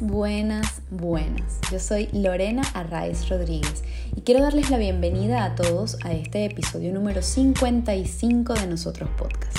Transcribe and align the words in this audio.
Buenas, 0.00 0.82
buenas. 0.90 1.58
Yo 1.72 1.80
soy 1.80 2.08
Lorena 2.12 2.62
Arraez 2.72 3.28
Rodríguez 3.28 3.82
y 4.14 4.20
quiero 4.20 4.44
darles 4.44 4.70
la 4.70 4.78
bienvenida 4.78 5.42
a 5.42 5.56
todos 5.56 5.96
a 6.04 6.12
este 6.12 6.44
episodio 6.44 6.92
número 6.92 7.20
55 7.20 8.54
de 8.54 8.68
Nosotros 8.68 9.10
Podcast. 9.18 9.58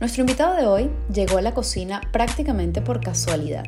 Nuestro 0.00 0.22
invitado 0.22 0.56
de 0.56 0.66
hoy 0.66 0.90
llegó 1.14 1.38
a 1.38 1.42
la 1.42 1.54
cocina 1.54 2.00
prácticamente 2.10 2.82
por 2.82 3.00
casualidad 3.00 3.64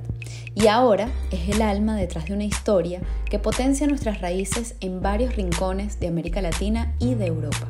y 0.56 0.66
ahora 0.66 1.08
es 1.30 1.48
el 1.54 1.62
alma 1.62 1.94
detrás 1.94 2.24
de 2.24 2.34
una 2.34 2.44
historia 2.44 3.00
que 3.30 3.38
potencia 3.38 3.86
nuestras 3.86 4.20
raíces 4.20 4.74
en 4.80 5.02
varios 5.02 5.36
rincones 5.36 6.00
de 6.00 6.08
América 6.08 6.42
Latina 6.42 6.96
y 6.98 7.14
de 7.14 7.26
Europa. 7.26 7.68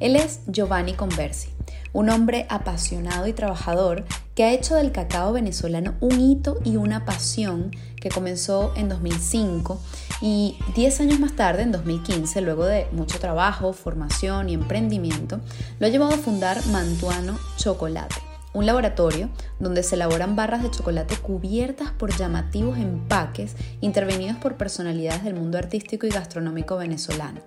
Él 0.00 0.16
es 0.16 0.40
Giovanni 0.46 0.94
Conversi, 0.94 1.50
un 1.92 2.08
hombre 2.08 2.46
apasionado 2.48 3.26
y 3.26 3.34
trabajador 3.34 4.06
que 4.38 4.44
ha 4.44 4.52
hecho 4.52 4.76
del 4.76 4.92
cacao 4.92 5.32
venezolano 5.32 5.94
un 5.98 6.20
hito 6.20 6.58
y 6.64 6.76
una 6.76 7.04
pasión 7.04 7.72
que 8.00 8.08
comenzó 8.08 8.72
en 8.76 8.88
2005 8.88 9.80
y 10.20 10.56
10 10.76 11.00
años 11.00 11.18
más 11.18 11.34
tarde, 11.34 11.62
en 11.62 11.72
2015, 11.72 12.40
luego 12.42 12.64
de 12.64 12.86
mucho 12.92 13.18
trabajo, 13.18 13.72
formación 13.72 14.48
y 14.48 14.54
emprendimiento, 14.54 15.40
lo 15.80 15.88
ha 15.88 15.90
llevado 15.90 16.14
a 16.14 16.18
fundar 16.18 16.64
Mantuano 16.66 17.36
Chocolate 17.56 18.27
un 18.54 18.66
laboratorio 18.66 19.28
donde 19.58 19.82
se 19.82 19.96
elaboran 19.96 20.36
barras 20.36 20.62
de 20.62 20.70
chocolate 20.70 21.16
cubiertas 21.16 21.90
por 21.90 22.16
llamativos 22.16 22.78
empaques 22.78 23.54
intervenidos 23.80 24.38
por 24.38 24.56
personalidades 24.56 25.24
del 25.24 25.34
mundo 25.34 25.58
artístico 25.58 26.06
y 26.06 26.10
gastronómico 26.10 26.76
venezolano. 26.76 27.40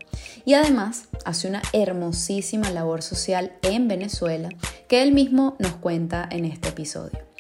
Y 0.46 0.54
además 0.54 1.06
hace 1.26 1.48
una 1.48 1.62
hermosísima 1.74 2.70
labor 2.72 3.02
social 3.02 3.54
en 3.62 3.88
Venezuela 3.88 4.50
que 4.88 5.02
él 5.02 5.12
mismo 5.12 5.56
nos 5.60 5.74
cuenta 5.74 6.28
en 6.30 6.46
este 6.46 6.70
episodio. 6.70 7.31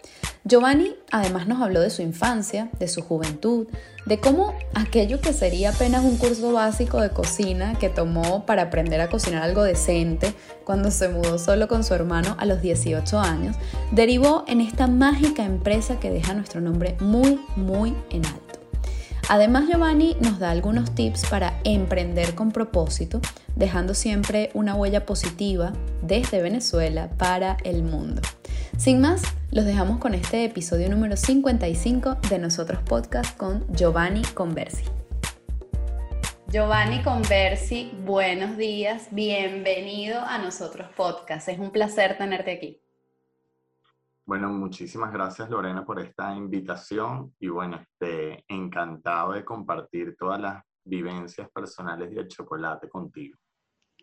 Giovanni 0.43 0.95
además 1.11 1.47
nos 1.47 1.61
habló 1.61 1.81
de 1.81 1.91
su 1.91 2.01
infancia, 2.01 2.69
de 2.79 2.87
su 2.87 3.01
juventud, 3.01 3.67
de 4.07 4.19
cómo 4.19 4.55
aquello 4.73 5.21
que 5.21 5.33
sería 5.33 5.69
apenas 5.69 6.03
un 6.03 6.17
curso 6.17 6.51
básico 6.51 6.99
de 6.99 7.11
cocina 7.11 7.77
que 7.77 7.89
tomó 7.89 8.45
para 8.47 8.63
aprender 8.63 9.01
a 9.01 9.09
cocinar 9.09 9.43
algo 9.43 9.61
decente 9.63 10.33
cuando 10.63 10.89
se 10.89 11.09
mudó 11.09 11.37
solo 11.37 11.67
con 11.67 11.83
su 11.83 11.93
hermano 11.93 12.35
a 12.39 12.45
los 12.45 12.61
18 12.61 13.19
años, 13.19 13.55
derivó 13.91 14.43
en 14.47 14.61
esta 14.61 14.87
mágica 14.87 15.43
empresa 15.43 15.99
que 15.99 16.09
deja 16.09 16.33
nuestro 16.33 16.59
nombre 16.59 16.95
muy, 16.99 17.39
muy 17.55 17.95
en 18.09 18.25
alto. 18.25 18.50
Además, 19.31 19.69
Giovanni 19.69 20.17
nos 20.19 20.39
da 20.39 20.51
algunos 20.51 20.93
tips 20.93 21.25
para 21.29 21.57
emprender 21.63 22.35
con 22.35 22.51
propósito, 22.51 23.21
dejando 23.55 23.93
siempre 23.93 24.51
una 24.53 24.75
huella 24.75 25.05
positiva 25.05 25.71
desde 26.01 26.41
Venezuela 26.41 27.09
para 27.17 27.55
el 27.63 27.81
mundo. 27.81 28.21
Sin 28.77 28.99
más, 28.99 29.21
los 29.49 29.63
dejamos 29.63 29.99
con 29.99 30.15
este 30.15 30.43
episodio 30.43 30.89
número 30.89 31.15
55 31.15 32.17
de 32.29 32.39
Nosotros 32.39 32.81
Podcast 32.83 33.37
con 33.37 33.65
Giovanni 33.73 34.21
Conversi. 34.33 34.83
Giovanni 36.49 37.01
Conversi, 37.01 37.89
buenos 38.03 38.57
días, 38.57 39.07
bienvenido 39.11 40.19
a 40.19 40.39
Nosotros 40.39 40.89
Podcast. 40.97 41.47
Es 41.47 41.57
un 41.57 41.71
placer 41.71 42.17
tenerte 42.17 42.51
aquí. 42.51 42.81
Bueno, 44.31 44.47
muchísimas 44.47 45.11
gracias 45.11 45.49
Lorena 45.49 45.83
por 45.83 45.99
esta 45.99 46.33
invitación 46.33 47.35
y 47.37 47.49
bueno, 47.49 47.81
este, 47.81 48.45
encantado 48.47 49.33
de 49.33 49.43
compartir 49.43 50.15
todas 50.17 50.39
las 50.39 50.63
vivencias 50.85 51.49
personales 51.51 52.15
del 52.15 52.29
chocolate 52.29 52.87
contigo. 52.87 53.37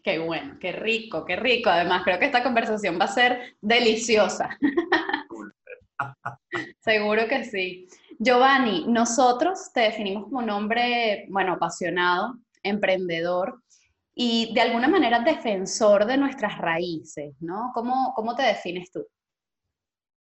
Qué 0.05 0.19
bueno, 0.19 0.59
qué 0.61 0.73
rico, 0.73 1.25
qué 1.25 1.37
rico. 1.37 1.71
Además, 1.71 2.03
creo 2.05 2.19
que 2.19 2.27
esta 2.27 2.43
conversación 2.43 2.99
va 3.01 3.07
a 3.07 3.09
ser 3.09 3.57
deliciosa. 3.63 4.51
Seguro 6.81 7.27
que 7.27 7.45
sí. 7.45 7.89
Giovanni, 8.19 8.85
nosotros 8.87 9.73
te 9.73 9.81
definimos 9.81 10.25
como 10.25 10.41
un 10.41 10.51
hombre, 10.51 11.25
bueno, 11.31 11.55
apasionado, 11.55 12.35
emprendedor 12.63 13.63
y 14.15 14.53
de 14.53 14.61
alguna 14.61 14.89
manera 14.89 15.21
defensor 15.21 16.05
de 16.05 16.19
nuestras 16.19 16.59
raíces, 16.59 17.35
¿no? 17.41 17.71
¿Cómo, 17.73 18.13
cómo 18.15 18.37
te 18.37 18.43
defines 18.43 18.91
tú? 18.91 19.07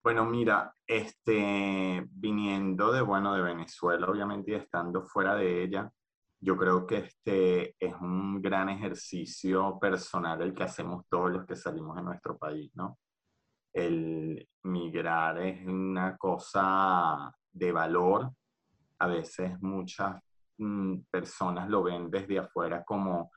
Bueno, 0.07 0.23
mira, 0.23 0.73
este, 0.87 2.01
viniendo 2.11 2.93
de, 2.93 3.01
bueno, 3.01 3.35
de 3.35 3.41
Venezuela, 3.41 4.07
obviamente, 4.07 4.51
y 4.51 4.55
estando 4.55 5.03
fuera 5.03 5.35
de 5.35 5.63
ella, 5.63 5.91
yo 6.39 6.55
creo 6.55 6.87
que 6.87 6.99
este 6.99 7.75
es 7.77 7.93
un 7.99 8.41
gran 8.41 8.69
ejercicio 8.69 9.77
personal 9.77 10.41
el 10.41 10.53
que 10.53 10.63
hacemos 10.63 11.03
todos 11.09 11.31
los 11.31 11.45
que 11.45 11.57
salimos 11.57 11.97
de 11.97 12.03
nuestro 12.03 12.37
país, 12.37 12.71
¿no? 12.73 12.99
El 13.73 14.47
migrar 14.63 15.39
es 15.41 15.67
una 15.67 16.15
cosa 16.15 17.29
de 17.51 17.73
valor. 17.73 18.31
A 18.99 19.07
veces 19.07 19.61
muchas 19.61 20.23
mm, 20.57 20.99
personas 21.11 21.67
lo 21.67 21.83
ven 21.83 22.09
desde 22.09 22.39
afuera 22.39 22.81
como 22.85 23.31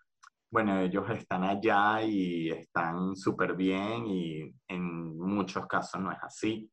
bueno, 0.51 0.81
ellos 0.81 1.09
están 1.11 1.45
allá 1.45 2.03
y 2.03 2.51
están 2.51 3.15
súper 3.17 3.55
bien 3.55 4.07
y 4.07 4.53
en 4.69 5.17
muchos 5.19 5.67
casos 5.67 6.01
no 6.01 6.11
es 6.11 6.19
así. 6.23 6.69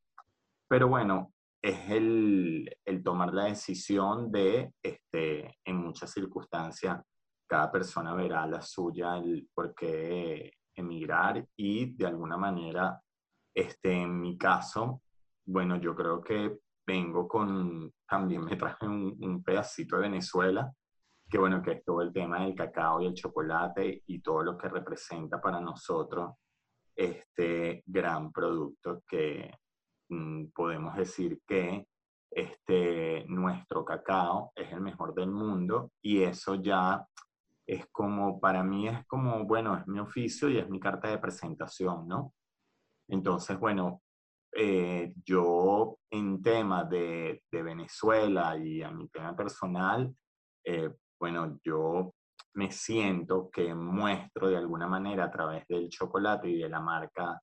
Pero 0.68 0.88
bueno, 0.88 1.32
es 1.62 1.90
el, 1.92 2.70
el, 2.84 3.04
tomar 3.04 3.34
la 3.34 3.46
decisión 3.46 4.32
de, 4.32 4.74
este, 4.82 5.58
en 5.64 5.78
muchas 5.78 6.12
circunstancias, 6.12 7.00
cada 7.48 7.72
persona 7.72 8.14
verá 8.16 8.48
la 8.48 8.62
suya, 8.62 9.18
el 9.18 9.48
por 9.54 9.74
qué 9.76 10.52
emigrar 10.76 11.48
y 11.56 11.96
de 11.96 12.08
alguna 12.08 12.38
manera, 12.38 13.00
este, 13.56 13.94
en 13.94 14.20
mi 14.20 14.38
caso, 14.38 15.02
bueno, 15.46 15.80
yo 15.80 15.96
creo 15.96 16.22
que 16.22 16.58
vengo 16.86 17.28
con, 17.28 17.92
también 18.08 18.44
me 18.44 18.56
traje 18.56 18.88
un, 18.88 19.16
un 19.20 19.44
pedacito 19.44 19.98
de 19.98 20.04
Venezuela 20.04 20.72
que 21.30 21.38
bueno, 21.38 21.62
que 21.62 21.72
es 21.72 21.84
todo 21.84 22.02
el 22.02 22.14
tema 22.14 22.42
del 22.42 22.56
cacao 22.56 23.02
y 23.02 23.08
el 23.08 23.14
chocolate 23.14 24.04
y 24.08 24.20
todo 24.20 24.44
lo 24.44 24.58
que 24.58 24.70
representa 24.70 25.42
para 25.42 25.60
nosotros 25.60 26.36
este 26.96 27.84
gran 27.86 28.32
producto 28.32 29.04
que 29.08 29.52
mm, 30.10 30.48
podemos 30.48 30.96
decir 30.96 31.42
que 31.46 31.88
este, 32.32 33.26
nuestro 33.28 33.86
cacao 33.86 34.52
es 34.56 34.72
el 34.72 34.82
mejor 34.82 35.14
del 35.14 35.30
mundo 35.32 35.92
y 36.02 36.24
eso 36.24 36.56
ya 36.56 37.06
es 37.68 37.86
como, 37.92 38.40
para 38.40 38.64
mí 38.64 38.88
es 38.88 39.06
como, 39.08 39.44
bueno, 39.46 39.78
es 39.78 39.86
mi 39.88 40.00
oficio 40.00 40.50
y 40.50 40.58
es 40.58 40.70
mi 40.70 40.80
carta 40.80 41.10
de 41.10 41.18
presentación, 41.18 42.08
¿no? 42.08 42.34
Entonces, 43.10 43.60
bueno, 43.60 44.02
eh, 44.54 45.14
yo 45.26 45.98
en 46.10 46.42
tema 46.42 46.86
de, 46.86 47.44
de, 47.52 47.64
Venezuela 47.64 48.58
y 48.58 48.82
a 48.82 48.90
mi 48.90 49.10
tema 49.10 49.36
personal, 49.36 50.16
eh, 50.64 50.90
bueno, 51.20 51.60
yo 51.64 52.14
me 52.54 52.72
siento 52.72 53.50
que 53.50 53.74
muestro 53.74 54.50
de 54.50 54.58
alguna 54.58 54.88
manera 54.88 55.26
a 55.26 55.32
través 55.32 55.68
del 55.68 55.90
chocolate 55.90 56.50
y 56.50 56.60
de 56.60 56.70
la 56.70 56.80
marca 56.80 57.40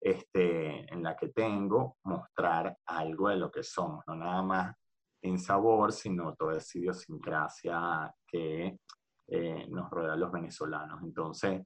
este, 0.00 0.92
en 0.92 1.02
la 1.02 1.16
que 1.16 1.28
tengo, 1.28 1.98
mostrar 2.04 2.76
algo 2.86 3.28
de 3.28 3.36
lo 3.36 3.50
que 3.50 3.62
somos, 3.62 4.04
no 4.06 4.14
nada 4.16 4.42
más 4.42 4.76
en 5.22 5.38
sabor, 5.38 5.92
sino 5.92 6.34
toda 6.34 6.56
esa 6.56 6.78
idiosincrasia 6.78 8.14
que 8.26 8.78
eh, 9.28 9.66
nos 9.68 9.90
rodea 9.90 10.14
a 10.14 10.16
los 10.16 10.32
venezolanos. 10.32 11.02
Entonces, 11.02 11.62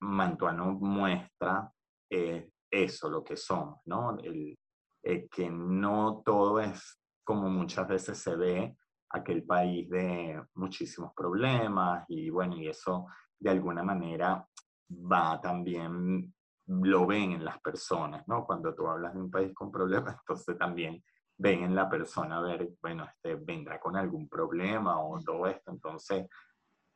Mantuano 0.00 0.72
muestra 0.72 1.70
eh, 2.08 2.50
eso, 2.70 3.10
lo 3.10 3.22
que 3.22 3.36
somos, 3.36 3.80
¿no? 3.84 4.18
El, 4.18 4.58
eh, 5.02 5.28
que 5.28 5.50
no 5.50 6.22
todo 6.24 6.60
es 6.60 6.98
como 7.24 7.48
muchas 7.48 7.86
veces 7.86 8.18
se 8.18 8.34
ve 8.36 8.76
aquel 9.10 9.44
país 9.44 9.88
de 9.90 10.42
muchísimos 10.54 11.12
problemas 11.14 12.04
y 12.08 12.30
bueno, 12.30 12.56
y 12.56 12.68
eso 12.68 13.06
de 13.38 13.50
alguna 13.50 13.82
manera 13.82 14.46
va 14.90 15.40
también, 15.40 16.32
lo 16.66 17.06
ven 17.06 17.32
en 17.32 17.44
las 17.44 17.60
personas, 17.60 18.26
¿no? 18.28 18.44
Cuando 18.44 18.74
tú 18.74 18.86
hablas 18.86 19.14
de 19.14 19.20
un 19.20 19.30
país 19.30 19.52
con 19.54 19.70
problemas, 19.70 20.16
entonces 20.20 20.56
también 20.58 21.02
ven 21.36 21.64
en 21.64 21.74
la 21.74 21.88
persona, 21.88 22.38
a 22.38 22.42
ver, 22.42 22.70
bueno, 22.82 23.04
este 23.04 23.34
vendrá 23.34 23.80
con 23.80 23.96
algún 23.96 24.28
problema 24.28 25.00
o 25.00 25.18
todo 25.20 25.46
esto, 25.46 25.70
entonces 25.70 26.26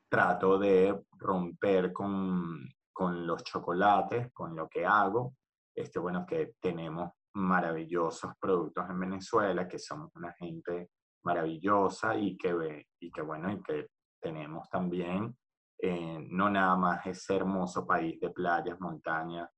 trato 0.09 0.59
de 0.59 1.05
romper 1.19 1.93
con, 1.93 2.69
con 2.93 3.27
los 3.27 3.43
chocolates, 3.43 4.33
con 4.33 4.55
lo 4.55 4.69
que 4.69 4.85
hago, 4.85 5.35
este, 5.75 5.99
bueno, 5.99 6.25
que 6.27 6.55
tenemos 6.61 7.11
maravillosos 7.33 8.33
productos 8.39 8.89
en 8.89 9.01
Venezuela, 9.01 9.67
que 9.67 9.79
somos 9.79 10.15
una 10.15 10.33
gente 10.35 10.91
maravillosa 11.25 12.17
y 12.17 12.37
que, 12.37 12.87
y 13.01 13.11
que 13.11 13.23
bueno, 13.23 13.53
y 13.53 13.63
que 13.63 13.89
tenemos 14.21 14.69
también 14.69 15.37
eh, 15.79 16.19
no 16.31 16.49
nada 16.49 16.77
más 16.77 17.07
ese 17.07 17.37
hermoso 17.37 17.87
país 17.87 18.19
de 18.21 18.31
playas, 18.31 18.79
montañas, 18.81 19.51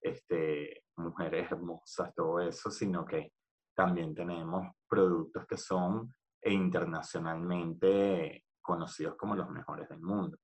este, 0.00 0.84
mujeres 0.96 1.50
hermosas, 1.50 2.14
todo 2.14 2.40
eso, 2.40 2.70
sino 2.70 3.04
que 3.04 3.32
también 3.74 4.14
tenemos 4.14 4.66
productos 4.88 5.46
que 5.46 5.56
son 5.56 6.14
internacionalmente 6.44 8.44
conocidos 8.60 9.16
como 9.16 9.34
los 9.34 9.48
mejores 9.50 9.88
del 9.88 10.00
mundo. 10.00 10.36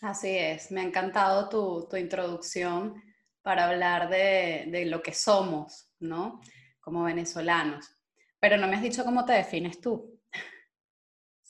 Así 0.00 0.36
es, 0.36 0.70
me 0.70 0.80
ha 0.80 0.84
encantado 0.84 1.48
tu, 1.48 1.88
tu 1.88 1.96
introducción 1.96 3.02
para 3.42 3.68
hablar 3.68 4.08
de, 4.08 4.66
de, 4.70 4.86
lo 4.86 5.02
que 5.02 5.12
somos, 5.12 5.92
¿no? 6.00 6.40
Como 6.80 7.04
venezolanos. 7.04 7.98
Pero 8.44 8.58
no 8.58 8.68
me 8.68 8.76
has 8.76 8.82
dicho 8.82 9.06
cómo 9.06 9.24
te 9.24 9.32
defines 9.32 9.80
tú. 9.80 10.20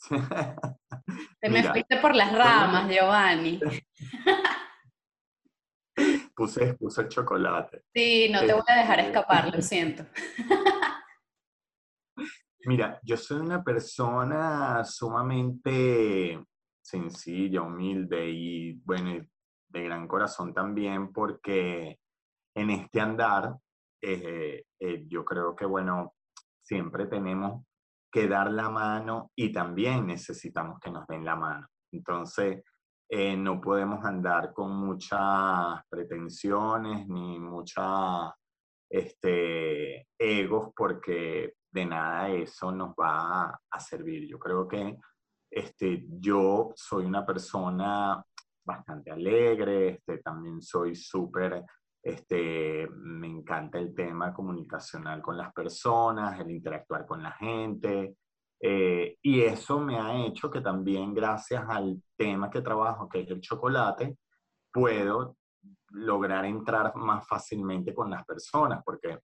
te 1.41 1.49
me 1.49 1.61
fuiste 1.61 1.97
por 1.97 2.15
las 2.15 2.31
ramas, 2.31 2.89
Giovanni. 2.89 3.59
puse, 6.33 6.73
puse 6.75 7.01
el 7.01 7.09
chocolate. 7.09 7.83
Sí, 7.93 8.29
no 8.31 8.45
te 8.45 8.53
voy 8.53 8.63
a 8.67 8.77
dejar 8.77 8.99
este, 8.99 9.11
escapar, 9.11 9.53
lo 9.53 9.61
siento. 9.61 10.05
Mira, 12.63 12.97
yo 13.03 13.17
soy 13.17 13.41
una 13.41 13.61
persona 13.61 14.81
sumamente 14.85 16.41
sencilla, 16.81 17.61
humilde 17.61 18.29
y, 18.29 18.71
bueno, 18.85 19.21
de 19.67 19.83
gran 19.83 20.07
corazón 20.07 20.53
también, 20.53 21.11
porque 21.11 21.99
en 22.55 22.69
este 22.69 23.01
andar, 23.01 23.53
eh, 24.01 24.63
eh, 24.79 25.03
yo 25.09 25.25
creo 25.25 25.53
que, 25.53 25.65
bueno, 25.65 26.15
siempre 26.65 27.05
tenemos 27.05 27.63
que 28.11 28.27
dar 28.27 28.51
la 28.51 28.69
mano 28.69 29.31
y 29.35 29.51
también 29.51 30.07
necesitamos 30.07 30.79
que 30.79 30.89
nos 30.89 31.05
den 31.07 31.23
la 31.23 31.35
mano. 31.35 31.67
Entonces, 31.91 32.63
eh, 33.07 33.37
no 33.37 33.61
podemos 33.61 34.03
andar 34.03 34.51
con 34.51 34.75
muchas 34.75 35.79
pretensiones 35.89 37.07
ni 37.07 37.39
muchas 37.39 38.31
este, 38.89 40.07
egos 40.17 40.71
porque 40.75 41.53
de 41.71 41.85
nada 41.85 42.29
eso 42.29 42.71
nos 42.71 42.91
va 42.91 43.59
a, 43.69 43.79
servir. 43.79 44.27
Yo 44.27 44.39
creo 44.39 44.67
que 44.67 44.97
este, 45.51 46.05
yo 46.07 46.71
soy 46.75 47.05
una 47.05 47.25
persona 47.25 48.23
bastante 48.65 49.11
alegre, 49.11 49.89
este, 49.89 50.17
también 50.19 50.61
soy 50.61 50.95
súper, 50.95 51.63
este, 52.05 52.87
me 52.91 53.25
encanta 53.25 53.79
el 53.79 53.95
tema 53.95 54.31
comunicacional 54.31 55.23
con 55.23 55.35
las 55.35 55.51
personas, 55.51 56.39
el 56.39 56.51
interactuar 56.51 57.03
con 57.07 57.23
la 57.23 57.31
gente, 57.31 58.17
eh, 58.61 59.17
y 59.23 59.41
eso 59.41 59.79
me 59.79 59.97
ha 59.97 60.23
hecho 60.23 60.51
que 60.51 60.61
también 60.61 61.15
gracias 61.15 61.65
al 61.67 61.99
tema 62.15 62.51
que 62.51 62.61
trabajo, 62.61 63.09
que 63.09 63.21
es 63.21 63.29
el 63.31 63.41
chocolate, 63.41 64.19
puedo 64.71 65.37
lograr 65.89 66.45
entrar 66.45 66.95
más 66.95 67.27
fácilmente 67.27 67.91
con 67.95 68.11
las 68.11 68.23
personas, 68.23 68.83
porque 68.85 69.17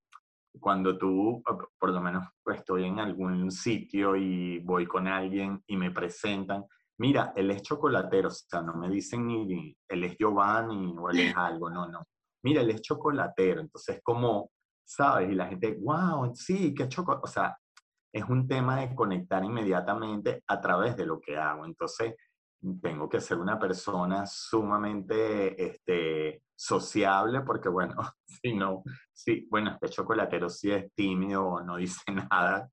cuando 0.58 0.98
tú, 0.98 1.40
por 1.78 1.90
lo 1.90 2.00
menos 2.00 2.26
estoy 2.46 2.86
en 2.86 2.98
algún 2.98 3.52
sitio 3.52 4.16
y 4.16 4.58
voy 4.58 4.86
con 4.86 5.06
alguien 5.06 5.62
y 5.68 5.76
me 5.76 5.92
presentan, 5.92 6.64
mira, 6.98 7.32
él 7.36 7.52
es 7.52 7.62
chocolatero, 7.62 8.26
o 8.26 8.32
sea, 8.32 8.60
no 8.60 8.74
me 8.74 8.90
dicen 8.90 9.24
ni 9.24 9.76
él 9.88 10.04
es 10.04 10.16
Giovanni 10.18 10.96
o 10.98 11.10
él 11.10 11.20
es 11.20 11.36
algo, 11.36 11.70
no, 11.70 11.86
no. 11.88 12.04
Mira, 12.42 12.62
él 12.62 12.70
es 12.70 12.82
chocolatero, 12.82 13.60
entonces 13.60 14.00
como, 14.02 14.50
¿sabes? 14.84 15.30
Y 15.30 15.34
la 15.34 15.46
gente, 15.46 15.78
wow, 15.80 16.34
sí, 16.34 16.74
qué 16.74 16.88
chocolate, 16.88 17.22
o 17.24 17.28
sea, 17.28 17.56
es 18.12 18.24
un 18.24 18.46
tema 18.46 18.80
de 18.80 18.94
conectar 18.94 19.42
inmediatamente 19.44 20.42
a 20.46 20.60
través 20.60 20.96
de 20.96 21.06
lo 21.06 21.20
que 21.20 21.36
hago. 21.36 21.64
Entonces, 21.64 22.14
tengo 22.80 23.08
que 23.08 23.20
ser 23.20 23.38
una 23.38 23.58
persona 23.58 24.24
sumamente 24.26 25.70
este, 25.70 26.42
sociable 26.54 27.40
porque, 27.40 27.68
bueno, 27.68 27.96
si 28.24 28.54
no, 28.54 28.82
sí, 29.12 29.46
bueno, 29.50 29.72
este 29.72 29.88
chocolatero 29.88 30.48
sí 30.48 30.70
es 30.70 30.92
tímido 30.94 31.62
no 31.64 31.76
dice 31.76 32.02
nada, 32.30 32.68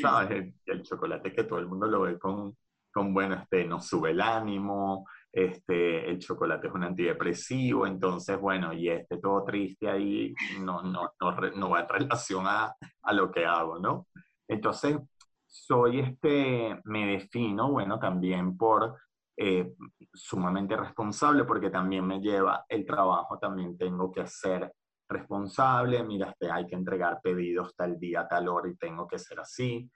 ¿sabes? 0.00 0.54
El, 0.66 0.82
chocolate 0.82 1.32
que 1.32 1.44
todo 1.44 1.58
el 1.58 1.66
mundo 1.66 1.86
lo 1.86 2.02
ve 2.02 2.18
con, 2.18 2.56
con, 2.92 3.12
bueno, 3.12 3.34
este, 3.34 3.64
nos 3.64 3.86
sube 3.86 4.10
el 4.10 4.20
ánimo, 4.20 5.06
este, 5.32 6.10
el 6.10 6.18
chocolate 6.18 6.68
es 6.68 6.74
un 6.74 6.84
antidepresivo, 6.84 7.86
entonces, 7.86 8.38
bueno, 8.38 8.72
y 8.72 8.88
este 8.90 9.18
todo 9.18 9.44
triste 9.44 9.88
ahí 9.88 10.34
no, 10.60 10.82
no, 10.82 11.12
no, 11.20 11.32
no 11.56 11.70
va 11.70 11.80
en 11.80 11.88
relación 11.88 12.46
a, 12.46 12.74
a 13.02 13.12
lo 13.12 13.30
que 13.30 13.44
hago, 13.46 13.78
¿no? 13.78 14.08
Entonces, 14.46 14.98
soy 15.46 16.00
este, 16.00 16.80
me 16.84 17.06
defino, 17.06 17.70
bueno, 17.70 17.98
también 17.98 18.56
por 18.56 18.96
eh, 19.36 19.74
sumamente 20.12 20.76
responsable, 20.76 21.44
porque 21.44 21.70
también 21.70 22.06
me 22.06 22.20
lleva 22.20 22.64
el 22.68 22.84
trabajo, 22.84 23.38
también 23.38 23.76
tengo 23.78 24.12
que 24.12 24.26
ser 24.26 24.72
responsable, 25.08 26.02
mira, 26.04 26.30
este, 26.30 26.50
hay 26.50 26.66
que 26.66 26.74
entregar 26.74 27.20
pedidos 27.22 27.74
tal 27.74 27.98
día, 27.98 28.26
tal 28.28 28.48
hora 28.48 28.68
y 28.68 28.76
tengo 28.76 29.06
que 29.06 29.18
ser 29.18 29.40
así. 29.40 29.90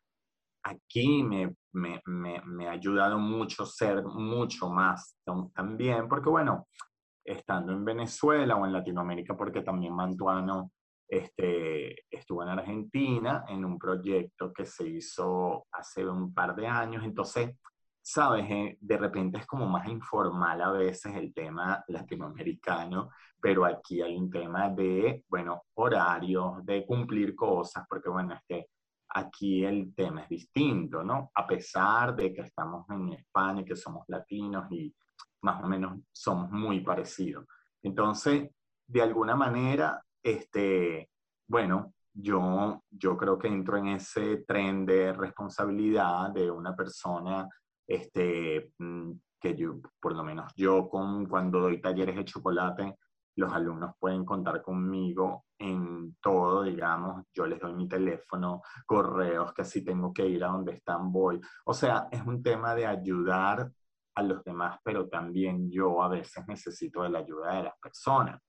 Aquí 0.68 1.22
me, 1.22 1.54
me, 1.74 2.00
me, 2.06 2.40
me 2.44 2.68
ha 2.68 2.72
ayudado 2.72 3.18
mucho 3.20 3.64
ser 3.64 4.02
mucho 4.02 4.68
más 4.68 5.16
también, 5.54 6.08
porque 6.08 6.28
bueno, 6.28 6.66
estando 7.24 7.72
en 7.72 7.84
Venezuela 7.84 8.56
o 8.56 8.66
en 8.66 8.72
Latinoamérica, 8.72 9.36
porque 9.36 9.62
también 9.62 9.94
Mantuano 9.94 10.72
este, 11.08 12.04
estuve 12.10 12.44
en 12.44 12.50
Argentina 12.50 13.44
en 13.48 13.64
un 13.64 13.78
proyecto 13.78 14.52
que 14.52 14.64
se 14.64 14.88
hizo 14.88 15.66
hace 15.70 16.04
un 16.04 16.34
par 16.34 16.56
de 16.56 16.66
años, 16.66 17.04
entonces, 17.04 17.56
sabes, 18.02 18.50
eh, 18.50 18.76
de 18.80 18.96
repente 18.96 19.38
es 19.38 19.46
como 19.46 19.66
más 19.66 19.86
informal 19.88 20.62
a 20.62 20.72
veces 20.72 21.14
el 21.14 21.32
tema 21.32 21.84
latinoamericano, 21.86 23.10
pero 23.40 23.64
aquí 23.64 24.02
hay 24.02 24.16
un 24.16 24.30
tema 24.30 24.68
de, 24.70 25.24
bueno, 25.28 25.62
horarios, 25.74 26.64
de 26.64 26.84
cumplir 26.84 27.36
cosas, 27.36 27.84
porque 27.88 28.08
bueno, 28.08 28.34
es 28.34 28.40
que 28.48 28.66
aquí 29.16 29.64
el 29.64 29.94
tema 29.94 30.22
es 30.22 30.28
distinto, 30.28 31.02
¿no? 31.02 31.30
A 31.34 31.46
pesar 31.46 32.14
de 32.14 32.34
que 32.34 32.42
estamos 32.42 32.88
en 32.90 33.14
España 33.14 33.62
y 33.62 33.64
que 33.64 33.76
somos 33.76 34.04
latinos 34.08 34.70
y 34.70 34.94
más 35.42 35.62
o 35.64 35.66
menos 35.66 36.00
somos 36.12 36.50
muy 36.50 36.80
parecidos. 36.80 37.46
Entonces, 37.82 38.50
de 38.86 39.02
alguna 39.02 39.34
manera, 39.34 40.02
este, 40.22 41.08
bueno, 41.48 41.94
yo, 42.12 42.82
yo 42.90 43.16
creo 43.16 43.38
que 43.38 43.48
entro 43.48 43.78
en 43.78 43.88
ese 43.88 44.44
tren 44.46 44.84
de 44.84 45.12
responsabilidad 45.12 46.30
de 46.32 46.50
una 46.50 46.76
persona 46.76 47.48
este, 47.86 48.72
mm, 48.78 49.12
que 49.40 49.56
yo, 49.56 49.80
por 50.00 50.14
lo 50.14 50.24
menos 50.24 50.52
yo 50.56 50.88
con, 50.90 51.26
cuando 51.26 51.60
doy 51.60 51.80
talleres 51.80 52.16
de 52.16 52.24
chocolate, 52.24 52.96
los 53.36 53.52
alumnos 53.52 53.94
pueden 53.98 54.24
contar 54.24 54.62
conmigo 54.62 55.44
en 55.58 56.16
todo, 56.20 56.64
digamos, 56.64 57.24
yo 57.34 57.46
les 57.46 57.60
doy 57.60 57.74
mi 57.74 57.88
teléfono, 57.88 58.62
correos, 58.86 59.52
que 59.52 59.64
si 59.64 59.84
tengo 59.84 60.12
que 60.12 60.26
ir 60.26 60.44
a 60.44 60.48
donde 60.48 60.72
están, 60.72 61.12
voy. 61.12 61.40
O 61.64 61.74
sea, 61.74 62.08
es 62.10 62.22
un 62.26 62.42
tema 62.42 62.74
de 62.74 62.86
ayudar 62.86 63.70
a 64.14 64.22
los 64.22 64.42
demás, 64.44 64.78
pero 64.82 65.08
también 65.08 65.70
yo 65.70 66.02
a 66.02 66.08
veces 66.08 66.44
necesito 66.48 67.02
de 67.02 67.10
la 67.10 67.18
ayuda 67.20 67.56
de 67.56 67.62
las 67.64 67.78
personas. 67.78 68.40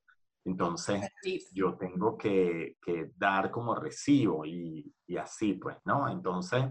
Entonces, 0.46 1.10
yo 1.52 1.76
tengo 1.78 2.18
que, 2.18 2.78
dar 3.16 3.52
como 3.52 3.76
recibo 3.76 4.46
y, 4.46 4.94
así, 5.20 5.54
pues, 5.54 5.78
¿no? 5.84 6.08
Entonces, 6.10 6.64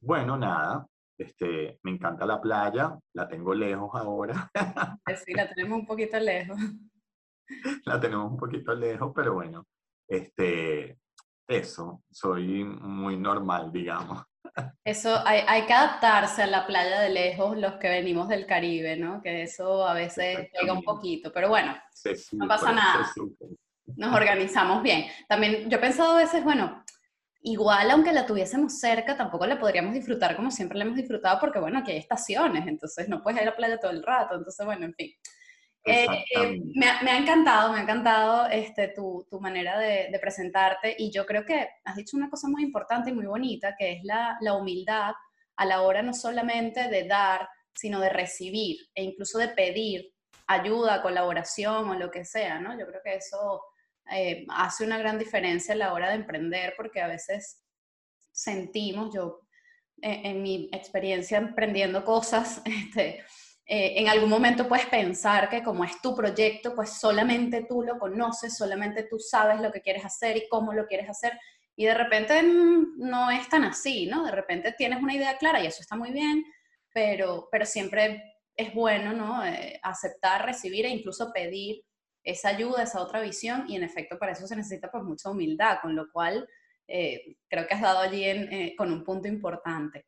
bueno, 0.00 0.36
nada, 0.36 0.84
este, 1.16 1.78
me 1.84 1.92
encanta 1.92 2.26
la 2.26 2.40
playa, 2.40 2.98
la 3.14 3.28
tengo 3.28 3.54
lejos 3.54 3.90
ahora. 3.94 4.50
Pues 5.04 5.22
sí, 5.24 5.34
la 5.34 5.48
tenemos 5.48 5.80
un 5.80 5.86
poquito 5.86 6.18
lejos. 6.18 6.58
La 7.84 8.00
tenemos 8.00 8.30
un 8.30 8.36
poquito 8.36 8.74
lejos, 8.74 9.12
pero 9.14 9.34
bueno, 9.34 9.66
este, 10.08 10.98
eso, 11.46 12.02
soy 12.10 12.64
muy 12.64 13.16
normal, 13.16 13.72
digamos. 13.72 14.22
Eso, 14.84 15.14
hay, 15.24 15.42
hay, 15.46 15.66
que 15.66 15.72
adaptarse 15.72 16.42
a 16.42 16.46
la 16.46 16.66
playa 16.66 17.00
de 17.00 17.10
lejos 17.10 17.56
los 17.56 17.74
que 17.74 17.88
venimos 17.88 18.28
del 18.28 18.46
Caribe, 18.46 18.96
¿no? 18.96 19.22
Que 19.22 19.42
eso 19.42 19.86
a 19.86 19.94
veces 19.94 20.48
pega 20.58 20.72
un 20.72 20.82
poquito, 20.82 21.30
pero 21.32 21.50
bueno, 21.50 21.76
no 22.32 22.48
pasa 22.48 22.72
nada. 22.72 23.06
Nos 23.96 24.14
organizamos 24.14 24.82
bien. 24.82 25.04
También 25.28 25.68
yo 25.68 25.76
he 25.76 25.80
pensado 25.80 26.12
a 26.12 26.22
veces, 26.22 26.42
bueno, 26.42 26.82
igual 27.42 27.90
aunque 27.90 28.12
la 28.12 28.26
tuviésemos 28.26 28.78
cerca, 28.78 29.16
tampoco 29.16 29.46
la 29.46 29.58
podríamos 29.58 29.94
disfrutar 29.94 30.36
como 30.36 30.50
siempre 30.50 30.78
la 30.78 30.84
hemos 30.84 30.96
disfrutado, 30.96 31.38
porque 31.38 31.60
bueno, 31.60 31.78
aquí 31.78 31.92
hay 31.92 31.98
estaciones, 31.98 32.66
entonces 32.66 33.08
no 33.08 33.22
puedes 33.22 33.40
ir 33.40 33.46
a 33.46 33.50
la 33.50 33.56
playa 33.56 33.78
todo 33.78 33.90
el 33.90 34.02
rato, 34.02 34.36
entonces 34.36 34.64
bueno, 34.64 34.86
en 34.86 34.94
fin. 34.94 35.12
Eh, 35.84 36.06
eh, 36.36 36.60
me, 36.74 36.86
ha, 36.86 37.16
encantado, 37.16 37.72
me 37.72 37.78
ha 37.78 37.82
encantado 37.82 38.46
este, 38.48 38.88
tu, 38.88 39.26
tu 39.30 39.40
manera 39.40 39.78
de, 39.78 40.08
de, 40.12 40.18
presentarte 40.18 40.94
y 40.98 41.10
yo 41.10 41.24
creo 41.24 41.46
que 41.46 41.68
has 41.84 41.96
dicho 41.96 42.18
una 42.18 42.28
cosa 42.28 42.48
muy 42.48 42.62
importante 42.62 43.10
y 43.10 43.14
muy 43.14 43.26
bonita, 43.26 43.74
que 43.78 43.92
es 43.92 44.04
la, 44.04 44.36
la, 44.42 44.54
humildad 44.54 45.14
a 45.56 45.64
la 45.64 45.80
hora 45.80 46.02
no 46.02 46.12
solamente 46.12 46.88
de 46.88 47.04
dar, 47.04 47.48
sino 47.74 47.98
de 47.98 48.10
recibir 48.10 48.76
e 48.94 49.02
incluso 49.02 49.38
de 49.38 49.48
pedir 49.48 50.12
ayuda, 50.48 51.00
colaboración 51.00 51.88
o 51.88 51.94
lo 51.94 52.10
que 52.10 52.26
sea, 52.26 52.58
¿no? 52.60 52.78
Yo 52.78 52.86
creo 52.86 53.00
que 53.02 53.14
eso 53.14 53.62
eh, 54.12 54.44
hace 54.50 54.84
una 54.84 54.98
gran 54.98 55.18
diferencia 55.18 55.72
a 55.72 55.78
la 55.78 55.94
hora 55.94 56.10
de 56.10 56.16
emprender 56.16 56.74
porque 56.76 57.00
a 57.00 57.06
veces 57.06 57.64
sentimos, 58.32 59.14
yo 59.14 59.40
en 60.02 60.42
mi 60.42 60.68
experiencia 60.72 61.38
emprendiendo 61.38 62.04
cosas, 62.04 62.62
este, 62.66 63.22
eh, 63.72 64.00
en 64.00 64.08
algún 64.08 64.28
momento 64.28 64.66
puedes 64.66 64.86
pensar 64.86 65.48
que 65.48 65.62
como 65.62 65.84
es 65.84 66.02
tu 66.02 66.12
proyecto, 66.12 66.74
pues 66.74 66.98
solamente 66.98 67.66
tú 67.68 67.84
lo 67.84 68.00
conoces, 68.00 68.56
solamente 68.56 69.04
tú 69.04 69.20
sabes 69.20 69.60
lo 69.60 69.70
que 69.70 69.80
quieres 69.80 70.04
hacer 70.04 70.36
y 70.36 70.48
cómo 70.48 70.72
lo 70.72 70.88
quieres 70.88 71.08
hacer. 71.08 71.38
Y 71.76 71.84
de 71.84 71.94
repente 71.94 72.42
no 72.42 73.30
es 73.30 73.48
tan 73.48 73.62
así, 73.62 74.06
¿no? 74.06 74.24
De 74.24 74.32
repente 74.32 74.74
tienes 74.76 75.00
una 75.00 75.14
idea 75.14 75.38
clara 75.38 75.62
y 75.62 75.68
eso 75.68 75.82
está 75.82 75.94
muy 75.94 76.10
bien, 76.10 76.42
pero, 76.92 77.48
pero 77.52 77.64
siempre 77.64 78.34
es 78.56 78.74
bueno, 78.74 79.12
¿no? 79.12 79.46
Eh, 79.46 79.78
aceptar, 79.84 80.44
recibir 80.44 80.84
e 80.84 80.88
incluso 80.88 81.30
pedir 81.32 81.84
esa 82.24 82.48
ayuda, 82.48 82.82
esa 82.82 83.00
otra 83.00 83.20
visión 83.20 83.66
y 83.68 83.76
en 83.76 83.84
efecto 83.84 84.18
para 84.18 84.32
eso 84.32 84.48
se 84.48 84.56
necesita 84.56 84.90
pues 84.90 85.04
mucha 85.04 85.30
humildad, 85.30 85.78
con 85.80 85.94
lo 85.94 86.10
cual 86.10 86.44
eh, 86.88 87.36
creo 87.48 87.68
que 87.68 87.74
has 87.74 87.82
dado 87.82 88.00
allí 88.00 88.24
eh, 88.24 88.74
con 88.76 88.92
un 88.92 89.04
punto 89.04 89.28
importante. 89.28 90.06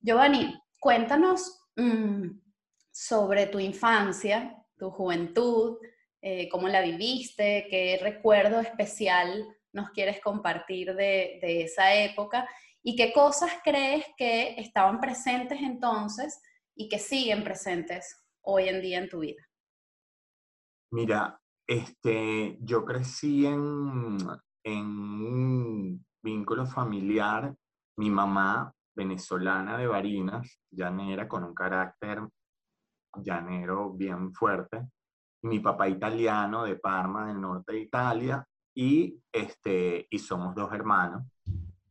Giovanni, 0.00 0.52
cuéntanos 0.80 1.60
mm, 1.76 2.42
sobre 2.94 3.48
tu 3.48 3.58
infancia, 3.58 4.56
tu 4.78 4.88
juventud, 4.88 5.78
eh, 6.22 6.48
cómo 6.48 6.68
la 6.68 6.80
viviste, 6.80 7.66
qué 7.68 7.98
recuerdo 8.00 8.60
especial 8.60 9.44
nos 9.72 9.90
quieres 9.90 10.20
compartir 10.20 10.94
de, 10.94 11.40
de 11.42 11.62
esa 11.62 11.92
época 11.92 12.48
y 12.84 12.94
qué 12.94 13.12
cosas 13.12 13.50
crees 13.64 14.04
que 14.16 14.54
estaban 14.60 15.00
presentes 15.00 15.60
entonces 15.60 16.40
y 16.76 16.88
que 16.88 17.00
siguen 17.00 17.42
presentes 17.42 18.16
hoy 18.42 18.68
en 18.68 18.80
día 18.80 18.98
en 18.98 19.08
tu 19.08 19.18
vida. 19.18 19.42
Mira, 20.92 21.40
este, 21.66 22.56
yo 22.60 22.84
crecí 22.84 23.44
en, 23.44 24.18
en 24.62 24.86
un 24.86 26.06
vínculo 26.22 26.64
familiar. 26.64 27.52
Mi 27.96 28.08
mamá, 28.08 28.72
venezolana 28.94 29.78
de 29.78 29.88
Barinas, 29.88 30.60
llanera, 30.70 31.26
con 31.26 31.42
un 31.42 31.54
carácter 31.54 32.20
llanero 33.22 33.92
bien 33.92 34.32
fuerte. 34.32 34.88
Y 35.42 35.48
mi 35.48 35.60
papá 35.60 35.88
italiano 35.88 36.64
de 36.64 36.76
Parma, 36.76 37.28
del 37.28 37.40
norte 37.40 37.72
de 37.72 37.80
Italia. 37.80 38.46
Y, 38.74 39.20
este, 39.32 40.06
y 40.10 40.18
somos 40.18 40.54
dos 40.54 40.72
hermanos. 40.72 41.22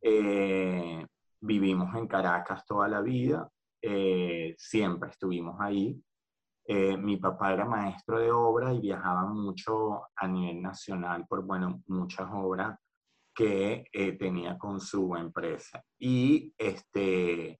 Eh, 0.01 1.05
vivimos 1.39 1.95
en 1.95 2.07
Caracas 2.07 2.65
toda 2.65 2.87
la 2.87 3.01
vida. 3.01 3.49
Eh, 3.81 4.55
siempre 4.57 5.09
estuvimos 5.09 5.59
ahí. 5.59 6.01
Eh, 6.65 6.95
mi 6.97 7.17
papá 7.17 7.53
era 7.53 7.65
maestro 7.65 8.19
de 8.19 8.31
obra 8.31 8.73
y 8.73 8.79
viajaba 8.79 9.25
mucho 9.25 10.03
a 10.15 10.27
nivel 10.27 10.61
nacional 10.61 11.25
por, 11.27 11.43
bueno, 11.43 11.83
muchas 11.87 12.29
obras 12.31 12.79
que 13.35 13.85
eh, 13.91 14.13
tenía 14.13 14.57
con 14.57 14.79
su 14.79 15.15
empresa. 15.15 15.83
Y 15.99 16.53
este, 16.57 17.59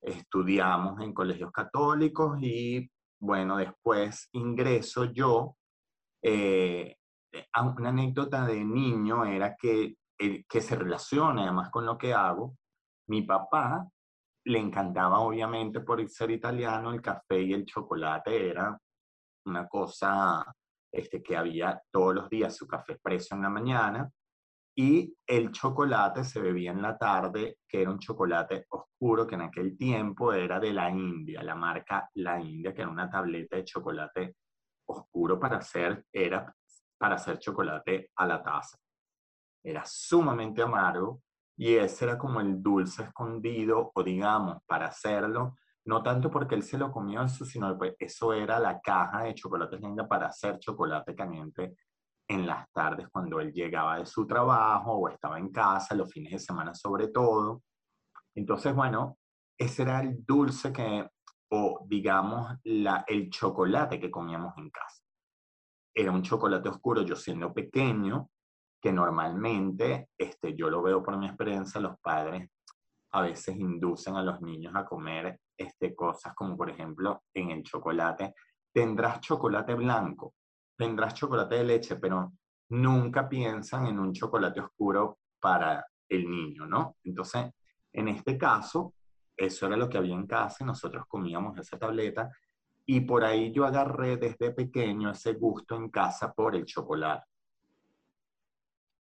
estudiamos 0.00 1.00
en 1.02 1.12
colegios 1.12 1.50
católicos 1.52 2.38
y, 2.40 2.90
bueno, 3.20 3.56
después 3.56 4.28
ingreso 4.32 5.04
yo. 5.04 5.56
Eh, 6.22 6.96
una 7.76 7.90
anécdota 7.90 8.46
de 8.46 8.64
niño 8.64 9.24
era 9.24 9.54
que, 9.56 9.96
que 10.16 10.60
se 10.60 10.76
relaciona 10.76 11.42
además 11.42 11.70
con 11.70 11.86
lo 11.86 11.96
que 11.96 12.14
hago. 12.14 12.56
Mi 13.08 13.22
papá 13.22 13.86
le 14.44 14.58
encantaba 14.58 15.20
obviamente 15.20 15.80
por 15.80 16.06
ser 16.08 16.30
italiano, 16.30 16.92
el 16.92 17.02
café 17.02 17.40
y 17.40 17.52
el 17.52 17.66
chocolate 17.66 18.50
era 18.50 18.78
una 19.44 19.68
cosa 19.68 20.44
este, 20.92 21.22
que 21.22 21.36
había 21.36 21.80
todos 21.90 22.14
los 22.14 22.28
días, 22.30 22.56
su 22.56 22.66
café 22.66 22.92
expreso 22.92 23.34
en 23.34 23.42
la 23.42 23.50
mañana, 23.50 24.10
y 24.80 25.12
el 25.26 25.50
chocolate 25.50 26.22
se 26.22 26.40
bebía 26.40 26.70
en 26.70 26.80
la 26.80 26.96
tarde, 26.96 27.58
que 27.66 27.82
era 27.82 27.90
un 27.90 27.98
chocolate 27.98 28.64
oscuro, 28.68 29.26
que 29.26 29.34
en 29.34 29.40
aquel 29.40 29.76
tiempo 29.76 30.32
era 30.32 30.60
de 30.60 30.72
la 30.72 30.88
India, 30.88 31.42
la 31.42 31.56
marca 31.56 32.08
La 32.14 32.40
India, 32.40 32.72
que 32.72 32.82
era 32.82 32.90
una 32.90 33.10
tableta 33.10 33.56
de 33.56 33.64
chocolate 33.64 34.36
oscuro 34.86 35.40
para 35.40 35.56
hacer, 35.56 36.04
era 36.12 36.54
para 36.96 37.16
hacer 37.16 37.40
chocolate 37.40 38.12
a 38.14 38.24
la 38.24 38.40
taza. 38.40 38.78
Era 39.64 39.82
sumamente 39.84 40.62
amargo, 40.62 41.22
y 41.56 41.74
ese 41.74 42.04
era 42.04 42.16
como 42.16 42.40
el 42.40 42.62
dulce 42.62 43.02
escondido, 43.02 43.90
o 43.92 44.02
digamos, 44.04 44.58
para 44.64 44.86
hacerlo, 44.86 45.56
no 45.86 46.04
tanto 46.04 46.30
porque 46.30 46.54
él 46.54 46.62
se 46.62 46.78
lo 46.78 46.92
comió 46.92 47.26
sino 47.26 47.76
que 47.76 47.96
eso 47.98 48.32
era 48.32 48.60
la 48.60 48.80
caja 48.80 49.24
de 49.24 49.34
chocolate 49.34 49.76
linda 49.78 50.06
para 50.06 50.28
hacer 50.28 50.60
chocolate 50.60 51.16
caliente 51.16 51.74
en 52.28 52.46
las 52.46 52.70
tardes 52.72 53.08
cuando 53.10 53.40
él 53.40 53.52
llegaba 53.52 53.98
de 53.98 54.06
su 54.06 54.26
trabajo 54.26 54.92
o 54.92 55.08
estaba 55.08 55.38
en 55.38 55.50
casa, 55.50 55.94
los 55.94 56.12
fines 56.12 56.32
de 56.32 56.38
semana 56.38 56.74
sobre 56.74 57.08
todo. 57.08 57.62
Entonces, 58.34 58.74
bueno, 58.74 59.16
ese 59.58 59.82
era 59.82 60.00
el 60.00 60.24
dulce 60.24 60.72
que, 60.72 61.08
o 61.50 61.84
digamos, 61.86 62.56
la, 62.64 63.04
el 63.08 63.30
chocolate 63.30 63.98
que 63.98 64.10
comíamos 64.10 64.56
en 64.58 64.70
casa. 64.70 65.02
Era 65.94 66.12
un 66.12 66.22
chocolate 66.22 66.68
oscuro, 66.68 67.02
yo 67.02 67.16
siendo 67.16 67.52
pequeño, 67.52 68.30
que 68.80 68.92
normalmente, 68.92 70.10
este, 70.16 70.54
yo 70.54 70.70
lo 70.70 70.82
veo 70.82 71.02
por 71.02 71.16
mi 71.16 71.26
experiencia, 71.26 71.80
los 71.80 71.98
padres 71.98 72.48
a 73.12 73.22
veces 73.22 73.56
inducen 73.56 74.16
a 74.16 74.22
los 74.22 74.40
niños 74.42 74.74
a 74.76 74.84
comer 74.84 75.40
este, 75.56 75.94
cosas 75.94 76.34
como 76.34 76.56
por 76.56 76.70
ejemplo 76.70 77.22
en 77.34 77.50
el 77.50 77.62
chocolate, 77.62 78.34
tendrás 78.72 79.20
chocolate 79.20 79.74
blanco, 79.74 80.34
tendrás 80.78 81.12
chocolate 81.12 81.56
de 81.56 81.64
leche, 81.64 81.96
pero 81.96 82.32
nunca 82.70 83.28
piensan 83.28 83.86
en 83.86 83.98
un 83.98 84.14
chocolate 84.14 84.60
oscuro 84.60 85.18
para 85.38 85.84
el 86.08 86.30
niño, 86.30 86.66
¿no? 86.66 86.96
Entonces, 87.04 87.50
en 87.92 88.08
este 88.08 88.38
caso, 88.38 88.94
eso 89.36 89.66
era 89.66 89.76
lo 89.76 89.90
que 89.90 89.98
había 89.98 90.14
en 90.14 90.26
casa 90.26 90.64
y 90.64 90.66
nosotros 90.66 91.04
comíamos 91.06 91.58
esa 91.58 91.78
tableta 91.78 92.30
y 92.86 93.00
por 93.00 93.24
ahí 93.24 93.52
yo 93.52 93.66
agarré 93.66 94.16
desde 94.16 94.52
pequeño 94.52 95.10
ese 95.10 95.34
gusto 95.34 95.76
en 95.76 95.90
casa 95.90 96.32
por 96.32 96.56
el 96.56 96.64
chocolate 96.64 97.26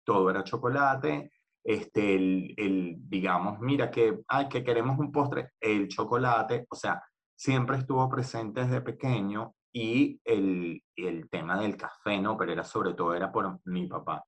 todo 0.07 0.31
era 0.31 0.45
chocolate, 0.45 1.33
este, 1.63 2.15
el, 2.15 2.97
digamos, 2.97 3.59
mira 3.59 3.91
que, 3.91 4.23
ay, 4.29 4.49
que 4.49 4.63
queremos 4.63 4.99
un 4.99 5.11
postre, 5.11 5.51
el 5.61 5.89
chocolate, 5.89 6.65
o 6.71 6.77
sea, 6.77 7.03
siempre 7.35 7.79
estuvo 7.79 8.09
presente 8.09 8.63
desde 8.63 8.81
pequeño 8.81 9.55
y 9.79 10.19
el, 10.25 10.83
el 10.97 11.29
tema 11.29 11.61
del 11.61 11.77
café, 11.77 12.19
¿no? 12.19 12.35
Pero 12.39 12.51
era 12.51 12.65
sobre 12.65 12.95
todo, 12.95 13.15
era 13.15 13.31
por 13.31 13.61
mi 13.67 13.87
papá. 13.87 14.25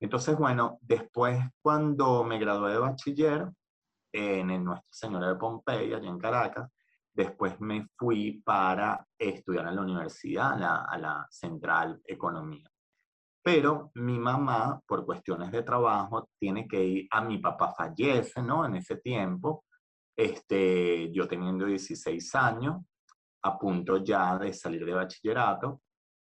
Entonces, 0.00 0.34
bueno, 0.38 0.78
después 0.80 1.38
cuando 1.60 2.24
me 2.24 2.38
gradué 2.38 2.72
de 2.72 2.78
bachiller 2.78 3.50
en 4.10 4.50
el 4.50 4.64
Nuestra 4.64 4.88
Señora 4.90 5.28
de 5.28 5.34
Pompeya, 5.34 5.98
allá 5.98 6.08
en 6.08 6.18
Caracas, 6.18 6.70
después 7.12 7.60
me 7.60 7.86
fui 7.98 8.40
para 8.42 9.06
estudiar 9.18 9.66
en 9.66 9.76
la 9.76 9.82
universidad, 9.82 10.54
a 10.54 10.56
la, 10.56 10.76
a 10.84 10.96
la 10.96 11.26
Central 11.28 12.00
Economía. 12.02 12.66
Pero 13.42 13.90
mi 13.96 14.18
mamá, 14.18 14.80
por 14.86 15.04
cuestiones 15.04 15.52
de 15.52 15.64
trabajo, 15.64 16.30
tiene 16.38 16.66
que 16.66 16.82
ir, 16.82 17.08
a 17.10 17.20
mi 17.20 17.36
papá 17.36 17.74
fallece, 17.76 18.40
¿no? 18.42 18.64
En 18.64 18.76
ese 18.76 18.96
tiempo, 18.96 19.66
este, 20.16 21.12
yo 21.12 21.28
teniendo 21.28 21.66
16 21.66 22.34
años, 22.36 22.78
a 23.42 23.58
punto 23.58 23.98
ya 23.98 24.38
de 24.38 24.52
salir 24.52 24.84
de 24.84 24.94
bachillerato, 24.94 25.82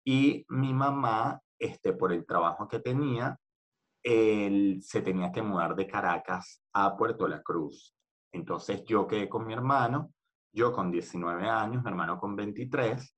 y 0.05 0.45
mi 0.51 0.73
mamá, 0.73 1.41
este, 1.59 1.93
por 1.93 2.13
el 2.13 2.25
trabajo 2.25 2.69
que 2.69 2.81
tenía, 2.81 3.39
él 4.03 4.79
se 4.83 5.03
tenía 5.03 5.33
que 5.33 5.43
mudar 5.43 5.75
de 5.75 5.87
Caracas 5.87 6.63
a 6.73 6.97
Puerto 6.97 7.27
La 7.27 7.43
Cruz. 7.43 7.93
Entonces 8.33 8.85
yo 8.85 9.07
quedé 9.07 9.29
con 9.29 9.47
mi 9.47 9.53
hermano, 9.53 10.13
yo 10.53 10.73
con 10.73 10.93
19 10.93 11.49
años, 11.49 11.83
mi 11.83 11.91
hermano 11.91 12.19
con 12.19 12.37
23, 12.37 13.17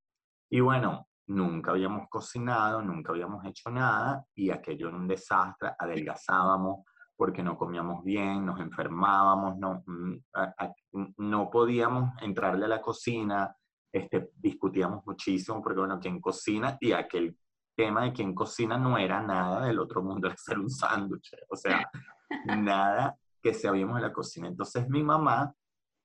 y 0.51 0.61
bueno, 0.61 1.09
nunca 1.27 1.73
habíamos 1.73 2.09
cocinado, 2.09 2.81
nunca 2.81 3.13
habíamos 3.13 3.45
hecho 3.45 3.71
nada 3.71 4.25
y 4.35 4.51
aquello 4.51 4.89
era 4.89 4.97
un 4.97 5.07
desastre, 5.07 5.73
adelgazábamos 5.79 6.85
porque 7.17 7.43
no 7.43 7.59
comíamos 7.59 8.03
bien, 8.05 8.47
nos 8.47 8.61
enfermábamos, 8.61 9.59
no, 9.59 9.83
mm, 9.85 11.15
no 11.19 11.51
podíamos 11.51 12.13
entrarle 12.23 12.65
a 12.65 12.69
la 12.69 12.81
cocina, 12.81 13.55
este, 13.93 14.31
discutíamos 14.37 15.05
muchísimo 15.07 15.63
porque, 15.63 15.81
bueno, 15.81 15.99
¿quién 16.01 16.21
cocina? 16.21 16.77
Y 16.81 16.93
aquel 16.93 17.37
tema 17.77 18.05
de 18.05 18.13
quién 18.13 18.35
cocina 18.35 18.77
no 18.77 18.99
era 18.99 19.23
nada 19.23 19.67
del 19.67 19.79
otro 19.79 20.03
mundo, 20.03 20.27
era 20.27 20.35
hacer 20.35 20.59
un 20.59 20.71
sándwich, 20.71 21.37
o 21.49 21.57
sea, 21.57 21.89
nada 22.59 23.17
que 23.43 23.55
sabíamos 23.55 23.97
en 23.97 24.03
la 24.03 24.13
cocina. 24.13 24.49
Entonces 24.49 24.89
mi 24.89 25.03
mamá 25.03 25.55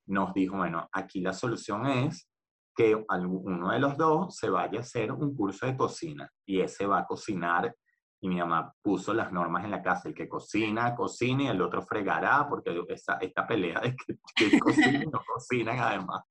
nos 0.08 0.34
dijo, 0.34 0.58
bueno, 0.58 0.88
aquí 0.92 1.22
la 1.22 1.34
solución 1.34 1.88
es 1.88 2.30
que 2.76 2.96
uno 2.96 3.72
de 3.72 3.80
los 3.80 3.98
dos 3.98 4.36
se 4.36 4.50
vaya 4.50 4.80
a 4.80 4.82
hacer 4.82 5.12
un 5.12 5.36
curso 5.36 5.66
de 5.66 5.78
cocina 5.78 6.30
y 6.46 6.60
ese 6.60 6.86
va 6.86 7.00
a 7.00 7.06
cocinar 7.06 7.76
y 8.20 8.30
mi 8.30 8.38
mamá 8.38 8.74
puso 8.82 9.14
las 9.14 9.34
normas 9.34 9.66
en 9.66 9.72
la 9.72 9.82
casa, 9.82 10.08
el 10.08 10.16
que 10.16 10.30
cocina, 10.30 10.96
cocina 10.96 11.44
y 11.44 11.48
el 11.48 11.62
otro 11.62 11.82
fregará, 11.82 12.48
porque 12.48 12.82
esta, 12.88 13.16
esta 13.16 13.46
pelea 13.46 13.82
de 13.82 13.96
que, 13.96 14.18
que 14.34 14.60
cocinan 14.60 15.04
y 15.04 15.06
no 15.08 15.20
cocinan 15.28 15.78
además. 15.78 16.24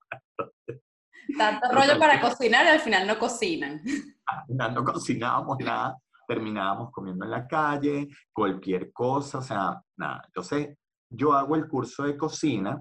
Tanto 1.37 1.69
rollo 1.71 1.99
para 1.99 2.21
cocinar 2.21 2.67
y 2.67 2.69
al 2.69 2.81
final 2.81 3.07
no 3.07 3.19
cocinan. 3.19 3.81
Al 4.25 4.47
final 4.47 4.75
no 4.75 4.85
cocinábamos 4.85 5.59
nada, 5.59 5.99
terminábamos 6.27 6.91
comiendo 6.91 7.25
en 7.25 7.33
la 7.33 7.47
calle, 7.47 8.09
cualquier 8.33 8.93
cosa, 8.93 9.39
o 9.39 9.43
sea, 9.43 9.83
nada. 9.97 10.23
Entonces, 10.27 10.77
yo 11.11 11.35
hago 11.35 11.55
el 11.57 11.69
curso 11.69 12.05
de 12.05 12.17
cocina 12.17 12.81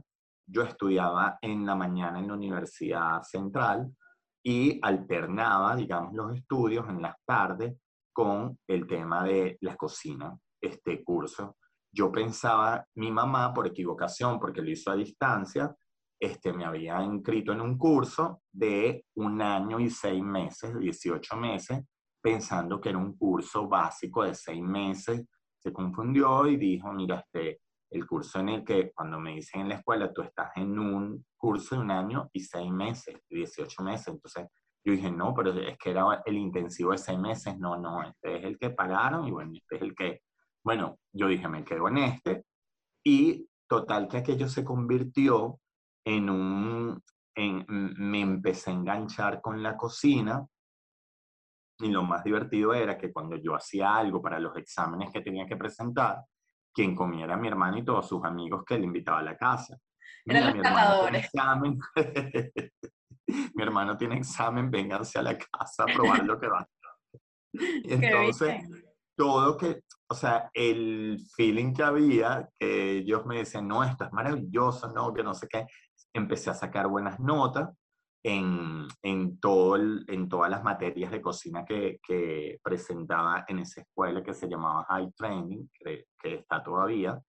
yo 0.52 0.64
estudiaba 0.64 1.38
en 1.42 1.66
la 1.66 1.76
mañana 1.76 2.20
en 2.20 2.28
la 2.28 2.34
Universidad 2.34 3.24
Central 3.24 3.96
y 4.44 4.80
alternaba, 4.82 5.76
digamos, 5.76 6.14
los 6.14 6.36
estudios 6.36 6.90
en 6.90 7.02
las 7.02 7.16
tardes 7.26 7.78
con 8.12 8.60
el 8.68 8.86
tema 8.86 9.24
de 9.24 9.58
la 9.62 9.78
cocina, 9.78 10.38
este 10.60 11.04
curso. 11.04 11.58
Yo 11.94 12.12
pensaba, 12.12 12.86
mi 12.96 13.12
mamá, 13.12 13.54
por 13.54 13.68
equivocación, 13.68 14.40
porque 14.40 14.62
lo 14.62 14.70
hizo 14.70 14.92
a 14.92 14.96
distancia, 14.96 15.74
este, 16.22 16.54
me 16.54 16.66
había 16.66 17.02
inscrito 17.02 17.52
en 17.52 17.62
un 17.62 17.80
curso 17.80 18.44
de 18.52 19.06
un 19.16 19.42
año 19.42 19.80
y 19.80 19.90
seis 19.90 20.22
meses, 20.22 20.78
18 20.78 21.36
meses, 21.36 21.84
pensando 22.22 22.80
que 22.80 22.90
era 22.90 23.00
un 23.00 23.18
curso 23.18 23.68
básico 23.68 24.24
de 24.24 24.36
seis 24.36 24.62
meses. 24.62 25.26
Se 25.58 25.74
confundió 25.74 26.46
y 26.46 26.58
dijo, 26.58 26.94
mira, 26.94 27.26
este, 27.26 27.62
el 27.90 28.06
curso 28.06 28.40
en 28.40 28.50
el 28.50 28.64
que 28.64 28.92
cuando 28.94 29.20
me 29.20 29.34
dicen 29.34 29.62
en 29.62 29.70
la 29.70 29.76
escuela, 29.76 30.14
tú 30.14 30.22
estás 30.22 30.52
en 30.58 30.78
un 30.78 31.26
curso 31.36 31.76
de 31.76 31.82
un 31.82 31.90
año 31.90 32.30
y 32.32 32.42
seis 32.42 32.72
meses, 32.72 33.20
18 33.28 33.82
meses, 33.82 34.10
entonces 34.10 34.48
yo 34.86 34.94
dije, 34.94 35.12
no, 35.12 35.34
pero 35.34 35.52
es 35.54 35.78
que 35.80 35.90
era 35.90 36.22
el 36.24 36.38
intensivo 36.38 36.92
de 36.92 37.00
seis 37.00 37.18
meses, 37.18 37.58
no, 37.58 37.78
no, 37.78 38.04
este 38.04 38.38
es 38.38 38.46
el 38.46 38.60
que 38.60 38.70
pagaron 38.70 39.28
y 39.28 39.32
bueno, 39.32 39.54
este 39.56 39.78
es 39.78 39.82
el 39.82 39.96
que, 39.96 40.22
bueno, 40.64 41.00
yo 41.12 41.28
dije, 41.28 41.48
me 41.48 41.64
quedo 41.64 41.88
en 41.88 41.98
este 41.98 42.46
y 43.04 43.48
total 43.68 44.08
que 44.08 44.18
aquello 44.18 44.48
se 44.48 44.64
convirtió 44.64 45.60
en 46.06 46.30
un, 46.30 47.02
en, 47.36 47.66
me 47.68 48.22
empecé 48.22 48.72
a 48.72 48.74
enganchar 48.74 49.42
con 49.42 49.62
la 49.62 49.78
cocina 49.78 50.46
y 51.80 51.90
lo 51.90 52.04
más 52.04 52.24
divertido 52.24 52.74
era 52.74 52.98
que 52.98 53.12
cuando 53.12 53.36
yo 53.38 53.56
hacía 53.56 53.96
algo 53.96 54.22
para 54.22 54.40
los 54.40 54.56
exámenes 54.58 55.12
que 55.12 55.22
tenía 55.22 55.48
que 55.48 55.58
presentar, 55.58 56.24
quien 56.74 56.96
comía 56.96 57.26
era 57.26 57.38
mi 57.38 57.48
hermano 57.48 57.78
y 57.78 57.86
todos 57.86 58.08
sus 58.08 58.24
amigos 58.24 58.64
que 58.66 58.78
le 58.78 58.86
invitaba 58.86 59.20
a 59.20 59.24
la 59.24 59.36
casa. 59.36 59.78
Eran 60.26 60.58
los 60.58 60.64
catadores. 60.64 61.30
mi 63.56 63.64
hermano 63.64 63.98
tiene 63.98 64.18
examen, 64.18 64.70
vénganse 64.70 65.20
a 65.20 65.24
la 65.24 65.38
casa 65.38 65.84
a 65.84 65.86
probar 65.86 66.24
lo 66.24 66.40
que 66.40 66.48
va. 66.48 66.68
Entonces, 67.84 68.64
todo 69.16 69.58
que, 69.58 69.82
o 70.08 70.16
sea, 70.16 70.50
el 70.54 71.18
feeling 71.36 71.74
que 71.74 71.84
había, 71.84 72.50
que 72.58 72.98
ellos 72.98 73.26
me 73.26 73.40
decían, 73.40 73.68
no, 73.68 73.84
esto 73.84 74.06
es 74.06 74.14
maravilloso, 74.14 74.92
no, 74.94 75.14
que 75.14 75.24
no 75.24 75.34
sé 75.34 75.48
qué, 75.48 75.66
empecé 76.14 76.50
a 76.50 76.56
sacar 76.56 76.88
buenas 76.88 77.20
notas 77.20 77.70
en, 78.24 78.88
en, 79.02 79.40
todo 79.40 79.76
en 79.78 80.30
todas 80.30 80.50
las 80.52 80.64
materias 80.64 81.12
de 81.12 81.22
cocina 81.22 81.66
que, 81.66 82.00
que, 82.06 82.60
presentaba 82.64 83.46
en 83.48 83.60
esa 83.60 83.82
escuela 83.82 84.24
que 84.24 84.34
se 84.34 84.48
llamaba 84.48 84.86
High 84.90 85.12
Training, 85.14 85.68
que, 85.74 86.06
que 86.22 86.36
está 86.36 86.62
todavía. 86.64 87.20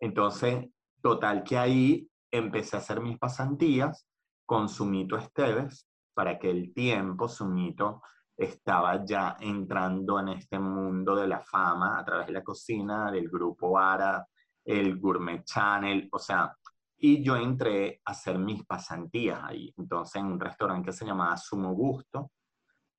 Entonces, 0.00 0.68
total 1.00 1.42
que 1.44 1.56
ahí 1.56 2.08
empecé 2.30 2.76
a 2.76 2.80
hacer 2.80 3.00
mis 3.00 3.18
pasantías 3.18 4.06
con 4.44 4.68
Sumito 4.68 5.16
Esteves, 5.16 5.88
para 6.18 6.32
aquel 6.32 6.74
tiempo 6.74 7.28
Sumito 7.28 8.02
estaba 8.36 9.04
ya 9.04 9.36
entrando 9.38 10.18
en 10.18 10.30
este 10.30 10.58
mundo 10.58 11.14
de 11.14 11.28
la 11.28 11.40
fama 11.40 11.96
a 11.96 12.04
través 12.04 12.26
de 12.26 12.32
la 12.32 12.42
cocina, 12.42 13.08
del 13.12 13.28
grupo 13.28 13.78
ARA, 13.78 14.26
el 14.64 14.98
Gourmet 14.98 15.44
Channel, 15.44 16.08
o 16.10 16.18
sea, 16.18 16.52
y 16.98 17.22
yo 17.22 17.36
entré 17.36 18.00
a 18.04 18.10
hacer 18.10 18.38
mis 18.38 18.64
pasantías 18.66 19.40
ahí. 19.42 19.72
Entonces, 19.76 20.16
en 20.16 20.26
un 20.26 20.40
restaurante 20.40 20.86
que 20.86 20.92
se 20.92 21.06
llamaba 21.06 21.36
Sumo 21.36 21.72
Gusto, 21.72 22.32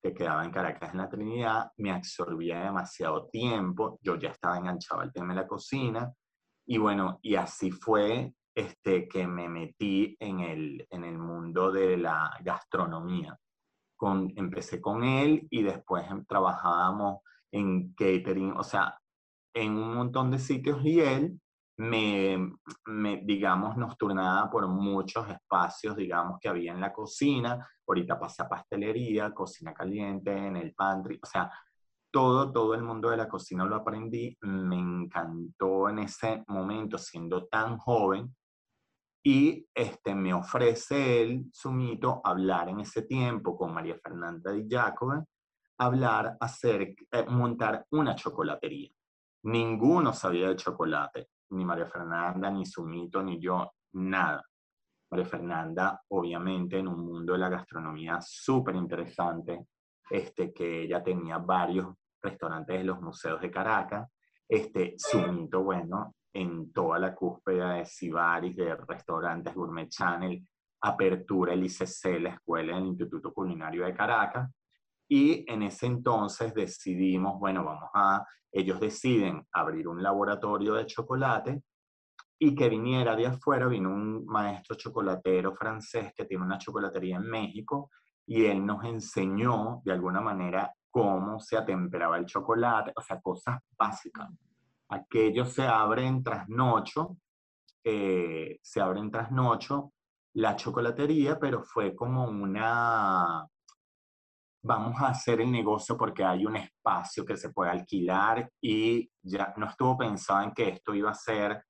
que 0.01 0.13
quedaba 0.13 0.45
en 0.45 0.51
Caracas, 0.51 0.93
en 0.93 0.99
la 0.99 1.09
Trinidad, 1.09 1.71
me 1.77 1.91
absorbía 1.91 2.61
demasiado 2.61 3.27
tiempo. 3.27 3.99
Yo 4.01 4.15
ya 4.15 4.29
estaba 4.29 4.57
enganchado 4.57 5.01
al 5.01 5.11
tema 5.11 5.33
de 5.33 5.41
la 5.41 5.47
cocina. 5.47 6.13
Y 6.65 6.77
bueno, 6.77 7.19
y 7.21 7.35
así 7.35 7.71
fue 7.71 8.33
este, 8.55 9.09
que 9.09 9.27
me 9.27 9.49
metí 9.49 10.15
en 10.19 10.39
el, 10.39 10.87
en 10.89 11.03
el 11.03 11.17
mundo 11.17 11.71
de 11.71 11.97
la 11.97 12.31
gastronomía. 12.41 13.37
Con, 13.97 14.31
empecé 14.37 14.79
con 14.79 15.03
él 15.03 15.45
y 15.49 15.61
después 15.61 16.05
trabajábamos 16.25 17.19
en 17.51 17.93
catering, 17.95 18.53
o 18.55 18.63
sea, 18.63 18.97
en 19.53 19.73
un 19.73 19.93
montón 19.93 20.31
de 20.31 20.39
sitios 20.39 20.79
y 20.85 21.01
él 21.01 21.41
me, 21.79 22.37
me, 22.87 23.21
digamos, 23.23 23.77
nos 23.77 23.97
turnaba 23.97 24.49
por 24.49 24.67
muchos 24.67 25.29
espacios, 25.29 25.95
digamos, 25.95 26.37
que 26.39 26.49
había 26.49 26.73
en 26.73 26.81
la 26.81 26.91
cocina. 26.91 27.65
Ahorita 27.87 28.19
pasé 28.19 28.41
a 28.43 28.49
pastelería, 28.49 29.33
cocina 29.33 29.73
caliente, 29.73 30.35
en 30.35 30.57
el 30.57 30.73
pantry, 30.73 31.19
o 31.23 31.25
sea, 31.25 31.49
todo, 32.11 32.51
todo 32.51 32.73
el 32.73 32.83
mundo 32.83 33.09
de 33.09 33.17
la 33.17 33.29
cocina 33.29 33.63
lo 33.63 33.77
aprendí. 33.77 34.37
Me 34.41 34.77
encantó 34.77 35.87
en 35.87 35.99
ese 35.99 36.43
momento, 36.47 36.97
siendo 36.97 37.47
tan 37.47 37.77
joven. 37.77 38.35
Y 39.23 39.65
este, 39.73 40.13
me 40.15 40.33
ofrece 40.33 41.21
él, 41.21 41.45
su 41.53 41.71
mito, 41.71 42.19
hablar 42.25 42.67
en 42.67 42.81
ese 42.81 43.03
tiempo 43.03 43.55
con 43.55 43.73
María 43.73 43.97
Fernanda 44.03 44.51
Di 44.51 44.67
Giacome, 44.67 45.23
hablar, 45.77 46.35
hacer, 46.41 46.95
eh, 47.11 47.25
montar 47.29 47.85
una 47.91 48.15
chocolatería. 48.15 48.91
Ninguno 49.43 50.11
sabía 50.11 50.49
de 50.49 50.57
chocolate 50.57 51.29
ni 51.51 51.65
María 51.65 51.87
Fernanda, 51.87 52.49
ni 52.49 52.65
Sumito, 52.65 53.21
ni 53.23 53.39
yo, 53.39 53.71
nada. 53.93 54.43
María 55.11 55.25
Fernanda, 55.25 56.01
obviamente, 56.09 56.77
en 56.77 56.87
un 56.87 57.05
mundo 57.05 57.33
de 57.33 57.39
la 57.39 57.49
gastronomía 57.49 58.19
súper 58.21 58.75
interesante, 58.75 59.65
este, 60.09 60.53
que 60.53 60.83
ella 60.83 61.03
tenía 61.03 61.37
varios 61.37 61.87
restaurantes 62.21 62.77
de 62.77 62.83
los 62.83 63.01
museos 63.01 63.41
de 63.41 63.49
Caracas, 63.49 64.07
este, 64.47 64.95
Sumito, 64.97 65.63
bueno, 65.63 66.15
en 66.33 66.71
toda 66.71 66.99
la 66.99 67.15
cúspide 67.15 67.65
de 67.65 67.85
Sibaris, 67.85 68.55
de 68.55 68.75
restaurantes 68.75 69.53
Gourmet 69.53 69.89
Channel, 69.89 70.43
apertura 70.81 71.53
el 71.53 71.65
ICC, 71.65 72.19
la 72.19 72.29
escuela 72.29 72.75
del 72.75 72.87
Instituto 72.87 73.33
Culinario 73.33 73.85
de 73.85 73.93
Caracas, 73.93 74.49
y 75.09 75.43
en 75.51 75.63
ese 75.63 75.87
entonces 75.87 76.53
decidimos, 76.53 77.39
bueno, 77.39 77.65
vamos 77.65 77.89
a, 77.95 78.23
ellos 78.51 78.79
deciden 78.79 79.45
abrir 79.51 79.87
un 79.87 80.01
laboratorio 80.01 80.75
de 80.75 80.85
chocolate 80.85 81.63
y 82.37 82.55
que 82.55 82.69
viniera 82.69 83.15
de 83.15 83.25
afuera, 83.25 83.67
vino 83.67 83.89
un 83.89 84.25
maestro 84.25 84.75
chocolatero 84.75 85.55
francés 85.55 86.13
que 86.15 86.25
tiene 86.25 86.45
una 86.45 86.59
chocolatería 86.59 87.17
en 87.17 87.23
México 87.23 87.89
y 88.25 88.45
él 88.45 88.63
nos 88.63 88.85
enseñó 88.85 89.81
de 89.83 89.91
alguna 89.91 90.21
manera 90.21 90.71
cómo 90.91 91.39
se 91.39 91.57
atemperaba 91.57 92.17
el 92.17 92.25
chocolate, 92.25 92.93
o 92.95 93.01
sea, 93.01 93.19
cosas 93.19 93.59
básicas. 93.77 94.29
Aquello 94.89 95.45
se 95.45 95.63
abre 95.63 96.05
en 96.05 96.23
trasnocho, 96.23 97.17
eh, 97.83 98.59
se 98.61 98.79
abre 98.79 98.99
en 98.99 99.09
trasnocho 99.11 99.91
la 100.33 100.55
chocolatería, 100.55 101.39
pero 101.39 101.63
fue 101.63 101.95
como 101.95 102.25
una, 102.25 103.47
vamos 104.61 105.01
a 105.01 105.09
hacer 105.09 105.41
el 105.41 105.51
negocio 105.51 105.97
porque 105.97 106.23
hay 106.23 106.45
un 106.45 106.57
espacio 106.57 107.25
que 107.25 107.37
se 107.37 107.51
puede 107.51 107.71
alquilar 107.71 108.49
y 108.61 109.09
ya 109.21 109.53
no 109.57 109.67
estuvo 109.67 109.97
pensado 109.97 110.41
en 110.43 110.53
que 110.53 110.69
esto 110.69 110.93
iba 110.93 111.11
a 111.11 111.15
ser 111.15 111.63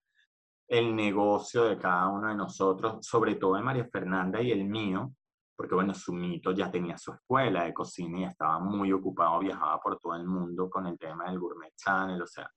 el 0.67 0.95
negocio 0.95 1.65
de 1.65 1.77
cada 1.77 2.07
uno 2.09 2.27
de 2.27 2.35
nosotros, 2.35 3.05
sobre 3.05 3.35
todo 3.35 3.55
de 3.55 3.63
María 3.63 3.87
Fernanda 3.91 4.41
y 4.41 4.51
el 4.51 4.65
mío, 4.65 5.13
porque 5.55 5.75
bueno, 5.75 5.93
su 5.93 6.13
mito 6.13 6.51
ya 6.51 6.69
tenía 6.71 6.97
su 6.97 7.11
escuela 7.11 7.63
de 7.63 7.73
cocina 7.73 8.19
y 8.19 8.23
estaba 8.25 8.59
muy 8.59 8.91
ocupado, 8.93 9.39
viajaba 9.39 9.79
por 9.79 9.99
todo 9.99 10.15
el 10.15 10.25
mundo 10.25 10.69
con 10.69 10.87
el 10.87 10.97
tema 10.97 11.25
del 11.25 11.39
Gourmet 11.39 11.73
Channel, 11.75 12.21
o 12.21 12.27
sea, 12.27 12.49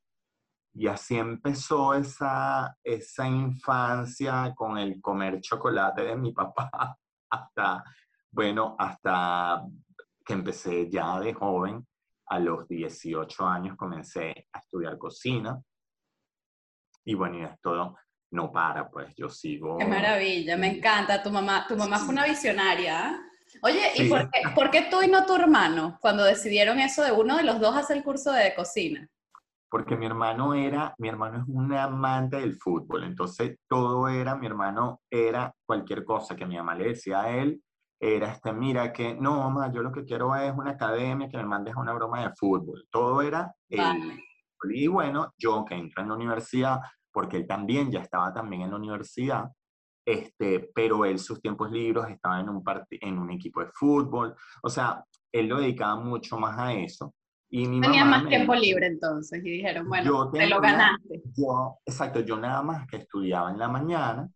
y 0.74 0.86
así 0.86 1.18
empezó 1.18 1.94
esa, 1.94 2.76
esa 2.82 3.26
infancia 3.26 4.54
con 4.54 4.78
el 4.78 5.00
comer 5.00 5.40
chocolate 5.40 6.02
de 6.02 6.16
mi 6.16 6.32
papá 6.32 6.70
hasta, 7.30 7.84
bueno, 8.30 8.76
hasta 8.78 9.62
que 10.24 10.32
empecé 10.32 10.88
ya 10.90 11.18
de 11.20 11.34
joven, 11.34 11.86
a 12.26 12.38
los 12.38 12.66
18 12.68 13.46
años 13.46 13.76
comencé 13.76 14.48
a 14.52 14.58
estudiar 14.58 14.96
cocina. 14.96 15.60
Y 17.04 17.14
bueno, 17.14 17.38
y 17.38 17.42
esto 17.44 17.96
no 18.30 18.50
para, 18.50 18.88
pues 18.88 19.14
yo 19.16 19.28
sigo. 19.28 19.78
Qué 19.78 19.86
maravilla, 19.86 20.56
me 20.56 20.76
encanta. 20.76 21.22
Tu 21.22 21.30
mamá, 21.30 21.66
tu 21.68 21.76
mamá 21.76 21.98
fue 21.98 22.14
una 22.14 22.24
visionaria. 22.24 23.08
¿ah? 23.08 23.20
Oye, 23.62 23.92
¿y 23.96 24.08
por 24.08 24.30
qué, 24.30 24.40
por 24.54 24.70
qué, 24.70 24.88
tú 24.90 25.02
y 25.02 25.08
no 25.08 25.26
tu 25.26 25.34
hermano 25.34 25.98
cuando 26.00 26.24
decidieron 26.24 26.80
eso 26.80 27.02
de 27.02 27.12
uno 27.12 27.36
de 27.36 27.44
los 27.44 27.60
dos 27.60 27.76
hacer 27.76 27.98
el 27.98 28.04
curso 28.04 28.32
de 28.32 28.54
cocina? 28.54 29.06
Porque 29.68 29.96
mi 29.96 30.06
hermano 30.06 30.54
era, 30.54 30.94
mi 30.98 31.08
hermano 31.08 31.38
es 31.38 31.44
un 31.48 31.72
amante 31.72 32.38
del 32.38 32.56
fútbol, 32.56 33.04
entonces 33.04 33.58
todo 33.68 34.08
era, 34.08 34.36
mi 34.36 34.46
hermano 34.46 35.00
era 35.10 35.54
cualquier 35.66 36.04
cosa 36.04 36.36
que 36.36 36.46
mi 36.46 36.56
mamá 36.56 36.74
le 36.74 36.88
decía 36.88 37.22
a 37.22 37.30
él, 37.30 37.62
era 38.04 38.32
este, 38.32 38.52
mira 38.52 38.92
que 38.92 39.14
no, 39.14 39.38
mamá, 39.38 39.72
yo 39.72 39.80
lo 39.80 39.92
que 39.92 40.04
quiero 40.04 40.34
es 40.34 40.52
una 40.56 40.72
academia 40.72 41.28
que 41.28 41.36
me 41.36 41.44
mandes 41.44 41.76
a 41.76 41.78
una 41.78 41.92
broma 41.92 42.22
de 42.22 42.34
fútbol. 42.34 42.84
Todo 42.90 43.22
era 43.22 43.54
el... 43.68 44.20
Y 44.64 44.88
bueno, 44.88 45.32
yo 45.38 45.64
que 45.64 45.76
entré 45.76 46.02
en 46.02 46.08
la 46.08 46.14
universidad, 46.16 46.80
porque 47.12 47.36
él 47.36 47.46
también 47.46 47.92
ya 47.92 48.00
estaba 48.00 48.32
también 48.32 48.62
en 48.62 48.70
la 48.70 48.76
universidad, 48.76 49.48
este, 50.04 50.70
pero 50.74 51.04
él 51.04 51.20
sus 51.20 51.40
tiempos 51.40 51.70
libres 51.70 52.06
estaba 52.10 52.40
en 52.40 52.48
un, 52.48 52.62
en 52.90 53.18
un 53.18 53.30
equipo 53.30 53.60
de 53.60 53.70
fútbol, 53.72 54.34
o 54.62 54.68
sea, 54.68 55.04
él 55.30 55.46
lo 55.46 55.58
dedicaba 55.58 55.96
mucho 55.96 56.36
más 56.38 56.58
a 56.58 56.72
eso. 56.74 57.14
Y 57.50 57.68
mi 57.68 57.80
Tenía 57.80 58.04
más 58.04 58.26
tiempo 58.26 58.54
libre 58.54 58.86
entonces 58.86 59.44
y 59.44 59.50
dijeron, 59.50 59.88
bueno, 59.88 60.30
te 60.30 60.48
lo 60.48 60.60
ganaste. 60.60 61.22
Yo, 61.36 61.78
exacto, 61.84 62.20
yo 62.20 62.36
nada 62.36 62.62
más 62.62 62.86
que 62.88 62.96
estudiaba 62.96 63.50
en 63.50 63.58
la 63.58 63.68
mañana, 63.68 64.28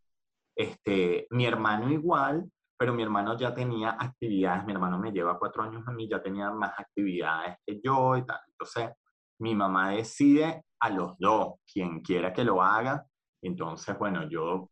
este, 0.55 1.26
mi 1.31 1.46
hermano 1.46 1.90
igual, 1.90 2.48
pero 2.76 2.92
mi 2.94 3.02
hermano 3.02 3.36
ya 3.38 3.54
tenía 3.54 3.96
actividades, 3.98 4.64
mi 4.64 4.72
hermano 4.72 4.98
me 4.98 5.12
lleva 5.12 5.38
cuatro 5.38 5.62
años 5.62 5.82
a 5.86 5.92
mí, 5.92 6.08
ya 6.08 6.22
tenía 6.22 6.50
más 6.50 6.72
actividades 6.78 7.56
que 7.66 7.80
yo 7.82 8.16
y 8.16 8.24
tal. 8.26 8.40
Entonces, 8.48 8.90
mi 9.38 9.54
mamá 9.54 9.90
decide 9.90 10.64
a 10.80 10.90
los 10.90 11.18
dos, 11.18 11.54
quien 11.72 12.00
quiera 12.00 12.32
que 12.32 12.44
lo 12.44 12.62
haga. 12.62 13.06
Entonces, 13.42 13.98
bueno, 13.98 14.28
yo, 14.28 14.70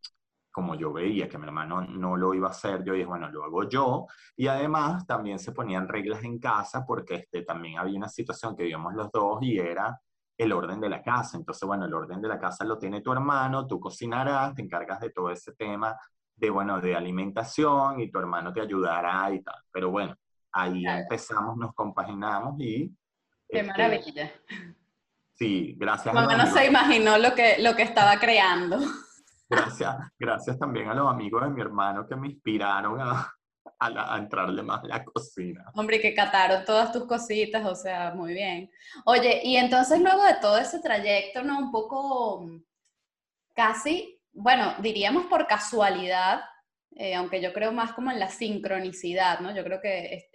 como 0.52 0.74
yo 0.74 0.92
veía 0.92 1.28
que 1.28 1.38
mi 1.38 1.44
hermano 1.46 1.82
no 1.82 2.16
lo 2.16 2.34
iba 2.34 2.48
a 2.48 2.50
hacer, 2.50 2.84
yo 2.84 2.92
dije, 2.94 3.06
bueno, 3.06 3.30
lo 3.30 3.44
hago 3.44 3.68
yo. 3.68 4.06
Y 4.36 4.46
además 4.48 5.06
también 5.06 5.38
se 5.38 5.52
ponían 5.52 5.88
reglas 5.88 6.22
en 6.24 6.38
casa 6.38 6.84
porque 6.86 7.16
este, 7.16 7.42
también 7.42 7.78
había 7.78 7.98
una 7.98 8.08
situación 8.08 8.56
que 8.56 8.64
vivíamos 8.64 8.94
los 8.94 9.10
dos 9.12 9.38
y 9.42 9.58
era 9.58 9.98
el 10.36 10.52
orden 10.52 10.80
de 10.80 10.88
la 10.88 11.02
casa. 11.02 11.36
Entonces, 11.36 11.66
bueno, 11.66 11.86
el 11.86 11.94
orden 11.94 12.20
de 12.20 12.28
la 12.28 12.38
casa 12.38 12.64
lo 12.64 12.78
tiene 12.78 13.00
tu 13.00 13.12
hermano, 13.12 13.66
tú 13.66 13.80
cocinarás, 13.80 14.54
te 14.54 14.62
encargas 14.62 15.00
de 15.00 15.10
todo 15.10 15.30
ese 15.30 15.52
tema 15.54 15.96
de, 16.36 16.50
bueno, 16.50 16.80
de 16.80 16.94
alimentación 16.94 18.00
y 18.00 18.10
tu 18.10 18.18
hermano 18.18 18.52
te 18.52 18.60
ayudará 18.60 19.32
y 19.32 19.42
tal. 19.42 19.56
Pero 19.70 19.90
bueno, 19.90 20.14
ahí 20.52 20.84
empezamos, 20.86 21.56
nos 21.56 21.74
compaginamos 21.74 22.54
y... 22.60 22.90
Qué 23.48 23.60
este, 23.60 23.64
maravilla. 23.64 24.32
Sí, 25.34 25.74
gracias. 25.76 26.14
Más 26.14 26.26
o 26.26 26.28
menos 26.28 26.48
se 26.50 26.66
imaginó 26.66 27.18
lo 27.18 27.34
que, 27.34 27.56
lo 27.58 27.74
que 27.74 27.82
estaba 27.82 28.18
creando. 28.18 28.78
Gracias, 29.48 29.96
gracias 30.18 30.58
también 30.58 30.88
a 30.88 30.94
los 30.94 31.08
amigos 31.08 31.42
de 31.42 31.50
mi 31.50 31.60
hermano 31.60 32.06
que 32.06 32.16
me 32.16 32.28
inspiraron 32.28 33.00
a, 33.00 33.30
a, 33.78 34.18
entrarle 34.18 34.62
más 34.62 34.82
a 34.84 34.86
la 34.86 35.04
cocina. 35.04 35.70
Hombre, 35.74 36.00
que 36.00 36.14
cataron 36.14 36.64
todas 36.64 36.92
tus 36.92 37.04
cositas, 37.04 37.64
o 37.66 37.74
sea, 37.74 38.14
muy 38.14 38.32
bien. 38.32 38.70
Oye, 39.04 39.40
y 39.44 39.56
entonces 39.56 40.00
luego 40.00 40.22
de 40.24 40.36
todo 40.40 40.58
ese 40.58 40.80
trayecto, 40.80 41.42
¿no? 41.42 41.58
Un 41.58 41.70
poco 41.72 42.48
casi, 43.54 44.20
bueno, 44.34 44.74
diríamos 44.80 45.26
por 45.26 45.46
casualidad, 45.46 46.42
eh, 46.96 47.14
aunque 47.14 47.40
yo 47.40 47.52
creo 47.52 47.72
más 47.72 47.92
como 47.92 48.10
en 48.10 48.18
la 48.18 48.28
sincronicidad, 48.28 49.40
¿no? 49.40 49.54
Yo 49.54 49.64
creo 49.64 49.80
que 49.80 50.28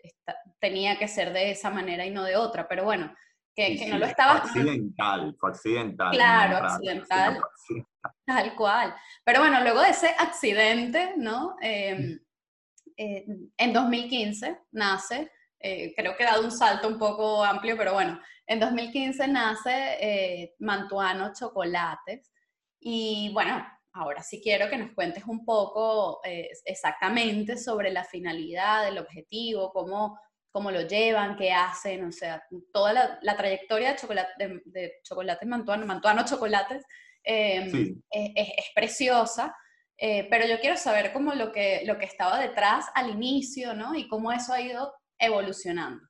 tenía 0.60 0.98
que 0.98 1.08
ser 1.08 1.32
de 1.34 1.52
esa 1.52 1.70
manera 1.70 2.06
y 2.06 2.12
no 2.12 2.24
de 2.24 2.38
otra, 2.38 2.68
pero 2.68 2.86
bueno, 2.86 3.14
que, 3.54 3.88
no 3.90 3.98
lo 3.98 4.06
estaba... 4.06 4.40
Fue 4.42 4.62
accidental, 4.62 5.36
fue 5.38 5.50
accidental. 5.50 6.12
Claro, 6.12 6.66
accidental, 6.66 7.42
Tal 8.26 8.56
cual. 8.56 8.96
Pero 9.26 9.42
bueno, 9.42 9.62
luego 9.62 9.82
de 9.82 9.90
ese 9.90 10.16
accidente, 10.18 11.16
¿no? 11.18 11.58
Em, 11.62 12.18
eh, 12.96 13.26
en 13.58 13.74
2015 13.74 14.62
nace, 14.72 15.32
eh, 15.60 15.94
creo 15.96 16.16
que 16.16 16.24
he 16.24 16.26
dado 16.26 16.44
un 16.44 16.52
salto 16.52 16.88
un 16.88 16.98
poco 16.98 17.44
amplio, 17.44 17.76
pero 17.76 17.94
bueno, 17.94 18.20
en 18.48 18.60
2015 18.62 19.28
nace 19.28 20.56
Mantuano 20.60 21.34
Chocolates. 21.34 22.32
Y 22.80 23.32
bueno, 23.34 23.62
ahora 23.94 24.24
sí 24.24 24.42
quiero 24.42 24.70
que 24.70 24.78
nos 24.78 24.92
cuentes 24.94 25.24
un 25.26 25.44
poco 25.46 26.22
exactamente 26.24 27.58
sobre 27.58 27.92
la 27.92 28.04
finalidad, 28.04 28.88
el 28.88 28.98
objetivo, 28.98 29.72
cómo, 29.72 30.20
cómo 30.52 30.72
lo 30.72 30.82
llevan, 30.82 31.36
qué 31.36 31.52
hacen, 31.52 32.06
o 32.06 32.12
sea, 32.12 32.44
toda 32.72 33.20
la, 33.22 33.38
trayectoria 33.38 33.92
de, 33.92 33.98
chocolate, 33.98 34.62
de, 34.66 34.94
Chocolates 35.04 35.48
Mantuano, 35.48 35.86
Mantuano 35.86 36.26
Chocolates, 36.26 36.84
es, 37.24 37.74
es, 38.12 38.66
preciosa. 38.74 39.56
Eh, 39.98 40.28
pero 40.30 40.48
yo 40.48 40.60
quiero 40.62 40.78
saber 40.78 41.12
cómo 41.12 41.34
lo 41.34 41.52
que, 41.52 41.82
lo 41.86 41.98
que 41.98 42.06
estaba 42.06 42.40
detrás 42.40 42.86
al 42.96 43.10
inicio, 43.10 43.74
¿no? 43.74 43.96
Y 43.96 44.08
cómo 44.08 44.32
eso 44.32 44.54
ha 44.54 44.62
ido 44.62 44.94
evolucionando. 45.20 46.02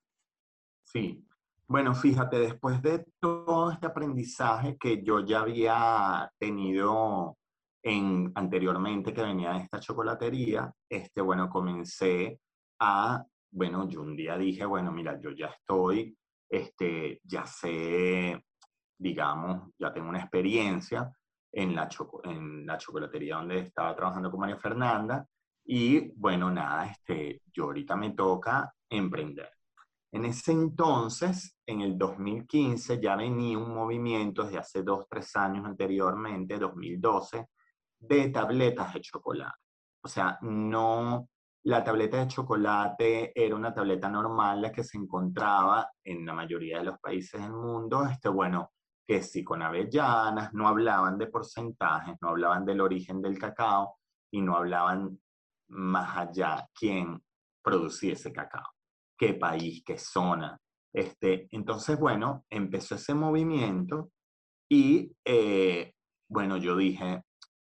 Sí. 0.84 1.26
Bueno, 1.68 1.94
fíjate, 1.96 2.38
después 2.38 2.82
de 2.82 3.06
todo 3.20 3.72
este 3.72 3.88
aprendizaje 3.88 4.78
que 4.80 5.04
yo 5.04 5.26
ya 5.26 5.42
había 5.42 6.32
tenido 6.40 7.39
en, 7.84 8.32
anteriormente 8.36 9.14
que 9.14 9.22
venía 9.22 9.54
de 9.54 9.60
esta 9.60 9.80
chocolatería, 9.80 10.72
este, 10.88 11.22
bueno, 11.22 11.50
comencé 11.50 12.40
a, 12.80 13.24
bueno, 13.52 13.88
yo 13.88 14.02
un 14.02 14.16
día 14.16 14.38
dije, 14.38 14.66
bueno, 14.66 14.92
mira, 14.92 15.20
yo 15.20 15.32
ya 15.32 15.48
estoy, 15.48 16.18
este, 16.50 17.22
ya 17.24 17.46
sé, 17.46 18.44
digamos, 18.98 19.72
ya 19.78 19.94
tengo 19.94 20.10
una 20.10 20.20
experiencia, 20.20 21.12
en 21.52 21.76
la, 21.76 21.90
en 22.24 22.66
la 22.66 22.78
chocolatería 22.78 23.38
donde 23.38 23.60
estaba 23.60 23.96
trabajando 23.96 24.30
con 24.32 24.40
María 24.40 24.58
Fernanda. 24.58 25.26
Y 25.66 26.12
bueno, 26.16 26.52
nada, 26.52 26.88
este, 26.88 27.42
yo 27.54 27.66
ahorita 27.66 27.96
me 27.96 28.12
toca 28.12 28.74
emprender. 28.90 29.50
En 30.12 30.26
ese 30.26 30.52
entonces, 30.52 31.56
en 31.66 31.82
el 31.82 31.98
2015, 31.98 33.00
ya 33.00 33.16
venía 33.16 33.58
un 33.60 33.76
movimiento 33.76 34.44
desde 34.44 34.58
hace 34.58 34.84
dos, 34.84 35.06
tres 35.08 35.36
años 35.36 35.66
anteriormente, 35.66 36.58
2012, 36.58 37.46
de 38.00 38.30
tabletas 38.30 38.94
de 38.94 39.02
chocolate. 39.02 39.58
O 40.02 40.08
sea, 40.08 40.38
no, 40.42 41.30
la 41.64 41.84
tableta 41.84 42.18
de 42.18 42.28
chocolate 42.28 43.32
era 43.36 43.56
una 43.56 43.74
tableta 43.74 44.10
normal, 44.10 44.62
la 44.62 44.72
que 44.72 44.84
se 44.84 44.98
encontraba 44.98 45.92
en 46.04 46.26
la 46.26 46.34
mayoría 46.34 46.80
de 46.80 46.86
los 46.86 47.00
países 47.00 47.42
del 47.42 47.52
mundo. 47.52 48.06
Este, 48.06 48.30
bueno, 48.30 48.72
que 49.06 49.22
sí 49.22 49.44
con 49.44 49.62
avellanas, 49.62 50.54
no 50.54 50.68
hablaban 50.68 51.18
de 51.18 51.28
porcentajes, 51.28 52.16
no 52.22 52.30
hablaban 52.30 52.66
del 52.66 52.80
origen 52.80 53.22
del 53.22 53.38
cacao 53.38 53.98
y 54.32 54.42
no 54.42 54.56
hablaban 54.56 55.20
más 55.70 56.18
allá 56.18 56.68
quién 56.74 57.22
producía 57.62 58.14
ese 58.14 58.32
cacao, 58.32 58.68
qué 59.18 59.34
país, 59.34 59.84
qué 59.86 59.98
zona. 59.98 60.58
Este, 60.94 61.48
entonces, 61.52 62.00
bueno, 62.00 62.46
empezó 62.50 62.96
ese 62.96 63.14
movimiento 63.14 64.12
y, 64.70 65.12
eh, 65.26 65.94
bueno, 66.30 66.58
yo 66.58 66.76
dije, 66.76 67.24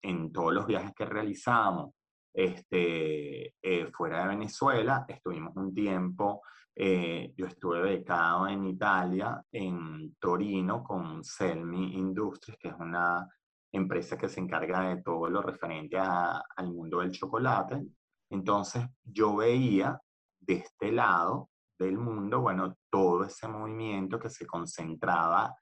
en 0.09 0.31
todos 0.31 0.53
los 0.53 0.65
viajes 0.67 0.93
que 0.95 1.05
realizamos 1.05 1.91
este, 2.33 3.53
eh, 3.61 3.91
fuera 3.93 4.23
de 4.23 4.29
Venezuela, 4.29 5.05
estuvimos 5.07 5.55
un 5.55 5.73
tiempo 5.73 6.41
eh, 6.77 7.33
yo 7.37 7.45
estuve 7.45 7.81
becado 7.81 8.47
en 8.47 8.65
Italia, 8.65 9.41
en 9.49 10.13
Torino, 10.19 10.83
con 10.83 11.23
Selmi 11.23 11.93
Industries, 11.95 12.57
que 12.59 12.67
es 12.67 12.75
una 12.77 13.25
empresa 13.71 14.17
que 14.17 14.27
se 14.27 14.41
encarga 14.41 14.89
de 14.89 15.01
todo 15.01 15.29
lo 15.29 15.41
referente 15.41 15.97
al 15.97 16.73
mundo 16.73 16.99
del 16.99 17.11
chocolate. 17.11 17.81
Entonces, 18.29 18.85
yo 19.03 19.37
veía 19.37 19.97
de 20.39 20.55
este 20.55 20.91
lado 20.91 21.49
del 21.79 21.97
mundo, 21.97 22.41
bueno, 22.41 22.75
todo 22.89 23.23
ese 23.23 23.47
movimiento 23.47 24.19
que 24.19 24.29
se 24.29 24.45
concentraba 24.45 25.55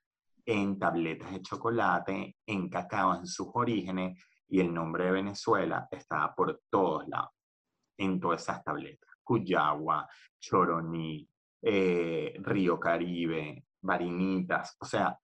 en 0.45 0.79
tabletas 0.79 1.31
de 1.31 1.41
chocolate, 1.41 2.37
en 2.47 2.69
cacao, 2.69 3.15
en 3.15 3.27
sus 3.27 3.49
orígenes, 3.53 4.19
y 4.49 4.59
el 4.59 4.73
nombre 4.73 5.05
de 5.05 5.11
Venezuela 5.11 5.87
estaba 5.89 6.33
por 6.35 6.61
todos 6.69 7.07
lados, 7.07 7.31
en 7.97 8.19
todas 8.19 8.41
esas 8.41 8.63
tabletas. 8.63 9.09
Cuyagua, 9.23 10.07
Choroní, 10.39 11.27
eh, 11.61 12.35
Río 12.39 12.79
Caribe, 12.79 13.65
Barinitas, 13.81 14.75
o 14.79 14.85
sea, 14.85 15.17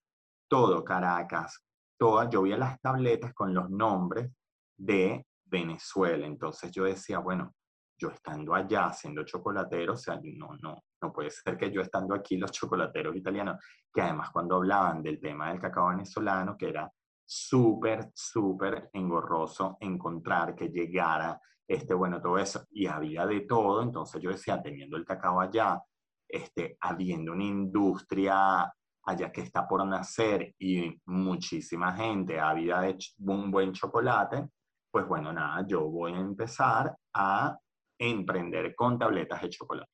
todo 0.48 0.82
Caracas, 0.82 1.64
todas, 1.98 2.28
yo 2.30 2.42
vi 2.42 2.50
las 2.56 2.80
tabletas 2.80 3.34
con 3.34 3.54
los 3.54 3.70
nombres 3.70 4.32
de 4.76 5.26
Venezuela. 5.44 6.26
Entonces 6.26 6.70
yo 6.72 6.84
decía, 6.84 7.18
bueno, 7.18 7.54
yo 7.98 8.08
estando 8.08 8.54
allá 8.54 8.90
siendo 8.92 9.24
chocolatero, 9.24 9.92
o 9.92 9.96
sea, 9.96 10.18
no, 10.22 10.56
no, 10.62 10.82
no 11.02 11.12
puede 11.12 11.30
ser 11.30 11.58
que 11.58 11.70
yo 11.70 11.82
estando 11.82 12.14
aquí 12.14 12.38
los 12.38 12.50
chocolateros 12.50 13.14
italianos, 13.14 13.62
que 13.92 14.00
además 14.00 14.30
cuando 14.30 14.56
hablaban 14.56 15.02
del 15.02 15.20
tema 15.20 15.50
del 15.50 15.60
cacao 15.60 15.88
venezolano, 15.88 16.56
que 16.56 16.70
era 16.70 16.90
súper, 17.32 18.10
súper 18.12 18.90
engorroso 18.92 19.76
encontrar 19.80 20.56
que 20.56 20.68
llegara 20.68 21.40
este, 21.68 21.94
bueno, 21.94 22.20
todo 22.20 22.36
eso, 22.36 22.66
y 22.72 22.86
había 22.86 23.24
de 23.26 23.42
todo, 23.42 23.82
entonces 23.82 24.20
yo 24.20 24.30
decía, 24.30 24.60
teniendo 24.60 24.96
el 24.96 25.04
cacao 25.04 25.40
allá, 25.40 25.80
este, 26.26 26.76
habiendo 26.80 27.30
una 27.30 27.44
industria 27.44 28.74
allá 29.04 29.30
que 29.30 29.42
está 29.42 29.68
por 29.68 29.86
nacer 29.86 30.52
y 30.58 31.00
muchísima 31.04 31.92
gente 31.92 32.40
había 32.40 32.80
de 32.80 32.98
un 33.20 33.52
buen 33.52 33.72
chocolate, 33.72 34.48
pues 34.90 35.06
bueno, 35.06 35.32
nada, 35.32 35.64
yo 35.64 35.88
voy 35.88 36.12
a 36.12 36.18
empezar 36.18 36.92
a 37.14 37.56
emprender 37.96 38.74
con 38.74 38.98
tabletas 38.98 39.40
de 39.42 39.50
chocolate. 39.50 39.92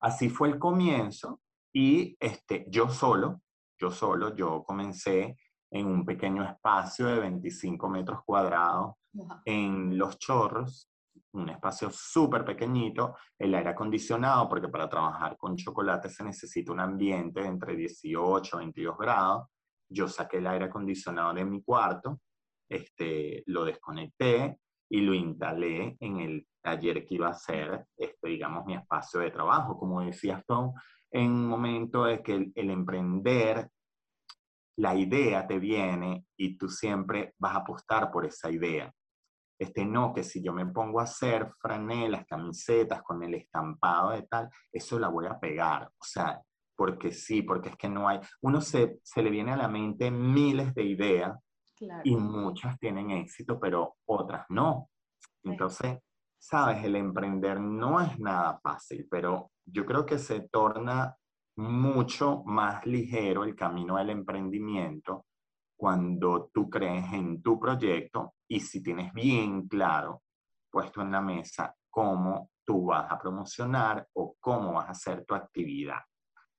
Así 0.00 0.28
fue 0.28 0.48
el 0.48 0.58
comienzo 0.58 1.40
y 1.72 2.16
este, 2.18 2.66
yo 2.68 2.88
solo, 2.88 3.42
yo 3.78 3.92
solo, 3.92 4.34
yo 4.34 4.64
comencé 4.64 5.36
en 5.74 5.86
un 5.86 6.04
pequeño 6.04 6.44
espacio 6.44 7.06
de 7.06 7.18
25 7.18 7.88
metros 7.88 8.20
cuadrados 8.24 8.94
en 9.44 9.98
Los 9.98 10.18
Chorros, 10.20 10.88
un 11.32 11.48
espacio 11.48 11.90
súper 11.90 12.44
pequeñito, 12.44 13.16
el 13.36 13.52
aire 13.56 13.70
acondicionado, 13.70 14.48
porque 14.48 14.68
para 14.68 14.88
trabajar 14.88 15.36
con 15.36 15.56
chocolate 15.56 16.08
se 16.08 16.22
necesita 16.22 16.70
un 16.70 16.78
ambiente 16.78 17.40
de 17.40 17.48
entre 17.48 17.74
18 17.74 18.56
y 18.56 18.58
22 18.60 18.96
grados. 18.96 19.48
Yo 19.88 20.06
saqué 20.06 20.38
el 20.38 20.46
aire 20.46 20.66
acondicionado 20.66 21.34
de 21.34 21.44
mi 21.44 21.60
cuarto, 21.60 22.20
este, 22.68 23.42
lo 23.46 23.64
desconecté 23.64 24.60
y 24.88 25.00
lo 25.00 25.12
instalé 25.12 25.96
en 25.98 26.20
el 26.20 26.46
taller 26.62 27.04
que 27.04 27.16
iba 27.16 27.30
a 27.30 27.34
ser, 27.34 27.84
este, 27.96 28.28
digamos, 28.28 28.64
mi 28.64 28.76
espacio 28.76 29.18
de 29.18 29.32
trabajo. 29.32 29.76
Como 29.76 30.02
decías 30.02 30.40
tú, 30.46 30.72
en 31.10 31.32
un 31.32 31.48
momento 31.48 32.04
de 32.04 32.22
que 32.22 32.52
el 32.54 32.70
emprender, 32.70 33.68
la 34.76 34.94
idea 34.94 35.46
te 35.46 35.58
viene 35.58 36.26
y 36.36 36.56
tú 36.56 36.68
siempre 36.68 37.34
vas 37.38 37.54
a 37.54 37.58
apostar 37.58 38.10
por 38.10 38.26
esa 38.26 38.50
idea 38.50 38.92
este, 39.58 39.84
no, 39.84 40.12
que 40.12 40.22
si 40.24 40.42
yo 40.42 40.52
me 40.52 40.66
pongo 40.66 41.00
a 41.00 41.04
hacer 41.04 41.52
franelas, 41.58 42.26
camisetas 42.26 43.02
con 43.02 43.22
el 43.22 43.34
estampado 43.34 44.10
de 44.10 44.22
tal, 44.22 44.50
eso 44.72 44.98
la 44.98 45.08
voy 45.08 45.26
a 45.26 45.38
pegar. 45.38 45.86
O 45.86 46.04
sea, 46.04 46.40
porque 46.76 47.12
sí, 47.12 47.42
porque 47.42 47.70
es 47.70 47.76
que 47.76 47.88
no 47.88 48.08
hay, 48.08 48.20
uno 48.42 48.60
se, 48.60 48.98
se 49.02 49.22
le 49.22 49.30
viene 49.30 49.52
a 49.52 49.56
la 49.56 49.68
mente 49.68 50.10
miles 50.10 50.74
de 50.74 50.82
ideas 50.82 51.38
y 52.02 52.16
muchas 52.16 52.78
tienen 52.78 53.10
éxito, 53.10 53.60
pero 53.60 53.96
otras 54.06 54.44
no. 54.48 54.90
Entonces, 55.44 55.98
sabes, 56.38 56.84
el 56.84 56.96
emprender 56.96 57.60
no 57.60 58.00
es 58.00 58.18
nada 58.18 58.58
fácil, 58.62 59.06
pero 59.10 59.52
yo 59.64 59.84
creo 59.84 60.04
que 60.04 60.18
se 60.18 60.48
torna 60.48 61.16
mucho 61.56 62.42
más 62.44 62.84
ligero 62.86 63.44
el 63.44 63.54
camino 63.54 63.96
del 63.96 64.10
emprendimiento 64.10 65.26
cuando 65.76 66.50
tú 66.52 66.68
crees 66.68 67.12
en 67.12 67.42
tu 67.42 67.58
proyecto 67.58 68.34
y 68.48 68.60
si 68.60 68.82
tienes 68.82 69.12
bien 69.12 69.68
claro 69.68 70.22
puesto 70.70 71.02
en 71.02 71.12
la 71.12 71.20
mesa 71.20 71.74
cómo 71.90 72.50
tú 72.64 72.86
vas 72.86 73.10
a 73.10 73.18
promocionar 73.18 74.08
o 74.14 74.34
cómo 74.40 74.72
vas 74.72 74.88
a 74.88 74.92
hacer 74.92 75.24
tu 75.24 75.34
actividad. 75.34 76.00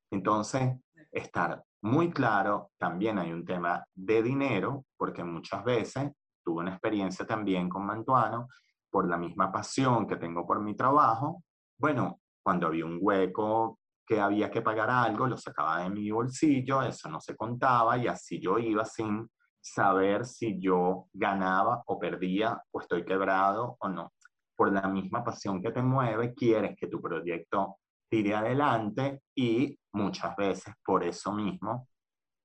Entonces, 0.09 0.77
estar 1.11 1.61
muy 1.81 2.11
claro, 2.11 2.71
también 2.77 3.19
hay 3.19 3.31
un 3.31 3.43
tema 3.43 3.85
de 3.93 4.23
dinero, 4.23 4.85
porque 4.97 5.23
muchas 5.23 5.63
veces 5.65 6.11
tuve 6.43 6.61
una 6.61 6.71
experiencia 6.71 7.25
también 7.25 7.67
con 7.67 7.85
Mantuano, 7.85 8.47
por 8.89 9.09
la 9.09 9.17
misma 9.17 9.51
pasión 9.51 10.07
que 10.07 10.15
tengo 10.15 10.47
por 10.47 10.61
mi 10.61 10.75
trabajo, 10.75 11.43
bueno, 11.77 12.21
cuando 12.41 12.67
había 12.67 12.85
un 12.85 12.99
hueco 13.01 13.79
que 14.05 14.19
había 14.19 14.49
que 14.51 14.61
pagar 14.61 14.89
algo, 14.89 15.27
lo 15.27 15.37
sacaba 15.37 15.79
de 15.83 15.89
mi 15.89 16.11
bolsillo, 16.11 16.81
eso 16.83 17.09
no 17.09 17.19
se 17.19 17.35
contaba 17.35 17.97
y 17.97 18.07
así 18.07 18.39
yo 18.39 18.59
iba 18.59 18.85
sin 18.85 19.29
saber 19.59 20.25
si 20.25 20.59
yo 20.59 21.07
ganaba 21.11 21.81
o 21.87 21.97
perdía 21.97 22.61
o 22.71 22.79
estoy 22.79 23.03
quebrado 23.03 23.77
o 23.79 23.89
no. 23.89 24.13
Por 24.55 24.71
la 24.71 24.87
misma 24.87 25.23
pasión 25.23 25.61
que 25.61 25.71
te 25.71 25.81
mueve, 25.81 26.33
quieres 26.33 26.75
que 26.77 26.87
tu 26.87 27.01
proyecto 27.01 27.77
tire 28.07 28.35
adelante 28.35 29.23
y 29.35 29.77
muchas 29.93 30.35
veces 30.35 30.73
por 30.83 31.03
eso 31.03 31.33
mismo 31.33 31.87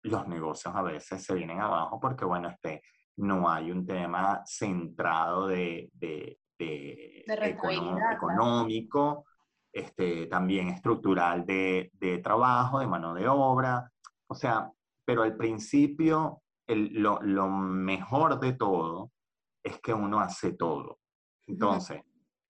los 0.02 0.26
negocios 0.26 0.74
a 0.74 0.82
veces 0.82 1.22
se 1.22 1.34
vienen 1.34 1.60
abajo 1.60 2.00
porque, 2.00 2.24
bueno, 2.24 2.48
este, 2.48 2.82
no 3.18 3.48
hay 3.50 3.70
un 3.70 3.86
tema 3.86 4.42
centrado 4.46 5.46
de, 5.46 5.90
de, 5.92 6.38
de, 6.58 7.24
económico, 8.12 9.26
este, 9.72 10.26
también 10.26 10.68
estructural 10.68 11.44
de, 11.46 11.90
de, 11.94 12.18
trabajo, 12.18 12.80
de 12.80 12.86
mano 12.86 13.14
de 13.14 13.28
obra. 13.28 13.90
O 14.28 14.34
sea, 14.34 14.70
pero 15.04 15.22
al 15.22 15.36
principio 15.36 16.42
lo, 16.66 17.20
lo, 17.22 17.48
mejor 17.48 18.38
de 18.38 18.52
todo 18.52 19.12
es 19.62 19.80
que 19.80 19.92
uno 19.92 20.20
hace 20.20 20.52
todo. 20.52 20.98
Entonces, 21.46 22.02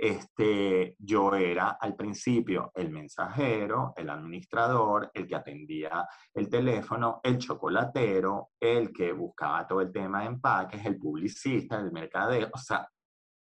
este, 0.02 0.96
yo 0.98 1.34
era 1.34 1.76
al 1.78 1.94
principio 1.94 2.72
el 2.74 2.90
mensajero, 2.90 3.92
el 3.96 4.08
administrador, 4.08 5.10
el 5.12 5.26
que 5.26 5.36
atendía 5.36 6.06
el 6.32 6.48
teléfono, 6.48 7.20
el 7.22 7.36
chocolatero, 7.36 8.52
el 8.58 8.92
que 8.92 9.12
buscaba 9.12 9.66
todo 9.66 9.82
el 9.82 9.92
tema 9.92 10.20
de 10.20 10.28
empaques, 10.28 10.84
el 10.86 10.98
publicista, 10.98 11.78
el 11.78 11.92
mercadeo, 11.92 12.48
o 12.52 12.58
sea, 12.58 12.88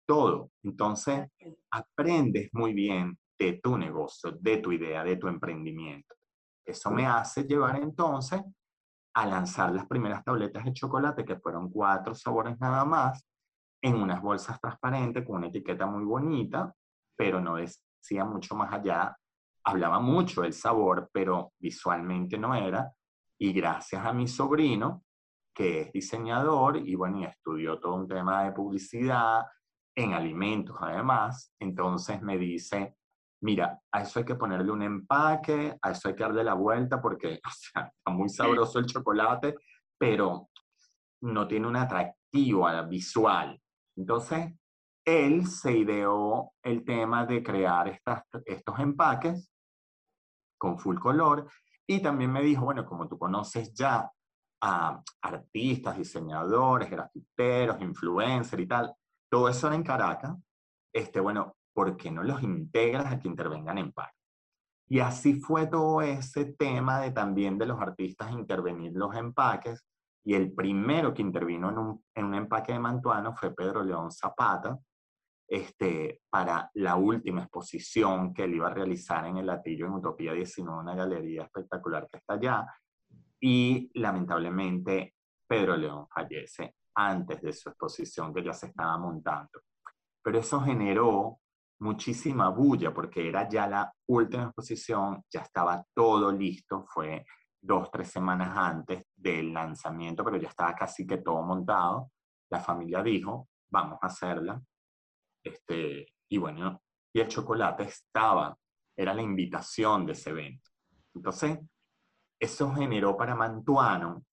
todo. 0.06 0.52
Entonces, 0.64 1.30
aprendes 1.72 2.50
muy 2.52 2.74
bien 2.74 3.18
de 3.46 3.60
tu 3.60 3.78
negocio, 3.78 4.32
de 4.32 4.58
tu 4.58 4.72
idea, 4.72 5.04
de 5.04 5.18
tu 5.18 5.28
emprendimiento. 5.28 6.16
Eso 6.66 6.92
me 6.92 7.06
hace 7.06 7.44
llevar 7.44 7.78
entonces 7.78 8.42
a 9.16 9.26
lanzar 9.26 9.72
las 9.74 9.86
primeras 9.86 10.24
tabletas 10.24 10.64
de 10.64 10.74
chocolate, 10.74 11.26
que 11.26 11.38
fueron 11.38 11.70
cuatro 11.70 12.16
sabores 12.16 12.60
nada 12.60 12.86
más, 12.86 13.28
en 13.82 13.96
unas 13.96 14.22
bolsas 14.22 14.60
transparentes 14.60 15.26
con 15.26 15.38
una 15.38 15.48
etiqueta 15.48 15.86
muy 15.86 16.06
bonita, 16.06 16.74
pero 17.16 17.42
no 17.42 17.56
decía 17.56 18.26
mucho 18.26 18.56
más 18.56 18.72
allá. 18.74 19.16
Hablaba 19.66 20.00
mucho 20.00 20.42
del 20.42 20.54
sabor, 20.54 21.10
pero 21.12 21.52
visualmente 21.60 22.38
no 22.38 22.56
era. 22.56 22.92
Y 23.38 23.52
gracias 23.52 24.06
a 24.06 24.14
mi 24.14 24.28
sobrino, 24.28 25.04
que 25.54 25.82
es 25.82 25.92
diseñador 25.92 26.78
y 26.78 26.96
bueno, 26.96 27.20
y 27.20 27.26
estudió 27.26 27.80
todo 27.80 27.96
un 27.96 28.08
tema 28.08 28.44
de 28.44 28.54
publicidad 28.54 29.44
en 29.96 30.14
alimentos 30.14 30.76
además, 30.80 31.54
entonces 31.60 32.22
me 32.22 32.38
dice, 32.38 32.96
mira, 33.44 33.78
a 33.92 34.02
eso 34.02 34.20
hay 34.20 34.26
que 34.26 34.36
ponerle 34.36 34.72
un 34.72 34.82
empaque, 34.82 35.78
a 35.82 35.92
eso 35.92 36.08
hay 36.08 36.16
que 36.16 36.24
darle 36.24 36.44
la 36.44 36.54
vuelta 36.54 37.02
porque 37.02 37.40
o 37.46 37.50
sea, 37.52 37.92
está 37.96 38.12
muy 38.12 38.30
sabroso 38.30 38.80
el 38.80 38.86
chocolate, 38.86 39.56
pero 39.98 40.50
no 41.22 41.48
tiene 41.48 41.68
un 41.68 41.76
atractivo 41.76 42.68
visual. 42.88 43.60
Entonces, 43.96 44.54
él 45.06 45.46
se 45.46 45.78
ideó 45.78 46.54
el 46.64 46.84
tema 46.86 47.26
de 47.26 47.44
crear 47.44 47.90
estas, 47.90 48.24
estos 48.46 48.80
empaques 48.80 49.52
con 50.58 50.80
full 50.80 50.98
color 50.98 51.50
y 51.86 52.02
también 52.02 52.32
me 52.32 52.42
dijo, 52.42 52.64
bueno, 52.64 52.86
como 52.86 53.08
tú 53.10 53.18
conoces 53.18 53.74
ya 53.74 54.10
a 54.62 55.04
artistas, 55.22 55.98
diseñadores, 55.98 56.90
grafiteros, 56.90 57.82
influencers 57.82 58.64
y 58.64 58.68
tal, 58.68 58.96
todo 59.30 59.50
eso 59.50 59.68
era 59.68 59.76
en 59.76 59.84
Caracas, 59.84 60.34
este, 60.94 61.20
bueno, 61.20 61.58
¿por 61.74 61.98
qué 61.98 62.12
no 62.12 62.24
los 62.24 62.42
integras 62.44 63.12
a 63.12 63.20
que 63.20 63.28
intervengan 63.28 63.78
en 63.78 63.86
empaques? 63.86 64.20
Y 64.88 65.00
así 65.00 65.40
fue 65.40 65.68
todo 65.68 66.02
ese 66.02 66.46
tema 66.54 67.00
de 67.00 67.12
también 67.12 67.58
de 67.58 67.66
los 67.66 67.80
artistas 67.82 68.32
intervenir 68.32 68.92
los 68.94 69.16
empaques 69.16 69.86
y 70.24 70.36
el 70.36 70.54
primero 70.54 71.14
que 71.14 71.22
intervino 71.22 71.70
en 71.70 71.78
un, 71.78 72.06
en 72.16 72.26
un 72.26 72.36
empaque 72.36 72.74
de 72.74 72.80
Mantuano 72.80 73.36
fue 73.36 73.54
Pedro 73.54 73.84
León 73.84 74.12
Zapata, 74.12 74.78
este, 75.48 76.22
para 76.30 76.70
la 76.76 76.96
última 76.96 77.42
exposición 77.42 78.34
que 78.34 78.46
él 78.46 78.56
iba 78.56 78.68
a 78.68 78.74
realizar 78.74 79.26
en 79.26 79.38
el 79.38 79.46
Latillo 79.46 79.86
en 79.86 79.94
Utopía 79.94 80.34
19, 80.34 80.80
una 80.80 80.96
galería 80.96 81.44
espectacular 81.44 82.08
que 82.10 82.18
está 82.18 82.36
allá. 82.36 82.66
Y 83.40 83.92
lamentablemente 83.96 85.16
Pedro 85.46 85.76
León 85.76 86.08
fallece 86.08 86.76
antes 86.96 87.42
de 87.42 87.52
su 87.52 87.70
exposición 87.70 88.34
que 88.34 88.44
ya 88.44 88.54
se 88.54 88.68
estaba 88.68 88.98
montando. 88.98 89.62
Pero 90.22 90.40
eso 90.40 90.62
generó 90.62 91.40
muchísima 91.84 92.50
bulla 92.50 92.94
porque 92.94 93.28
era 93.28 93.48
ya 93.48 93.68
la 93.68 93.94
última 94.08 94.44
exposición, 94.44 95.24
ya 95.30 95.42
estaba 95.42 95.86
todo 95.94 96.32
listo, 96.32 96.86
fue 96.88 97.26
dos, 97.62 97.92
tres 97.92 98.10
semanas 98.10 98.58
antes 98.58 99.06
del 99.16 99.54
lanzamiento, 99.54 100.24
pero 100.24 100.38
ya 100.38 100.48
estaba 100.48 100.74
casi 100.74 101.06
que 101.06 101.18
todo 101.18 101.44
montado. 101.44 102.12
La 102.50 102.60
familia 102.62 103.04
dijo, 103.04 103.50
vamos 103.70 104.00
a 104.02 104.08
hacerla. 104.08 104.62
Este, 105.44 106.08
y 106.30 106.38
bueno, 106.38 106.82
y 107.14 107.20
el 107.20 107.28
chocolate 107.28 107.84
estaba, 107.84 108.58
era 108.98 109.14
la 109.14 109.22
invitación 109.22 110.06
de 110.06 110.14
ese 110.14 110.30
evento. 110.30 110.72
Entonces, 111.14 111.60
eso 112.40 112.74
generó 112.74 113.18
para 113.18 113.36
Mantuano 113.36 114.24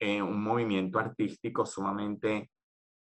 eh, 0.00 0.20
un 0.20 0.42
movimiento 0.42 0.98
artístico 0.98 1.64
sumamente 1.64 2.50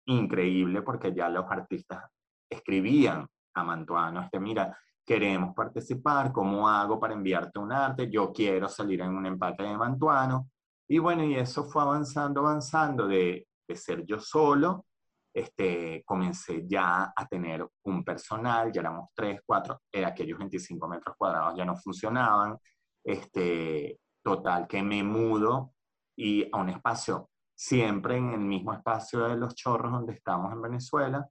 increíble 0.07 0.81
porque 0.81 1.13
ya 1.13 1.29
los 1.29 1.45
artistas 1.49 2.09
escribían 2.49 3.27
a 3.59 3.63
Mantuano, 3.63 4.21
este, 4.21 4.39
mira, 4.39 4.77
queremos 5.05 5.55
participar, 5.55 6.31
¿cómo 6.31 6.69
hago 6.69 6.99
para 6.99 7.13
enviarte 7.13 7.59
un 7.59 7.71
arte? 7.71 8.09
Yo 8.09 8.31
quiero 8.31 8.69
salir 8.69 9.01
en 9.01 9.15
un 9.15 9.25
empaque 9.25 9.63
de 9.63 9.77
Mantuano. 9.77 10.49
Y 10.87 10.99
bueno, 10.99 11.23
y 11.23 11.35
eso 11.35 11.63
fue 11.65 11.81
avanzando, 11.81 12.41
avanzando, 12.41 13.07
de, 13.07 13.47
de 13.67 13.75
ser 13.75 14.05
yo 14.05 14.19
solo, 14.19 14.85
este, 15.33 16.03
comencé 16.05 16.65
ya 16.67 17.13
a 17.15 17.27
tener 17.27 17.67
un 17.83 18.03
personal, 18.03 18.71
ya 18.71 18.81
éramos 18.81 19.09
tres, 19.15 19.41
cuatro, 19.45 19.81
eh, 19.91 20.03
aquellos 20.03 20.37
25 20.39 20.87
metros 20.87 21.15
cuadrados 21.17 21.55
ya 21.55 21.65
no 21.65 21.75
funcionaban, 21.75 22.57
este, 23.03 23.99
total 24.23 24.67
que 24.67 24.81
me 24.83 25.03
mudo 25.03 25.73
y 26.15 26.49
a 26.51 26.57
un 26.57 26.69
espacio, 26.69 27.29
siempre 27.55 28.17
en 28.17 28.33
el 28.33 28.39
mismo 28.39 28.73
espacio 28.73 29.27
de 29.27 29.37
los 29.37 29.55
chorros 29.55 29.91
donde 29.91 30.13
estamos 30.13 30.51
en 30.51 30.61
Venezuela, 30.61 31.27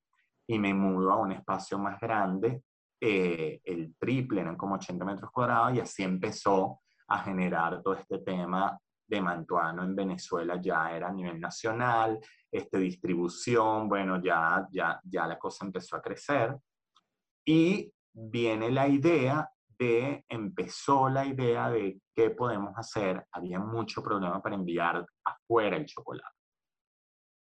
y 0.49 0.59
me 0.59 0.75
mudo 0.75 1.13
a 1.13 1.17
un 1.17 1.33
espacio 1.33 1.79
más 1.79 2.01
grande 2.01 2.63
eh, 3.01 3.61
el 3.65 3.95
triple, 3.97 4.41
eran 4.41 4.57
como 4.57 4.75
80 4.75 5.05
metros 5.05 5.31
cuadrados, 5.31 5.75
y 5.75 5.81
así 5.81 6.03
empezó 6.03 6.81
a 7.07 7.21
generar 7.21 7.81
todo 7.83 7.95
este 7.95 8.19
tema 8.19 8.77
de 9.07 9.21
Mantuano 9.21 9.85
en 9.85 9.95
Venezuela, 9.95 10.61
ya 10.61 10.91
era 10.95 11.09
a 11.09 11.13
nivel 11.13 11.41
nacional, 11.41 12.19
este, 12.51 12.79
distribución, 12.79 13.89
bueno, 13.89 14.21
ya, 14.21 14.67
ya, 14.71 15.01
ya 15.05 15.27
la 15.27 15.39
cosa 15.39 15.65
empezó 15.65 15.97
a 15.97 16.03
crecer. 16.03 16.57
Y 17.47 17.91
viene 18.13 18.71
la 18.71 18.89
idea 18.89 19.49
de, 19.79 20.25
empezó 20.29 21.09
la 21.09 21.25
idea 21.25 21.71
de 21.71 22.01
qué 22.15 22.31
podemos 22.31 22.77
hacer. 22.77 23.25
Había 23.33 23.61
mucho 23.61 24.03
problema 24.03 24.43
para 24.43 24.57
enviar 24.57 25.07
afuera 25.25 25.77
el 25.77 25.87
chocolate. 25.87 26.38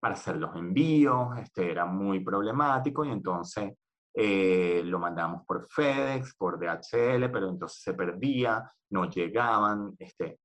Para 0.03 0.15
hacer 0.15 0.37
los 0.37 0.57
envíos, 0.57 1.39
este, 1.39 1.71
era 1.71 1.87
muy 1.87 2.25
problemático 2.25 3.05
y 3.05 3.11
entonces 3.11 3.75
eh, 4.13 4.83
lo 4.85 4.99
mandamos 4.99 5.45
por 5.47 5.69
FedEx, 5.71 6.35
por 6.35 6.59
DHL, 6.59 7.31
pero 7.31 7.49
entonces 7.49 7.81
se 7.81 7.95
perdía, 7.95 8.69
no 8.91 9.09
llegaban, 9.09 9.95
este, 10.01 10.41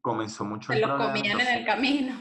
comenzó 0.00 0.44
mucho 0.44 0.72
se 0.72 0.78
los 0.78 0.90
comían 0.92 1.40
en 1.40 1.58
el 1.58 1.66
camino. 1.66 2.14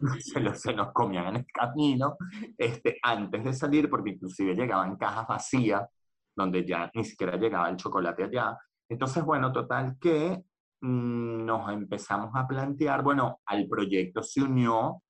Se 0.18 0.40
los, 0.40 0.60
se 0.60 0.72
los 0.72 0.92
comían 0.92 1.28
en 1.28 1.36
el 1.36 1.46
camino, 1.46 2.16
este, 2.58 2.98
antes 3.00 3.44
de 3.44 3.52
salir, 3.54 3.88
porque 3.88 4.10
inclusive 4.10 4.54
llegaban 4.54 4.96
cajas 4.96 5.26
vacías, 5.26 5.88
donde 6.36 6.66
ya 6.66 6.90
ni 6.92 7.04
siquiera 7.04 7.36
llegaba 7.36 7.70
el 7.70 7.76
chocolate 7.76 8.24
allá. 8.24 8.58
Entonces, 8.88 9.24
bueno, 9.24 9.52
total 9.52 9.96
que 9.98 10.42
mm, 10.80 11.44
nos 11.46 11.72
empezamos 11.72 12.32
a 12.34 12.46
plantear, 12.46 13.02
bueno, 13.02 13.40
al 13.46 13.66
proyecto 13.68 14.22
se 14.22 14.42
unió 14.42 15.03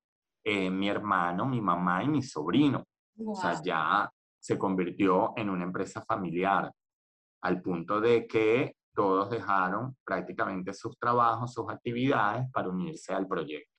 eh, 0.45 0.69
mi 0.69 0.87
hermano, 0.87 1.47
mi 1.47 1.59
mamá 1.59 2.03
y 2.03 2.07
mi 2.07 2.21
sobrino. 2.21 2.85
O 3.25 3.35
sea, 3.35 3.59
ya 3.63 4.09
se 4.39 4.59
convirtió 4.59 5.33
en 5.35 5.49
una 5.49 5.63
empresa 5.63 6.03
familiar, 6.03 6.71
al 7.41 7.61
punto 7.61 7.99
de 7.99 8.27
que 8.27 8.75
todos 8.93 9.29
dejaron 9.31 9.97
prácticamente 10.05 10.71
sus 10.73 10.97
trabajos, 10.99 11.53
sus 11.53 11.67
actividades 11.69 12.49
para 12.51 12.69
unirse 12.69 13.11
al 13.11 13.27
proyecto. 13.27 13.73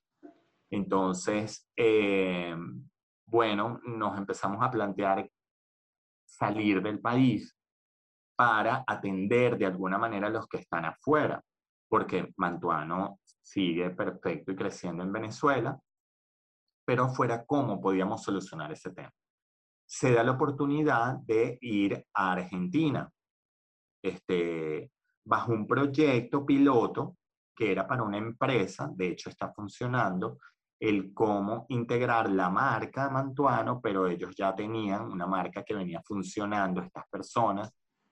Entonces, 0.69 1.69
eh, 1.75 2.55
bueno, 3.25 3.79
nos 3.85 4.17
empezamos 4.17 4.61
a 4.61 4.69
plantear 4.69 5.29
salir 6.25 6.81
del 6.81 6.99
país 6.99 7.57
para 8.35 8.83
atender 8.85 9.57
de 9.57 9.65
alguna 9.65 9.97
manera 9.97 10.27
a 10.27 10.31
los 10.31 10.47
que 10.47 10.57
están 10.57 10.83
afuera, 10.83 11.41
porque 11.89 12.33
Mantuano 12.35 13.19
sigue 13.41 13.89
perfecto 13.91 14.51
y 14.51 14.55
creciendo 14.55 15.03
en 15.03 15.13
Venezuela, 15.13 15.79
pero 16.87 17.03
afuera, 17.03 17.43
¿cómo 17.45 17.81
podíamos 17.81 18.23
solucionar 18.23 18.71
ese 18.71 18.91
tema? 18.91 19.11
Se 19.85 20.13
da 20.13 20.23
la 20.23 20.31
oportunidad 20.31 21.17
de 21.17 21.57
ir 21.59 22.07
a 22.13 22.31
Argentina, 22.31 23.11
este, 24.01 24.93
bajo 25.25 25.51
un 25.51 25.67
proyecto 25.67 26.45
piloto 26.45 27.17
que 27.53 27.73
era 27.73 27.85
para 27.85 28.03
una 28.03 28.17
empresa, 28.17 28.89
de 28.95 29.09
hecho 29.09 29.29
está 29.29 29.51
funcionando, 29.51 30.37
el 30.79 31.13
cómo 31.13 31.65
integrar 31.69 32.29
la 32.29 32.49
marca 32.49 33.09
Mantuano, 33.09 33.81
pero 33.81 34.07
ellos 34.07 34.33
ya 34.33 34.55
tenían 34.55 35.11
una 35.11 35.27
marca 35.27 35.63
que 35.63 35.73
venía 35.73 36.01
funcionando, 36.05 36.81
estas 36.81 37.05
personas 37.09 37.69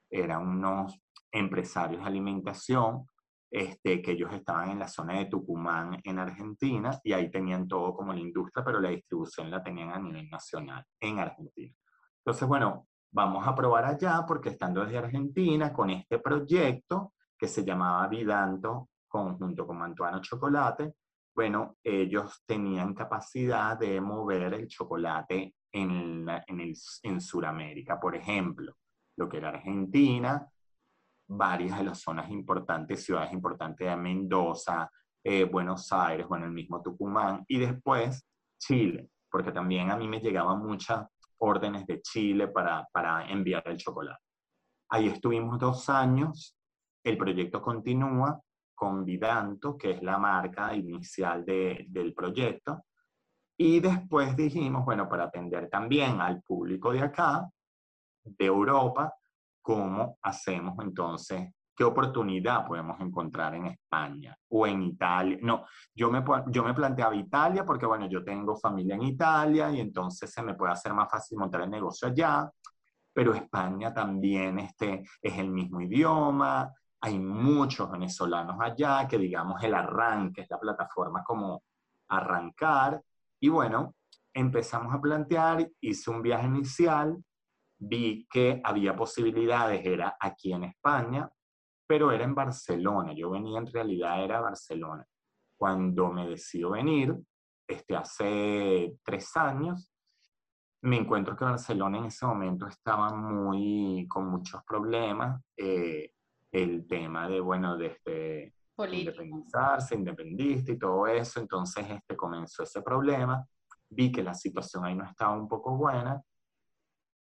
eran 0.10 0.46
unos 0.46 1.00
empresarios 1.32 2.02
de 2.02 2.08
alimentación, 2.08 3.08
este, 3.50 4.02
que 4.02 4.12
ellos 4.12 4.34
estaban 4.34 4.72
en 4.72 4.80
la 4.80 4.88
zona 4.88 5.18
de 5.18 5.26
Tucumán, 5.26 6.00
en 6.04 6.20
Argentina, 6.20 7.00
y 7.04 7.14
ahí 7.14 7.30
tenían 7.30 7.68
todo 7.68 7.96
como 7.96 8.14
la 8.14 8.20
industria, 8.20 8.64
pero 8.64 8.80
la 8.80 8.90
distribución 8.90 9.50
la 9.50 9.64
tenían 9.64 9.92
a 9.92 10.00
nivel 10.00 10.30
nacional 10.30 10.84
en 11.00 11.20
Argentina. 11.20 11.74
Entonces, 12.20 12.48
bueno, 12.48 12.88
vamos 13.12 13.48
a 13.48 13.56
probar 13.56 13.86
allá 13.86 14.26
porque 14.28 14.50
estando 14.50 14.84
desde 14.84 14.98
Argentina 14.98 15.72
con 15.72 15.90
este 15.90 16.20
proyecto 16.20 17.14
que 17.38 17.48
se 17.48 17.64
llamaba 17.64 18.08
Vidanto, 18.08 18.90
conjunto 19.08 19.66
con 19.66 19.78
Mantuano 19.78 20.20
Chocolate, 20.20 20.96
bueno, 21.36 21.78
ellos 21.84 22.44
tenían 22.46 22.94
capacidad 22.94 23.78
de 23.78 24.00
mover 24.00 24.54
el 24.54 24.68
chocolate 24.68 25.54
en, 25.72 26.28
en, 26.48 26.60
el, 26.60 26.74
en 27.04 27.22
Sudamérica, 27.22 28.00
por 28.00 28.16
ejemplo, 28.16 28.78
lo 29.18 29.28
que 29.28 29.38
era 29.38 29.50
Argentina, 29.50 30.50
varias 31.28 31.78
de 31.78 31.86
las 31.86 32.02
zonas 32.02 32.30
importantes, 32.30 33.04
ciudades 33.04 33.34
importantes 33.34 33.88
de 33.88 33.96
Mendoza, 33.96 34.90
eh, 35.24 35.44
Buenos 35.44 35.92
Aires, 35.92 36.28
bueno, 36.28 36.46
el 36.46 36.52
mismo 36.52 36.82
Tucumán, 36.82 37.44
y 37.48 37.60
después 37.60 38.28
Chile, 38.60 39.10
porque 39.30 39.52
también 39.52 39.92
a 39.92 39.98
mí 39.98 40.08
me 40.08 40.20
llegaban 40.20 40.60
muchas 40.60 41.08
órdenes 41.40 41.86
de 41.88 42.02
Chile 42.02 42.48
para, 42.48 42.88
para 42.92 43.28
enviar 43.30 43.64
el 43.68 43.78
chocolate. 43.78 44.24
Ahí 44.90 45.08
estuvimos 45.08 45.60
dos 45.60 45.90
años, 45.90 46.58
el 47.04 47.18
proyecto 47.18 47.62
continúa, 47.62 48.40
con 48.76 49.06
Vidanto, 49.06 49.78
que 49.78 49.92
es 49.92 50.04
la 50.04 50.18
marca 50.18 50.76
inicial 50.76 51.46
de, 51.46 51.86
del 51.88 52.14
proyecto. 52.14 52.84
Y 53.58 53.80
después 53.80 54.36
dijimos, 54.36 54.84
bueno, 54.84 55.08
para 55.08 55.24
atender 55.24 55.70
también 55.70 56.20
al 56.20 56.42
público 56.42 56.92
de 56.92 57.02
acá, 57.02 57.50
de 58.24 58.46
Europa, 58.46 59.14
¿cómo 59.66 60.20
hacemos 60.22 60.76
entonces? 60.80 61.52
¿Qué 61.76 61.84
oportunidad 61.84 62.68
podemos 62.68 63.00
encontrar 63.02 63.56
en 63.56 63.66
España 63.66 64.38
o 64.50 64.68
en 64.68 64.84
Italia? 64.84 65.40
No, 65.42 65.66
yo 65.94 66.12
me, 66.12 66.24
yo 66.52 66.64
me 66.64 66.76
planteaba 66.76 67.16
Italia 67.16 67.66
porque, 67.66 67.88
bueno, 67.88 68.08
yo 68.08 68.24
tengo 68.24 68.56
familia 68.56 68.94
en 68.94 69.02
Italia 69.02 69.72
y 69.72 69.80
entonces 69.80 70.32
se 70.32 70.44
me 70.44 70.54
puede 70.54 70.74
hacer 70.74 70.94
más 70.94 71.10
fácil 71.10 71.40
montar 71.40 71.62
el 71.62 71.72
negocio 71.72 72.08
allá, 72.08 72.48
pero 73.12 73.34
España 73.34 73.92
también 73.92 74.60
este, 74.60 75.04
es 75.20 75.38
el 75.40 75.50
mismo 75.50 75.82
idioma, 75.82 76.72
hay 77.02 77.18
muchos 77.18 77.90
venezolanos 77.90 78.58
allá, 78.62 79.08
que 79.08 79.18
digamos 79.18 79.64
el 79.64 79.74
arranque 79.74 80.42
es 80.42 80.48
la 80.50 80.60
plataforma 80.60 81.24
como 81.24 81.64
arrancar. 82.10 83.02
Y 83.40 83.50
bueno, 83.50 83.96
empezamos 84.32 84.94
a 84.94 85.02
plantear, 85.02 85.68
hice 85.82 86.12
un 86.12 86.22
viaje 86.22 86.46
inicial, 86.46 87.18
vi 87.78 88.28
que 88.30 88.62
había 88.64 88.96
posibilidades, 88.96 89.86
era 89.86 90.16
aquí 90.20 90.54
en 90.54 90.66
España, 90.66 91.30
pero 91.88 92.12
era 92.12 92.24
en 92.24 92.36
Barcelona. 92.36 93.14
Yo 93.14 93.30
venía 93.30 93.60
en 93.60 93.68
realidad, 93.68 94.24
era 94.24 94.42
Barcelona. 94.42 95.06
Cuando 95.58 96.12
me 96.12 96.28
decido 96.28 96.72
venir, 96.72 97.16
este, 97.68 97.96
hace 97.96 98.98
tres 99.04 99.36
años, 99.38 99.92
me 100.82 100.98
encuentro 100.98 101.36
que 101.36 101.46
Barcelona 101.46 101.98
en 101.98 102.06
ese 102.06 102.26
momento 102.26 102.68
estaba 102.68 103.16
muy, 103.16 104.08
con 104.08 104.28
muchos 104.28 104.64
problemas. 104.64 105.42
Eh, 105.58 106.12
el 106.52 106.88
tema 106.88 107.28
de, 107.28 107.40
bueno, 107.40 107.76
de 107.78 107.88
este, 107.88 108.54
independizarse, 108.92 109.96
independista 109.96 110.72
y 110.72 110.78
todo 110.78 111.08
eso. 111.08 111.40
Entonces 111.40 111.86
este, 111.90 112.16
comenzó 112.16 112.64
ese 112.64 112.82
problema. 112.82 113.46
Vi 113.90 114.12
que 114.12 114.24
la 114.24 114.34
situación 114.34 114.86
ahí 114.86 114.96
no 114.96 115.06
estaba 115.06 115.34
un 115.38 115.48
poco 115.48 115.76
buena. 115.76 116.22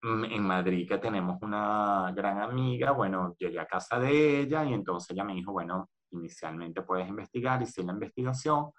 Mm, 0.07 0.25
en 0.25 0.43
Madrid, 0.45 0.87
que 0.87 0.99
tenemos 0.99 1.43
una 1.43 2.13
gran 2.15 2.39
amiga, 2.39 2.93
bueno, 2.93 3.35
llegué 3.37 3.59
a 3.59 3.67
casa 3.67 3.99
de 3.99 4.43
ella 4.43 4.65
y 4.65 4.73
entonces 4.73 5.11
ella 5.11 5.25
me 5.25 5.35
dijo, 5.35 5.51
bueno, 5.51 5.91
inicialmente 6.13 6.83
puedes 6.83 7.09
investigar, 7.09 7.61
hice 7.61 7.83
la 7.83 7.93
investigación. 7.93 8.71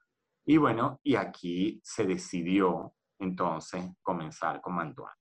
Y 0.46 0.56
bueno, 0.56 1.02
y 1.04 1.16
aquí 1.16 1.82
se 1.84 2.06
decidió 2.06 2.94
entonces 3.20 3.90
comenzar 4.02 4.62
con 4.62 4.76
Mantuana. 4.76 5.18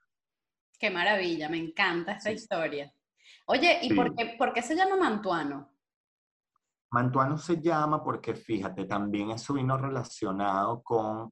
Qué 0.79 0.91
maravilla, 0.91 1.49
me 1.49 1.59
encanta 1.59 2.13
esta 2.13 2.31
historia. 2.31 2.93
Oye, 3.47 3.81
¿y 3.83 3.93
por, 3.93 4.15
qué, 4.15 4.37
por 4.39 4.53
qué 4.53 4.63
se 4.63 4.77
llama 4.77 4.95
Mantuano? 4.95 5.73
Mantuano 6.93 7.37
se 7.37 7.61
llama 7.61 8.05
porque, 8.05 8.37
fíjate, 8.37 8.85
también 8.85 9.33
eso 9.33 9.55
vino 9.55 9.77
relacionado 9.77 10.85
con 10.85 11.31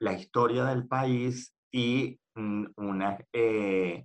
la 0.00 0.14
historia 0.14 0.64
del 0.64 0.88
país 0.88 1.54
y 1.70 2.18
una, 2.76 3.18
eh, 3.32 4.04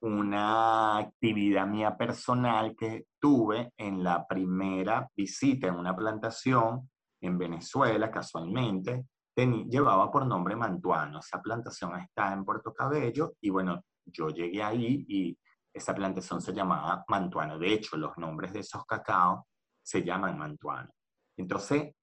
una 0.00 0.98
actividad 0.98 1.66
mía 1.66 1.96
personal 1.96 2.74
que 2.76 3.06
tuve 3.20 3.72
en 3.76 4.02
la 4.02 4.26
primera 4.26 5.08
visita 5.16 5.68
en 5.68 5.74
una 5.74 5.94
plantación 5.94 6.90
en 7.20 7.38
Venezuela, 7.38 8.10
casualmente, 8.10 9.06
llevaba 9.36 10.10
por 10.10 10.26
nombre 10.26 10.56
Mantuano. 10.56 11.20
Esa 11.20 11.40
plantación 11.40 11.98
está 11.98 12.32
en 12.32 12.44
Puerto 12.44 12.72
Cabello 12.74 13.34
y 13.40 13.50
bueno, 13.50 13.82
yo 14.04 14.28
llegué 14.28 14.62
ahí 14.62 15.04
y 15.08 15.38
esa 15.72 15.94
plantación 15.94 16.40
se 16.40 16.52
llamaba 16.52 17.04
mantuano. 17.08 17.58
De 17.58 17.72
hecho, 17.72 17.96
los 17.96 18.16
nombres 18.18 18.52
de 18.52 18.60
esos 18.60 18.84
cacaos 18.84 19.44
se 19.82 20.02
llaman 20.02 20.38
mantuano. 20.38 20.90
Entonces, 21.36 21.94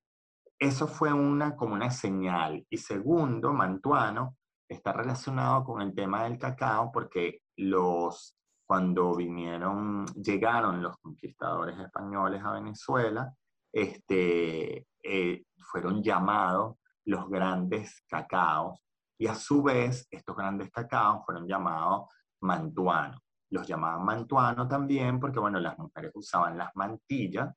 eso 0.58 0.88
fue 0.88 1.14
una, 1.14 1.56
como 1.56 1.76
una 1.76 1.92
señal. 1.92 2.66
Y 2.70 2.78
segundo, 2.78 3.54
mantuano 3.54 4.38
está 4.70 4.94
relacionado 4.94 5.64
con 5.64 5.82
el 5.82 5.94
tema 5.94 6.24
del 6.24 6.38
cacao 6.38 6.92
porque 6.92 7.42
los, 7.58 8.36
cuando 8.66 9.16
vinieron, 9.16 10.06
llegaron 10.16 10.82
los 10.82 10.96
conquistadores 10.98 11.78
españoles 11.80 12.42
a 12.44 12.54
Venezuela, 12.54 13.34
este, 13.74 14.86
eh, 15.04 15.44
fueron 15.72 16.04
llamados 16.04 16.78
los 17.06 17.28
grandes 17.30 18.04
cacaos 18.08 18.80
y 19.18 19.28
a 19.28 19.36
su 19.36 19.64
vez 19.64 20.08
estos 20.12 20.36
grandes 20.36 20.70
cacaos 20.70 21.26
fueron 21.26 21.48
llamados 21.48 22.10
mantuanos. 22.42 23.20
Los 23.52 23.68
llamaban 23.68 24.06
mantuano 24.06 24.68
también, 24.68 25.20
porque 25.20 25.40
bueno, 25.40 25.60
las 25.60 25.78
mujeres 25.78 26.12
usaban 26.14 26.58
las 26.58 26.70
mantillas 26.76 27.52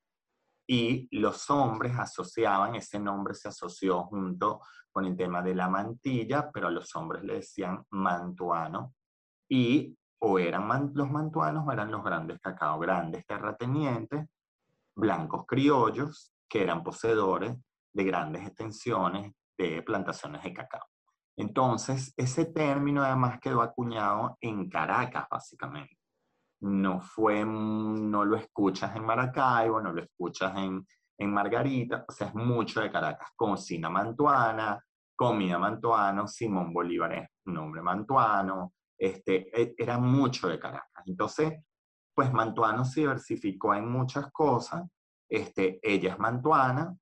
y 0.67 1.07
los 1.17 1.49
hombres 1.49 1.97
asociaban, 1.97 2.75
ese 2.75 2.99
nombre 2.99 3.33
se 3.33 3.49
asoció 3.49 4.03
junto 4.03 4.61
con 4.91 5.05
el 5.05 5.17
tema 5.17 5.41
de 5.41 5.55
la 5.55 5.69
mantilla, 5.69 6.49
pero 6.51 6.67
a 6.67 6.71
los 6.71 6.95
hombres 6.95 7.23
le 7.23 7.35
decían 7.35 7.83
mantuano 7.89 8.93
y 9.49 9.97
o 10.19 10.39
eran 10.39 10.91
los 10.93 11.11
mantuanos 11.11 11.65
o 11.67 11.71
eran 11.71 11.91
los 11.91 12.03
grandes 12.03 12.39
cacao, 12.39 12.79
grandes 12.79 13.25
terratenientes, 13.25 14.25
blancos 14.95 15.45
criollos, 15.45 16.33
que 16.47 16.61
eran 16.63 16.83
poseedores 16.83 17.57
de 17.91 18.03
grandes 18.05 18.47
extensiones 18.47 19.33
de 19.57 19.81
plantaciones 19.81 20.43
de 20.43 20.53
cacao. 20.53 20.87
Entonces, 21.35 22.13
ese 22.15 22.45
término 22.45 23.03
además 23.03 23.39
quedó 23.41 23.61
acuñado 23.61 24.37
en 24.39 24.69
Caracas, 24.69 25.25
básicamente. 25.29 25.97
No 26.63 27.01
fue, 27.01 27.45
no 27.45 28.25
lo 28.25 28.35
escuchas 28.37 28.95
en 28.95 29.05
Maracaibo, 29.05 29.81
no 29.81 29.91
lo 29.91 30.01
escuchas 30.01 30.55
en, 30.57 30.85
en 31.17 31.33
Margarita, 31.33 32.05
o 32.07 32.11
sea, 32.11 32.27
es 32.27 32.35
mucho 32.35 32.81
de 32.81 32.91
Caracas. 32.91 33.29
Cocina 33.35 33.89
mantuana, 33.89 34.81
comida 35.15 35.59
mantuano, 35.59 36.27
Simón 36.27 36.73
Bolívar 36.73 37.13
es 37.13 37.29
nombre 37.45 37.81
mantuano, 37.81 38.73
este, 38.97 39.61
e, 39.61 39.75
era 39.77 39.97
mucho 39.97 40.47
de 40.47 40.59
Caracas. 40.59 41.03
Entonces, 41.05 41.53
pues 42.15 42.31
Mantuano 42.31 42.85
se 42.85 43.01
diversificó 43.01 43.73
en 43.73 43.89
muchas 43.89 44.31
cosas. 44.31 44.83
Este, 45.29 45.79
ella 45.81 46.13
es 46.13 46.19
mantuana, 46.19 46.95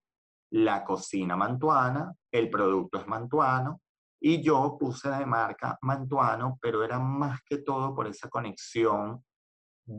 la 0.52 0.84
cocina 0.84 1.36
mantuana, 1.36 2.14
el 2.32 2.50
producto 2.50 2.98
es 2.98 3.08
mantuano, 3.08 3.82
y 4.24 4.42
yo 4.42 4.78
puse 4.80 5.10
de 5.10 5.26
marca 5.26 5.78
Mantuano, 5.82 6.58
pero 6.62 6.84
era 6.84 7.00
más 7.00 7.42
que 7.44 7.58
todo 7.58 7.96
por 7.96 8.08
esa 8.08 8.30
conexión 8.30 9.24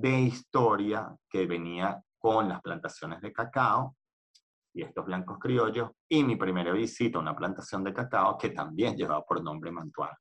de 0.00 0.20
historia 0.20 1.14
que 1.28 1.46
venía 1.46 2.02
con 2.18 2.48
las 2.48 2.62
plantaciones 2.62 3.20
de 3.20 3.32
cacao 3.32 3.96
y 4.74 4.82
estos 4.82 5.04
blancos 5.04 5.38
criollos, 5.38 5.90
y 6.08 6.24
mi 6.24 6.36
primera 6.36 6.72
visita 6.72 7.18
a 7.18 7.20
una 7.20 7.36
plantación 7.36 7.84
de 7.84 7.92
cacao 7.92 8.38
que 8.38 8.50
también 8.50 8.96
llevaba 8.96 9.22
por 9.22 9.42
nombre 9.42 9.70
Mantuano. 9.70 10.16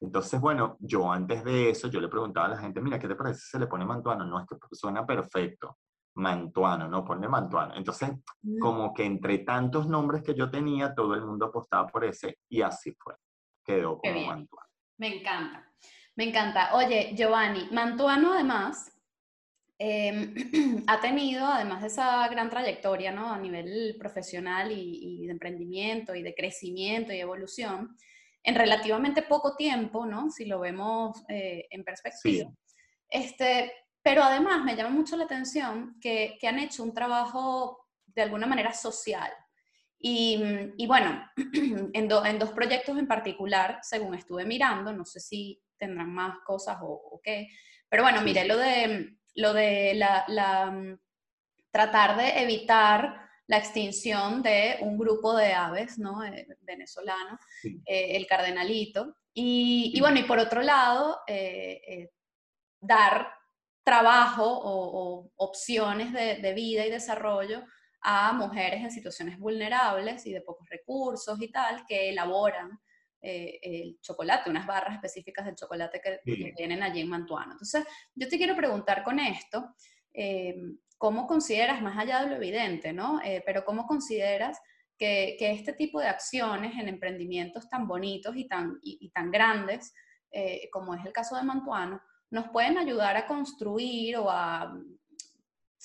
Entonces, 0.00 0.40
bueno, 0.40 0.76
yo 0.78 1.10
antes 1.10 1.42
de 1.42 1.70
eso, 1.70 1.88
yo 1.88 2.00
le 2.00 2.08
preguntaba 2.08 2.46
a 2.46 2.50
la 2.50 2.58
gente, 2.58 2.80
mira, 2.80 2.98
¿qué 2.98 3.08
te 3.08 3.16
parece 3.16 3.40
si 3.40 3.50
se 3.50 3.58
le 3.58 3.66
pone 3.66 3.84
Mantuano? 3.84 4.24
No, 4.24 4.38
es 4.38 4.46
que 4.46 4.56
suena 4.72 5.04
perfecto. 5.04 5.78
Mantuano, 6.14 6.88
no, 6.88 7.04
ponle 7.04 7.28
Mantuano. 7.28 7.74
Entonces, 7.74 8.10
mm. 8.42 8.58
como 8.58 8.94
que 8.94 9.04
entre 9.04 9.38
tantos 9.38 9.88
nombres 9.88 10.22
que 10.22 10.34
yo 10.34 10.50
tenía, 10.50 10.94
todo 10.94 11.14
el 11.14 11.26
mundo 11.26 11.46
apostaba 11.46 11.86
por 11.88 12.04
ese 12.04 12.38
y 12.48 12.62
así 12.62 12.94
fue. 12.98 13.14
Quedó 13.64 13.98
como 13.98 14.26
Mantuano. 14.26 14.68
Me 14.98 15.18
encanta, 15.18 15.68
me 16.14 16.28
encanta. 16.28 16.74
Oye, 16.74 17.12
Giovanni, 17.16 17.68
Mantuano 17.72 18.34
además 18.34 18.95
em, 19.78 20.34
ha 20.86 21.00
tenido, 21.00 21.46
además 21.46 21.82
de 21.82 21.88
esa 21.88 22.26
gran 22.28 22.50
trayectoria 22.50 23.12
¿no? 23.12 23.32
a 23.32 23.38
nivel 23.38 23.96
profesional 23.98 24.72
y, 24.72 25.26
de 25.26 25.32
emprendimiento 25.32 26.14
y 26.14 26.22
de 26.22 26.34
crecimiento 26.34 27.12
y 27.12 27.18
evolución, 27.20 27.96
en 28.42 28.54
relativamente 28.54 29.22
poco 29.22 29.56
tiempo, 29.56 30.06
¿no? 30.06 30.30
si 30.30 30.44
lo 30.44 30.60
vemos 30.60 31.24
eh, 31.28 31.66
en 31.70 31.84
perspectiva. 31.84 32.50
Este, 33.08 33.72
pero 34.06 34.22
además 34.22 34.64
me 34.64 34.76
llama 34.76 34.90
mucho 34.90 35.16
la 35.16 35.24
atención 35.24 35.96
que, 36.00 36.38
han 36.46 36.60
hecho 36.60 36.84
un 36.84 36.94
trabajo 36.94 37.88
de 38.06 38.22
alguna 38.22 38.46
manera 38.46 38.72
social. 38.72 39.32
Y, 39.98 40.86
bueno, 40.86 41.28
en, 41.92 42.08
dos 42.08 42.50
proyectos 42.50 42.96
en 42.98 43.08
particular, 43.08 43.80
según 43.82 44.14
estuve 44.14 44.44
mirando, 44.44 44.92
no 44.92 45.04
sé 45.04 45.18
si 45.18 45.60
tendrán 45.76 46.14
más 46.14 46.38
cosas 46.46 46.78
o, 46.82 47.20
qué, 47.20 47.48
pero 47.88 48.04
bueno, 48.04 48.22
miré 48.22 48.46
lo 48.46 48.56
de, 48.56 49.16
lo 49.36 49.52
de 49.52 49.94
la, 49.94 50.70
mm, 50.70 50.98
tratar 51.70 52.16
de 52.16 52.42
evitar 52.42 53.28
la 53.46 53.58
extinción 53.58 54.42
de 54.42 54.78
un 54.80 54.98
grupo 54.98 55.36
de 55.36 55.52
aves 55.52 55.98
¿no? 55.98 56.24
Eh, 56.24 56.48
venezolano, 56.62 57.38
eh, 57.62 58.16
el 58.16 58.26
cardenalito. 58.26 59.14
Y, 59.32 60.00
bueno, 60.00 60.18
y 60.18 60.22
por 60.22 60.38
otro 60.38 60.62
lado, 60.62 61.20
eh, 61.26 62.10
dar 62.80 63.28
trabajo 63.84 64.44
o, 64.44 65.30
opciones 65.36 66.12
de, 66.12 66.52
vida 66.54 66.86
y 66.86 66.90
desarrollo 66.90 67.62
a 68.00 68.32
mujeres 68.32 68.82
en 68.82 68.90
situaciones 68.90 69.38
vulnerables 69.38 70.26
y 70.26 70.32
de 70.32 70.40
pocos 70.40 70.68
recursos 70.68 71.40
y 71.40 71.52
tal, 71.52 71.84
que 71.86 72.08
elaboran 72.08 72.80
eh, 73.28 73.58
el 73.60 74.00
chocolate, 74.00 74.48
unas 74.48 74.68
barras 74.68 74.94
específicas 74.94 75.44
del 75.44 75.56
chocolate 75.56 76.00
que, 76.00 76.52
tienen 76.54 76.80
allí 76.84 77.00
en 77.00 77.08
Mantuano. 77.08 77.52
Entonces, 77.52 77.84
yo 78.14 78.28
te 78.28 78.38
quiero 78.38 78.54
preguntar 78.54 79.02
con 79.02 79.18
esto, 79.18 79.74
eh, 80.14 80.54
¿cómo 80.96 81.26
consideras, 81.26 81.82
más 81.82 81.98
allá 81.98 82.22
de 82.22 82.30
lo 82.30 82.36
evidente, 82.36 82.92
¿no? 82.92 83.20
Eh, 83.24 83.42
pero 83.44 83.64
cómo 83.64 83.84
consideras 83.84 84.60
que, 84.96 85.36
este 85.40 85.72
tipo 85.72 85.98
de 85.98 86.06
acciones 86.06 86.78
en 86.78 86.88
emprendimientos 86.88 87.68
tan 87.68 87.88
bonitos 87.88 88.36
y 88.36 88.46
tan, 88.46 88.78
y 88.82 89.10
tan 89.10 89.32
grandes, 89.32 89.92
como 90.70 90.94
es 90.94 91.04
el 91.04 91.12
caso 91.12 91.34
de 91.34 91.42
Mantuano, 91.42 92.00
nos 92.30 92.48
pueden 92.50 92.78
ayudar 92.78 93.16
a 93.16 93.26
construir 93.26 94.18
o 94.18 94.30
a 94.30 94.72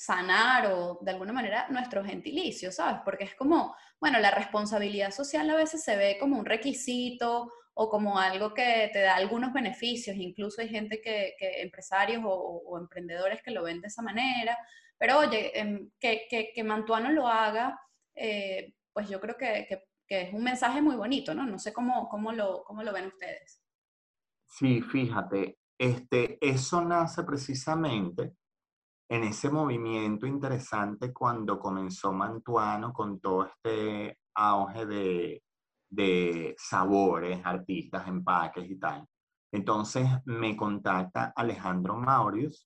sanar 0.01 0.65
o 0.65 0.97
de 1.01 1.11
alguna 1.11 1.31
manera 1.31 1.67
nuestro 1.69 2.03
gentilicio, 2.03 2.71
¿sabes? 2.71 3.01
Porque 3.05 3.25
es 3.25 3.35
como, 3.35 3.75
bueno, 3.99 4.19
la 4.19 4.31
responsabilidad 4.31 5.11
social 5.11 5.47
a 5.47 5.55
veces 5.55 5.83
se 5.83 5.95
ve 5.95 6.17
como 6.19 6.39
un 6.39 6.45
requisito 6.45 7.53
o 7.75 7.87
como 7.87 8.17
algo 8.17 8.51
que 8.51 8.89
te 8.91 9.01
da 9.01 9.15
algunos 9.15 9.53
beneficios, 9.53 10.17
incluso 10.17 10.59
hay 10.61 10.69
gente 10.69 11.01
que, 11.03 11.35
empresarios 11.61 12.23
o, 12.25 12.79
emprendedores 12.79 13.43
que 13.43 13.51
lo 13.51 13.61
ven 13.61 13.79
de 13.79 13.89
esa 13.89 14.01
manera, 14.01 14.57
pero 14.97 15.19
oye, 15.19 15.51
em, 15.59 15.91
que, 15.99 16.27
que, 16.27 16.63
Mantuano 16.63 17.11
lo 17.11 17.27
haga, 17.27 17.79
eh, 18.15 18.73
pues 18.93 19.07
yo 19.07 19.21
creo 19.21 19.37
que, 19.37 19.67
es 20.07 20.33
un 20.33 20.43
mensaje 20.43 20.81
muy 20.81 20.95
bonito, 20.95 21.35
¿no? 21.35 21.45
No 21.45 21.59
sé 21.59 21.71
cómo, 21.71 22.09
cómo, 22.09 22.31
lo, 22.31 22.63
cómo 22.63 22.81
lo 22.81 22.91
ven 22.91 23.05
ustedes. 23.05 23.61
Sí, 24.47 24.81
fíjate, 24.81 25.59
este, 25.77 26.39
eso 26.41 26.81
nace 26.81 27.23
precisamente 27.23 28.33
en 29.11 29.25
ese 29.25 29.49
movimiento 29.49 30.25
interesante 30.25 31.11
cuando 31.11 31.59
comenzó 31.59 32.13
Mantuano 32.13 32.93
con 32.93 33.19
todo 33.19 33.45
este 33.45 34.17
auge 34.33 34.85
de, 34.85 35.43
de 35.89 36.55
sabores, 36.57 37.41
artistas, 37.43 38.07
empaques 38.07 38.69
y 38.69 38.79
tal. 38.79 39.05
Entonces 39.51 40.07
me 40.23 40.55
contacta 40.55 41.33
Alejandro 41.35 41.97
Maurius, 41.97 42.65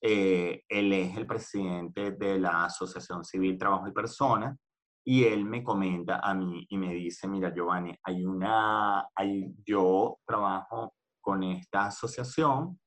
eh, 0.00 0.62
él 0.68 0.92
es 0.92 1.16
el 1.16 1.26
presidente 1.26 2.12
de 2.12 2.38
la 2.38 2.66
Asociación 2.66 3.24
Civil 3.24 3.58
Trabajo 3.58 3.88
y 3.88 3.92
Personas, 3.92 4.56
y 5.04 5.24
él 5.24 5.44
me 5.44 5.64
comenta 5.64 6.20
a 6.20 6.32
mí 6.32 6.64
y 6.68 6.78
me 6.78 6.94
dice, 6.94 7.26
mira 7.26 7.52
Giovanni, 7.52 7.92
hay 8.04 8.24
una, 8.24 9.08
hay, 9.16 9.52
yo 9.66 10.18
trabajo 10.24 10.94
con 11.20 11.42
esta 11.42 11.86
asociación 11.86 12.78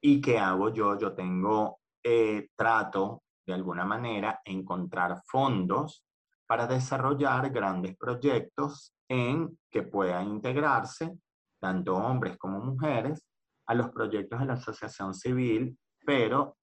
y 0.00 0.20
qué 0.20 0.38
hago 0.38 0.72
yo, 0.72 0.96
yo 0.96 1.16
tengo, 1.16 1.80
eh, 2.04 2.48
trato 2.54 3.22
de 3.46 3.54
alguna 3.54 3.84
manera 3.84 4.40
encontrar 4.44 5.22
fondos 5.26 6.04
para 6.46 6.66
desarrollar 6.66 7.50
grandes 7.50 7.96
proyectos 7.96 8.94
en 9.08 9.58
que 9.70 9.82
puedan 9.82 10.28
integrarse 10.28 11.18
tanto 11.58 11.96
hombres 11.96 12.36
como 12.36 12.60
mujeres 12.60 13.26
a 13.66 13.74
los 13.74 13.88
proyectos 13.90 14.38
de 14.38 14.46
la 14.46 14.52
asociación 14.52 15.14
civil, 15.14 15.78
pero 16.04 16.58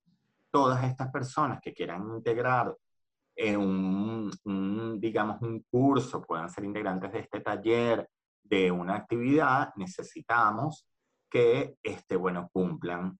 todas 0.50 0.84
estas 0.84 1.10
personas 1.10 1.60
que 1.60 1.74
quieran 1.74 2.06
integrar 2.16 2.76
en 3.34 3.58
un, 3.58 4.30
un, 4.44 5.00
digamos, 5.00 5.42
un 5.42 5.64
curso, 5.68 6.22
puedan 6.22 6.48
ser 6.48 6.64
integrantes 6.64 7.12
de 7.12 7.18
este 7.18 7.40
taller, 7.40 8.08
de 8.42 8.70
una 8.70 8.96
actividad, 8.96 9.72
necesitamos 9.76 10.86
que 11.30 11.76
este, 11.82 12.16
bueno, 12.16 12.50
cumplan 12.52 13.18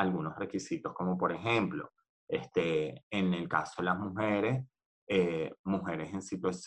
algunos 0.00 0.36
requisitos, 0.36 0.92
como 0.94 1.16
por 1.16 1.32
ejemplo, 1.32 1.90
este, 2.28 3.04
en 3.10 3.34
el 3.34 3.48
caso 3.48 3.74
de 3.78 3.84
las 3.84 3.98
mujeres, 3.98 4.64
eh, 5.08 5.52
mujeres 5.64 6.10
en, 6.10 6.20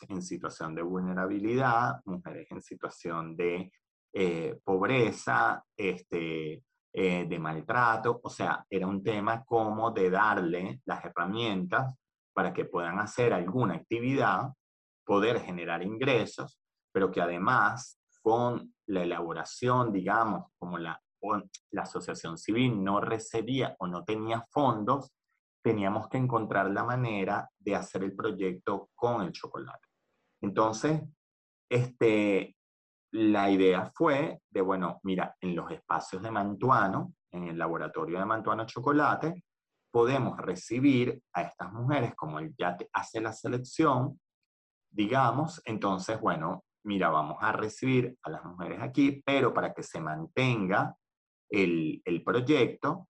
en, 0.10 0.22
situación 0.22 0.76
de 0.76 0.82
vulnerabilidad, 0.82 2.02
mujeres 2.06 2.48
en 2.52 2.62
situación 2.62 3.36
de 3.38 3.72
eh, 4.14 4.60
pobreza, 4.64 5.64
este, 5.78 6.64
eh, 6.94 7.26
de 7.26 7.40
maltrato, 7.40 8.20
o 8.22 8.30
sea, 8.30 8.66
era 8.70 8.86
un 8.86 9.02
tema 9.02 9.44
como 9.46 9.92
de 9.92 10.10
darle 10.10 10.82
las 10.86 11.04
herramientas 11.06 11.96
para 12.34 12.54
que 12.54 12.66
puedan 12.66 13.00
hacer 13.00 13.34
alguna 13.34 13.76
actividad, 13.76 14.52
poder 15.06 15.40
generar 15.40 15.82
ingresos, 15.82 16.60
pero 16.92 17.10
que 17.10 17.22
además 17.22 18.00
con 18.22 18.74
la 18.88 19.04
elaboración, 19.04 19.92
digamos, 19.92 20.52
como 20.58 20.78
la, 20.78 21.02
la 21.72 21.82
asociación 21.84 22.38
civil 22.38 22.84
no 22.84 23.00
recibía 23.00 23.76
o 23.80 23.88
no 23.88 24.04
tenía 24.04 24.46
fondos, 24.50 25.12
teníamos 25.64 26.10
que 26.10 26.18
encontrar 26.18 26.70
la 26.70 26.84
manera 26.84 27.50
de 27.58 27.76
hacer 27.76 28.04
el 28.04 28.16
proyecto 28.16 28.90
con 28.96 29.22
el 29.22 29.32
chocolate. 29.32 29.88
Entonces, 30.42 31.02
este, 31.70 32.56
la 33.14 33.50
idea 33.50 33.92
fue 33.96 34.42
de, 34.50 34.62
bueno, 34.62 35.00
mira, 35.04 35.36
en 35.40 35.56
los 35.56 35.72
espacios 35.72 36.22
de 36.22 36.32
Mantuano, 36.32 37.14
en 37.32 37.48
el 37.48 37.58
laboratorio 37.58 38.20
de 38.20 38.26
Mantuano 38.26 38.66
Chocolate, 38.66 39.44
podemos 39.92 40.38
recibir 40.38 41.22
a 41.34 41.44
estas 41.44 41.72
mujeres, 41.72 42.14
como 42.16 42.40
él 42.40 42.54
ya 42.58 42.76
hace 42.92 43.22
la 43.22 43.32
selección, 43.32 44.20
digamos, 44.92 45.62
entonces, 45.66 46.20
bueno, 46.20 46.64
mira, 46.84 47.10
vamos 47.10 47.38
a 47.40 47.52
recibir 47.52 48.18
a 48.24 48.30
las 48.30 48.44
mujeres 48.44 48.82
aquí, 48.82 49.22
pero 49.26 49.54
para 49.54 49.74
que 49.74 49.84
se 49.84 50.02
mantenga 50.02 50.96
el, 51.54 52.24
proyecto, 52.24 53.10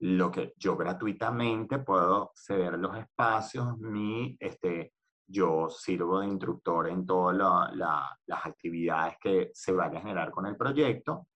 lo 0.00 0.30
que 0.30 0.54
yo 0.56 0.76
gratuitamente 0.76 1.80
puedo 1.80 2.32
ceder 2.34 2.78
los 2.78 2.96
espacios, 2.96 3.76
mi, 3.78 4.36
este, 4.38 4.92
yo 5.26 5.68
sirvo 5.68 6.20
de 6.20 6.28
instructor 6.28 6.88
en 6.88 7.04
todas 7.04 7.36
las 7.76 8.46
actividades 8.46 9.16
que 9.20 9.50
se 9.52 9.72
vayan 9.72 9.96
a 9.96 10.00
generar 10.00 10.30
con 10.30 10.46
el 10.46 10.56
proyecto. 10.56 11.26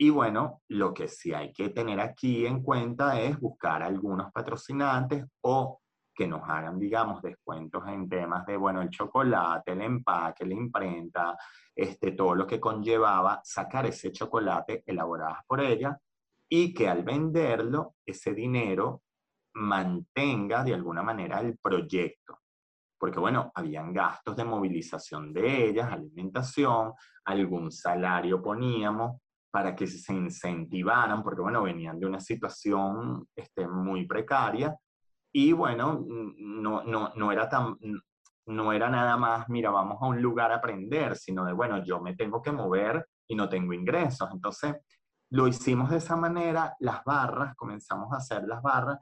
Y 0.00 0.10
bueno, 0.10 0.62
lo 0.68 0.94
que 0.94 1.08
sí 1.08 1.34
hay 1.34 1.52
que 1.52 1.70
tener 1.70 1.98
aquí 1.98 2.46
en 2.46 2.62
cuenta 2.62 3.20
es 3.20 3.38
buscar 3.40 3.82
algunos 3.82 4.30
patrocinantes 4.30 5.24
o 5.42 5.80
que 6.18 6.26
nos 6.26 6.42
hagan, 6.48 6.80
digamos, 6.80 7.22
descuentos 7.22 7.86
en 7.86 8.08
temas 8.08 8.44
de, 8.44 8.56
bueno, 8.56 8.82
el 8.82 8.90
chocolate, 8.90 9.70
el 9.70 9.82
empaque, 9.82 10.44
la 10.44 10.54
imprenta, 10.54 11.38
este, 11.72 12.10
todo 12.10 12.34
lo 12.34 12.44
que 12.44 12.58
conllevaba 12.58 13.40
sacar 13.44 13.86
ese 13.86 14.10
chocolate 14.10 14.82
elaborado 14.84 15.36
por 15.46 15.60
ella 15.60 15.96
y 16.48 16.74
que 16.74 16.88
al 16.88 17.04
venderlo, 17.04 17.94
ese 18.04 18.34
dinero 18.34 19.02
mantenga 19.54 20.64
de 20.64 20.74
alguna 20.74 21.04
manera 21.04 21.38
el 21.38 21.56
proyecto. 21.56 22.40
Porque, 22.98 23.20
bueno, 23.20 23.52
habían 23.54 23.92
gastos 23.92 24.34
de 24.34 24.44
movilización 24.44 25.32
de 25.32 25.68
ellas, 25.68 25.92
alimentación, 25.92 26.94
algún 27.26 27.70
salario 27.70 28.42
poníamos 28.42 29.20
para 29.52 29.72
que 29.76 29.86
se 29.86 30.12
incentivaran, 30.14 31.22
porque, 31.22 31.42
bueno, 31.42 31.62
venían 31.62 32.00
de 32.00 32.06
una 32.06 32.18
situación 32.18 33.24
este, 33.36 33.68
muy 33.68 34.04
precaria 34.04 34.76
y 35.32 35.52
bueno, 35.52 36.04
no, 36.06 36.82
no, 36.84 37.12
no 37.14 37.32
era 37.32 37.48
tan, 37.48 37.76
no 38.46 38.72
era 38.72 38.88
nada 38.88 39.16
más, 39.16 39.48
mira, 39.48 39.70
vamos 39.70 39.98
a 40.00 40.06
un 40.06 40.22
lugar 40.22 40.52
a 40.52 40.56
aprender, 40.56 41.16
sino 41.16 41.44
de, 41.44 41.52
bueno, 41.52 41.84
yo 41.84 42.00
me 42.00 42.14
tengo 42.14 42.40
que 42.40 42.52
mover 42.52 43.06
y 43.26 43.34
no 43.34 43.48
tengo 43.48 43.72
ingresos. 43.72 44.28
Entonces, 44.32 44.76
lo 45.30 45.46
hicimos 45.46 45.90
de 45.90 45.98
esa 45.98 46.16
manera, 46.16 46.74
las 46.80 47.04
barras, 47.04 47.54
comenzamos 47.54 48.12
a 48.12 48.16
hacer 48.16 48.44
las 48.44 48.62
barras. 48.62 48.98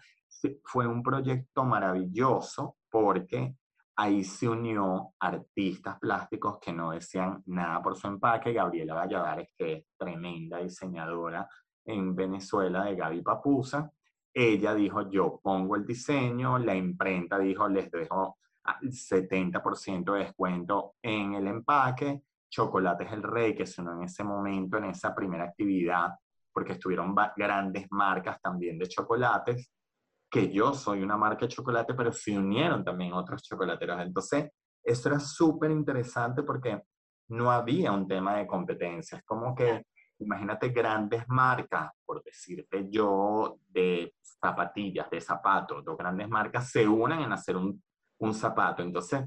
Fue 0.64 0.86
un 0.86 1.02
proyecto 1.02 1.64
maravilloso 1.64 2.76
porque 2.90 3.54
ahí 3.96 4.24
se 4.24 4.48
unió 4.48 5.12
artistas 5.20 5.98
plásticos 6.00 6.58
que 6.60 6.72
no 6.72 6.90
decían 6.90 7.42
nada 7.46 7.80
por 7.80 7.96
su 7.96 8.08
empaque. 8.08 8.52
Gabriela 8.52 8.94
Valladares, 8.94 9.50
que 9.56 9.72
es 9.72 9.84
tremenda 9.96 10.58
diseñadora 10.58 11.48
en 11.84 12.14
Venezuela 12.16 12.84
de 12.84 12.96
Gaby 12.96 13.22
Papusa. 13.22 13.90
Ella 14.38 14.74
dijo, 14.74 15.08
yo 15.10 15.40
pongo 15.42 15.76
el 15.76 15.86
diseño, 15.86 16.58
la 16.58 16.74
imprenta 16.74 17.38
dijo, 17.38 17.70
les 17.70 17.90
dejo 17.90 18.36
70% 18.82 20.12
de 20.12 20.18
descuento 20.18 20.96
en 21.00 21.32
el 21.34 21.46
empaque. 21.46 22.20
Chocolates 22.50 23.10
El 23.12 23.22
Rey, 23.22 23.54
que 23.54 23.64
sonó 23.64 23.94
en 23.94 24.02
ese 24.02 24.22
momento, 24.24 24.76
en 24.76 24.84
esa 24.84 25.14
primera 25.14 25.44
actividad, 25.44 26.10
porque 26.52 26.72
estuvieron 26.72 27.14
grandes 27.34 27.86
marcas 27.90 28.38
también 28.42 28.78
de 28.78 28.86
chocolates, 28.86 29.70
que 30.30 30.52
yo 30.52 30.74
soy 30.74 31.02
una 31.02 31.16
marca 31.16 31.46
de 31.46 31.52
chocolate, 31.52 31.94
pero 31.94 32.12
se 32.12 32.36
unieron 32.36 32.84
también 32.84 33.14
otros 33.14 33.42
chocolateros. 33.42 34.02
Entonces, 34.02 34.50
eso 34.84 35.08
era 35.08 35.18
súper 35.18 35.70
interesante 35.70 36.42
porque 36.42 36.82
no 37.28 37.50
había 37.50 37.90
un 37.90 38.06
tema 38.06 38.36
de 38.36 38.46
competencia. 38.46 39.16
Es 39.16 39.24
como 39.24 39.54
que, 39.54 39.86
imagínate 40.18 40.70
grandes 40.70 41.28
marcas, 41.28 41.90
por 42.04 42.22
decirte 42.22 42.86
yo, 42.90 43.58
de 43.68 44.14
zapatillas, 44.20 45.10
de 45.10 45.20
zapatos, 45.20 45.84
dos 45.84 45.96
grandes 45.96 46.28
marcas 46.28 46.70
se 46.70 46.86
unen 46.86 47.20
en 47.20 47.32
hacer 47.32 47.56
un 47.56 47.82
un 48.18 48.34
zapato. 48.34 48.82
Entonces, 48.82 49.24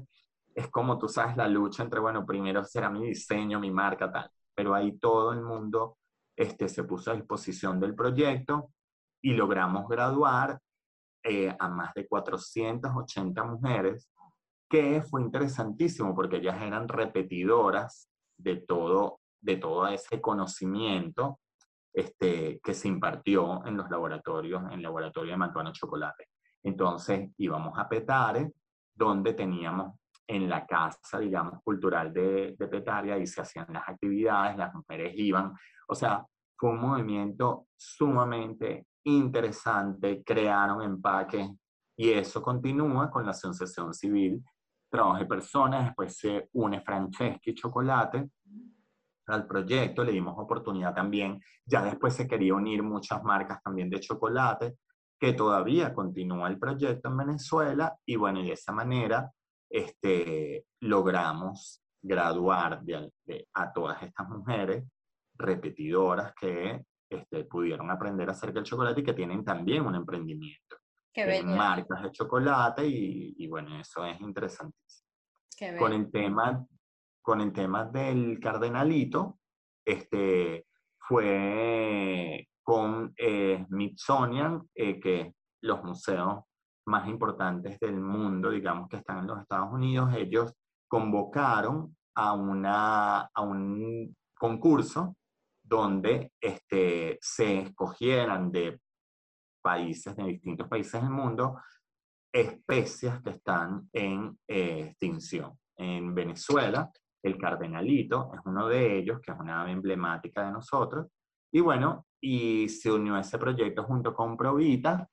es 0.54 0.68
como 0.68 0.98
tú 0.98 1.08
sabes 1.08 1.36
la 1.36 1.48
lucha 1.48 1.82
entre, 1.82 2.00
bueno, 2.00 2.26
primero 2.26 2.64
será 2.64 2.90
mi 2.90 3.06
diseño, 3.06 3.60
mi 3.60 3.70
marca, 3.70 4.10
tal. 4.10 4.30
Pero 4.54 4.74
ahí 4.74 4.98
todo 4.98 5.32
el 5.32 5.42
mundo 5.42 5.98
este, 6.36 6.68
se 6.68 6.84
puso 6.84 7.10
a 7.10 7.14
disposición 7.14 7.80
del 7.80 7.94
proyecto 7.94 8.70
y 9.22 9.34
logramos 9.34 9.88
graduar 9.88 10.58
eh, 11.22 11.54
a 11.58 11.68
más 11.68 11.92
de 11.94 12.06
480 12.08 13.44
mujeres, 13.44 14.10
que 14.68 15.02
fue 15.02 15.22
interesantísimo 15.22 16.14
porque 16.14 16.36
ellas 16.36 16.60
eran 16.62 16.88
repetidoras 16.88 18.08
de 18.36 18.56
todo, 18.56 19.19
de 19.40 19.56
todo 19.56 19.86
ese 19.88 20.20
conocimiento 20.20 21.40
este, 21.92 22.60
que 22.62 22.74
se 22.74 22.88
impartió 22.88 23.66
en 23.66 23.76
los 23.76 23.90
laboratorios, 23.90 24.62
en 24.64 24.72
el 24.72 24.82
laboratorio 24.82 25.32
de 25.32 25.38
Mantuano 25.38 25.72
Chocolate. 25.72 26.28
Entonces 26.62 27.30
íbamos 27.38 27.78
a 27.78 27.88
Petare 27.88 28.52
donde 28.94 29.34
teníamos 29.34 29.98
en 30.26 30.48
la 30.48 30.64
casa, 30.66 31.18
digamos, 31.18 31.60
cultural 31.64 32.12
de, 32.12 32.54
de 32.56 32.68
Petaria 32.68 33.18
y 33.18 33.26
se 33.26 33.40
hacían 33.40 33.66
las 33.70 33.88
actividades, 33.88 34.56
las 34.56 34.72
mujeres 34.72 35.12
iban. 35.16 35.52
O 35.88 35.94
sea, 35.94 36.24
fue 36.56 36.70
un 36.70 36.80
movimiento 36.80 37.66
sumamente 37.76 38.86
interesante, 39.04 40.22
crearon 40.22 40.82
empaques 40.82 41.48
y 41.96 42.10
eso 42.12 42.42
continúa 42.42 43.10
con 43.10 43.24
la 43.24 43.32
Asociación 43.32 43.92
Civil 43.94 44.44
Trabajo 44.88 45.22
y 45.22 45.26
Personas, 45.26 45.86
después 45.86 46.16
se 46.16 46.48
une 46.52 46.80
Franceschi 46.82 47.54
Chocolate 47.54 48.30
al 49.32 49.46
proyecto, 49.46 50.04
le 50.04 50.12
dimos 50.12 50.34
oportunidad 50.38 50.94
también, 50.94 51.40
ya 51.64 51.82
después 51.82 52.14
se 52.14 52.26
quería 52.26 52.54
unir 52.54 52.82
muchas 52.82 53.22
marcas 53.22 53.62
también 53.62 53.90
de 53.90 54.00
chocolate, 54.00 54.76
que 55.18 55.34
todavía 55.34 55.92
continúa 55.92 56.48
el 56.48 56.58
proyecto 56.58 57.08
en 57.08 57.16
Venezuela 57.18 57.94
y 58.06 58.16
bueno, 58.16 58.42
de 58.42 58.52
esa 58.52 58.72
manera 58.72 59.30
este, 59.68 60.64
logramos 60.80 61.82
graduar 62.02 62.82
a 63.54 63.72
todas 63.72 64.02
estas 64.02 64.28
mujeres 64.28 64.84
repetidoras 65.34 66.32
que 66.34 66.82
este, 67.08 67.44
pudieron 67.44 67.90
aprender 67.90 68.30
acerca 68.30 68.54
del 68.54 68.64
chocolate 68.64 69.00
y 69.00 69.04
que 69.04 69.12
tienen 69.12 69.44
también 69.44 69.84
un 69.84 69.94
emprendimiento. 69.94 70.76
Qué 71.12 71.42
marcas 71.42 72.02
de 72.02 72.12
chocolate 72.12 72.86
y, 72.86 73.34
y, 73.36 73.46
bueno, 73.48 73.78
eso 73.78 74.04
es 74.06 74.20
interesantísimo. 74.20 75.08
Qué 75.56 75.76
con 75.76 75.92
el 75.92 76.10
tema 76.10 76.64
con 77.22 77.40
el 77.40 77.52
tema 77.52 77.84
del 77.84 78.38
cardenalito, 78.40 79.38
este, 79.84 80.66
fue 80.98 82.48
con 82.62 83.12
eh, 83.16 83.64
Smithsonian, 83.66 84.68
eh, 84.74 85.00
que 85.00 85.34
los 85.62 85.82
museos 85.82 86.44
más 86.86 87.08
importantes 87.08 87.78
del 87.80 88.00
mundo, 88.00 88.50
digamos 88.50 88.88
que 88.88 88.96
están 88.96 89.18
en 89.18 89.26
los 89.26 89.40
Estados 89.40 89.72
Unidos, 89.72 90.14
ellos 90.14 90.54
convocaron 90.88 91.96
a, 92.14 92.32
una, 92.34 93.20
a 93.22 93.40
un 93.42 94.16
concurso 94.34 95.16
donde 95.62 96.32
este, 96.40 97.18
se 97.20 97.60
escogieran 97.60 98.50
de 98.50 98.80
países, 99.62 100.16
de 100.16 100.24
distintos 100.24 100.68
países 100.68 101.00
del 101.00 101.10
mundo, 101.10 101.60
especies 102.32 103.20
que 103.22 103.30
están 103.30 103.88
en 103.92 104.38
eh, 104.48 104.86
extinción. 104.90 105.58
En 105.76 106.14
Venezuela, 106.14 106.90
el 107.22 107.36
cardenalito 107.38 108.30
es 108.34 108.40
uno 108.44 108.68
de 108.68 108.98
ellos, 108.98 109.20
que 109.20 109.32
es 109.32 109.38
una 109.38 109.62
ave 109.62 109.72
emblemática 109.72 110.44
de 110.44 110.52
nosotros. 110.52 111.06
Y 111.52 111.60
bueno, 111.60 112.06
y 112.20 112.68
se 112.68 112.90
unió 112.90 113.14
a 113.14 113.20
ese 113.20 113.38
proyecto 113.38 113.84
junto 113.84 114.14
con 114.14 114.36
Provita. 114.36 115.08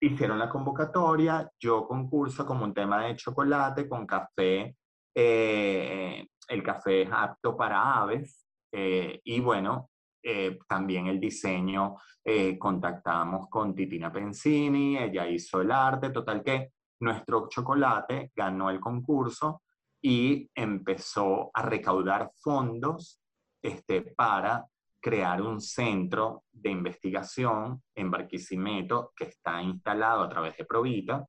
Hicieron 0.00 0.38
la 0.38 0.48
convocatoria, 0.48 1.50
yo 1.60 1.86
concurso 1.86 2.44
como 2.46 2.64
un 2.64 2.74
tema 2.74 3.04
de 3.04 3.16
chocolate 3.16 3.88
con 3.88 4.06
café. 4.06 4.76
Eh, 5.14 6.26
el 6.48 6.62
café 6.62 7.02
es 7.02 7.08
apto 7.12 7.56
para 7.56 8.00
aves. 8.00 8.46
Eh, 8.72 9.20
y 9.24 9.40
bueno, 9.40 9.90
eh, 10.22 10.58
también 10.68 11.06
el 11.06 11.20
diseño, 11.20 11.96
contactamos 12.56 13.48
con 13.48 13.74
Titina 13.74 14.12
Pensini, 14.12 14.96
ella 14.96 15.26
hizo 15.26 15.60
el 15.60 15.72
arte, 15.72 16.10
total 16.10 16.40
que 16.40 16.70
nuestro 17.00 17.48
chocolate 17.48 18.30
ganó 18.32 18.70
el 18.70 18.78
concurso 18.78 19.62
y 20.02 20.50
empezó 20.54 21.50
a 21.54 21.62
recaudar 21.62 22.32
fondos 22.34 23.20
este, 23.62 24.02
para 24.02 24.66
crear 25.00 25.40
un 25.40 25.60
centro 25.60 26.44
de 26.52 26.70
investigación 26.70 27.82
en 27.94 28.10
Barquisimeto 28.10 29.12
que 29.16 29.24
está 29.24 29.62
instalado 29.62 30.22
a 30.22 30.28
través 30.28 30.56
de 30.56 30.64
Provita 30.64 31.24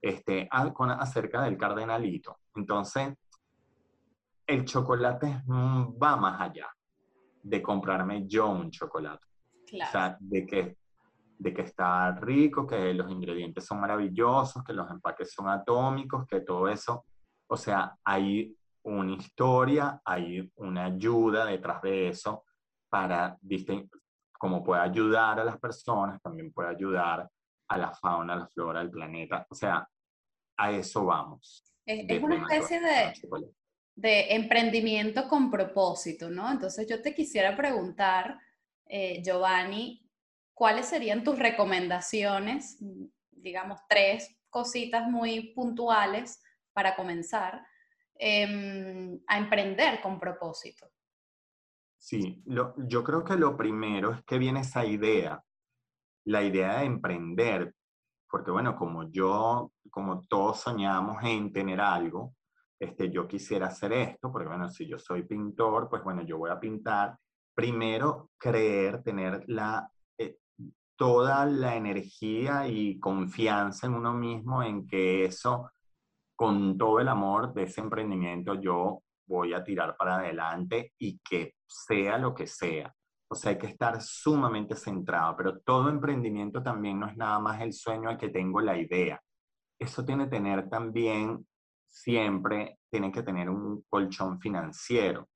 este, 0.00 0.48
acerca 0.50 1.42
del 1.42 1.56
cardenalito. 1.56 2.38
Entonces, 2.54 3.14
el 4.46 4.64
chocolate 4.64 5.42
va 5.48 6.16
más 6.16 6.40
allá 6.40 6.68
de 7.42 7.62
comprarme 7.62 8.26
yo 8.26 8.48
un 8.48 8.70
chocolate. 8.70 9.26
O 9.72 9.90
sea, 9.90 10.16
de 10.20 10.46
que, 10.46 10.78
de 11.38 11.52
que 11.52 11.62
está 11.62 12.12
rico, 12.12 12.66
que 12.66 12.94
los 12.94 13.10
ingredientes 13.10 13.64
son 13.66 13.80
maravillosos, 13.80 14.64
que 14.64 14.72
los 14.72 14.90
empaques 14.90 15.32
son 15.32 15.48
atómicos, 15.48 16.26
que 16.26 16.40
todo 16.40 16.68
eso. 16.68 17.04
O 17.48 17.56
sea, 17.56 17.96
hay 18.04 18.54
una 18.82 19.12
historia, 19.12 20.00
hay 20.04 20.50
una 20.56 20.86
ayuda 20.86 21.44
detrás 21.46 21.82
de 21.82 22.08
eso 22.08 22.44
para, 22.88 23.38
como 24.32 24.62
puede 24.62 24.80
ayudar 24.80 25.40
a 25.40 25.44
las 25.44 25.58
personas, 25.58 26.20
también 26.22 26.52
puede 26.52 26.70
ayudar 26.70 27.28
a 27.68 27.78
la 27.78 27.90
fauna, 27.92 28.34
a 28.34 28.36
la 28.36 28.48
flora 28.48 28.80
del 28.80 28.90
planeta. 28.90 29.46
O 29.50 29.54
sea, 29.54 29.86
a 30.56 30.72
eso 30.72 31.04
vamos. 31.04 31.64
Es, 31.84 32.22
una 32.22 32.36
especie 32.36 32.80
de, 32.80 33.14
de, 33.94 34.34
emprendimiento 34.34 35.26
con 35.26 35.50
propósito, 35.50 36.28
¿no? 36.28 36.50
Entonces 36.50 36.86
yo 36.86 37.00
te 37.00 37.14
quisiera 37.14 37.56
preguntar, 37.56 38.38
eh, 38.86 39.22
Giovanni, 39.22 40.06
¿cuáles 40.52 40.86
serían 40.86 41.24
tus 41.24 41.38
recomendaciones? 41.38 42.78
Digamos, 43.30 43.80
tres 43.88 44.38
cositas 44.50 45.08
muy 45.08 45.54
puntuales 45.54 46.42
para 46.78 46.94
comenzar 46.94 47.60
em, 48.14 49.20
a 49.26 49.36
emprender 49.36 50.00
con 50.00 50.20
propósito. 50.20 50.86
Sí, 51.98 52.40
yo 52.46 53.02
creo 53.02 53.24
que 53.24 53.34
lo 53.34 53.56
primero 53.56 54.12
es 54.12 54.22
que 54.22 54.38
viene 54.38 54.60
esa 54.60 54.84
idea, 54.84 55.42
la 56.26 56.44
idea 56.44 56.78
de 56.78 56.84
emprender, 56.84 57.74
porque 58.30 58.52
bueno, 58.52 58.76
como 58.76 59.10
yo, 59.10 59.72
como 59.90 60.24
todos 60.28 60.60
soñamos 60.60 61.16
en 61.24 61.52
tener 61.52 61.80
algo, 61.80 62.36
este, 62.78 63.10
yo 63.10 63.26
quisiera 63.26 63.66
hacer 63.66 63.92
esto, 63.92 64.30
porque 64.30 64.46
bueno, 64.46 64.68
si 64.68 64.86
yo 64.86 65.00
soy 65.00 65.24
pintor, 65.24 65.88
pues 65.90 66.04
bueno, 66.04 66.22
yo 66.22 66.38
voy 66.38 66.50
a 66.50 66.60
pintar. 66.60 67.18
Primero, 67.56 68.30
creer, 68.38 69.02
tener 69.02 69.42
la, 69.48 69.90
eh, 70.16 70.36
toda 70.94 71.44
la 71.44 71.74
energía 71.74 72.68
y 72.68 73.00
confianza 73.00 73.88
en 73.88 73.94
uno 73.94 74.14
mismo 74.14 74.62
en 74.62 74.86
que 74.86 75.24
eso, 75.24 75.72
con 76.38 76.78
todo 76.78 77.00
el 77.00 77.08
amor 77.08 77.52
de 77.52 77.64
ese 77.64 77.80
emprendimiento, 77.80 78.54
yo 78.54 79.02
voy 79.26 79.54
a 79.54 79.64
tirar 79.64 79.96
para 79.96 80.18
adelante 80.18 80.92
y 80.96 81.18
que 81.18 81.56
sea 81.66 82.16
lo 82.16 82.32
que 82.32 82.46
sea. 82.46 82.94
O 83.28 83.34
sea, 83.34 83.50
hay 83.50 83.58
que 83.58 83.66
estar 83.66 84.00
sumamente 84.00 84.76
centrado, 84.76 85.36
pero 85.36 85.58
todo 85.58 85.88
emprendimiento 85.88 86.62
también 86.62 87.00
no 87.00 87.08
es 87.08 87.16
nada 87.16 87.40
más 87.40 87.60
el 87.60 87.72
sueño 87.72 88.08
al 88.08 88.16
que 88.16 88.28
tengo 88.28 88.60
la 88.60 88.78
idea. 88.78 89.20
Eso 89.80 90.04
tiene 90.04 90.26
que 90.26 90.30
tener 90.30 90.68
también, 90.68 91.44
siempre, 91.88 92.78
tiene 92.88 93.10
que 93.10 93.24
tener 93.24 93.50
un 93.50 93.82
colchón 93.88 94.38
financiero, 94.38 95.28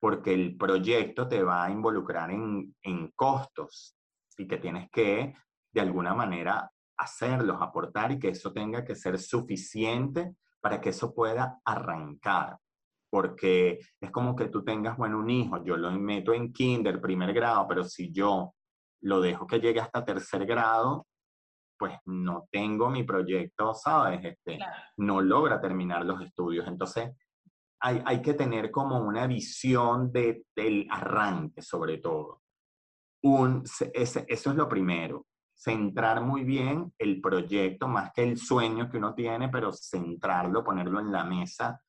porque 0.00 0.34
el 0.34 0.56
proyecto 0.56 1.28
te 1.28 1.40
va 1.40 1.66
a 1.66 1.70
involucrar 1.70 2.32
en, 2.32 2.74
en 2.82 3.12
costos 3.12 3.96
y 4.36 4.48
que 4.48 4.56
tienes 4.56 4.90
que, 4.90 5.34
de 5.72 5.80
alguna 5.80 6.14
manera, 6.14 6.68
hacerlos, 6.96 7.58
aportar 7.60 8.10
y 8.10 8.18
que 8.18 8.30
eso 8.30 8.52
tenga 8.52 8.84
que 8.84 8.96
ser 8.96 9.20
suficiente 9.20 10.34
para 10.60 10.80
que 10.80 10.90
eso 10.90 11.14
pueda 11.14 11.60
arrancar. 11.64 12.58
Porque 13.10 13.80
es 14.00 14.10
como 14.10 14.36
que 14.36 14.48
tú 14.48 14.62
tengas, 14.64 14.96
bueno, 14.96 15.18
un 15.18 15.30
hijo, 15.30 15.64
yo 15.64 15.76
lo 15.76 15.90
meto 15.92 16.34
en 16.34 16.52
kinder, 16.52 17.00
primer 17.00 17.32
grado, 17.32 17.66
pero 17.66 17.84
si 17.84 18.12
yo 18.12 18.54
lo 19.02 19.20
dejo 19.20 19.46
que 19.46 19.60
llegue 19.60 19.80
hasta 19.80 20.04
tercer 20.04 20.44
grado, 20.44 21.06
pues 21.78 21.94
no 22.06 22.48
tengo 22.50 22.90
mi 22.90 23.04
proyecto, 23.04 23.72
¿sabes? 23.72 24.20
Este, 24.24 24.58
No 24.96 25.20
logra 25.20 25.60
terminar 25.60 26.04
los 26.04 26.20
estudios. 26.20 26.66
Entonces, 26.66 27.12
hay, 27.80 28.02
hay 28.04 28.20
que 28.20 28.34
tener 28.34 28.70
como 28.70 28.98
una 28.98 29.26
visión 29.26 30.10
de, 30.12 30.44
del 30.54 30.86
arranque, 30.90 31.62
sobre 31.62 31.98
todo. 31.98 32.42
Un, 33.22 33.62
ese, 33.94 34.24
eso 34.28 34.50
es 34.50 34.56
lo 34.56 34.68
primero 34.68 35.27
centrar 35.58 36.22
muy 36.22 36.44
bien 36.44 36.92
el 36.98 37.20
proyecto, 37.20 37.88
más 37.88 38.12
que 38.12 38.22
el 38.22 38.38
sueño 38.38 38.88
que 38.88 38.98
uno 38.98 39.14
tiene, 39.14 39.48
pero 39.48 39.72
centrarlo, 39.72 40.62
ponerlo 40.62 41.00
en 41.00 41.10
la 41.10 41.24
mesa 41.24 41.82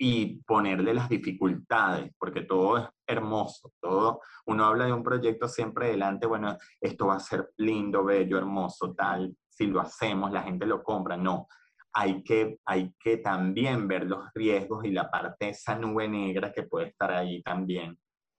y 0.00 0.40
ponerle 0.44 0.94
las 0.94 1.08
dificultades, 1.08 2.12
porque 2.16 2.42
todo 2.42 2.78
es 2.78 2.88
hermoso, 3.04 3.72
todo, 3.80 4.20
uno 4.46 4.64
habla 4.64 4.86
de 4.86 4.92
un 4.92 5.02
proyecto 5.02 5.48
siempre 5.48 5.86
adelante, 5.88 6.28
bueno, 6.28 6.56
esto 6.80 7.08
va 7.08 7.16
a 7.16 7.20
ser 7.20 7.50
lindo, 7.56 8.04
bello, 8.04 8.38
hermoso, 8.38 8.94
tal, 8.94 9.36
si 9.48 9.66
lo 9.66 9.80
hacemos, 9.80 10.30
la 10.30 10.42
gente 10.42 10.66
lo 10.66 10.84
compra, 10.84 11.16
no, 11.16 11.48
hay 11.92 12.22
que, 12.22 12.60
hay 12.64 12.94
que 13.00 13.16
también 13.16 13.88
ver 13.88 14.06
los 14.06 14.26
riesgos 14.32 14.84
y 14.84 14.92
la 14.92 15.10
parte 15.10 15.48
esa 15.48 15.74
nube 15.74 16.06
negra 16.06 16.52
que 16.52 16.62
puede 16.62 16.90
estar 16.90 17.10
ahí 17.10 17.42
también 17.42 17.98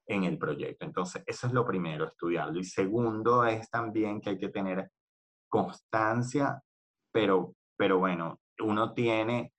en 0.09 0.23
el 0.23 0.37
proyecto. 0.37 0.85
Entonces, 0.85 1.23
eso 1.25 1.47
es 1.47 1.53
lo 1.53 1.65
primero, 1.65 2.05
estudiarlo. 2.05 2.59
Y 2.59 2.63
segundo 2.63 3.45
es 3.45 3.69
también 3.69 4.19
que 4.19 4.31
hay 4.31 4.37
que 4.39 4.49
tener 4.49 4.89
constancia, 5.47 6.61
pero, 7.13 7.53
pero 7.77 7.99
bueno, 7.99 8.39
uno 8.59 8.93
tiene 8.93 9.53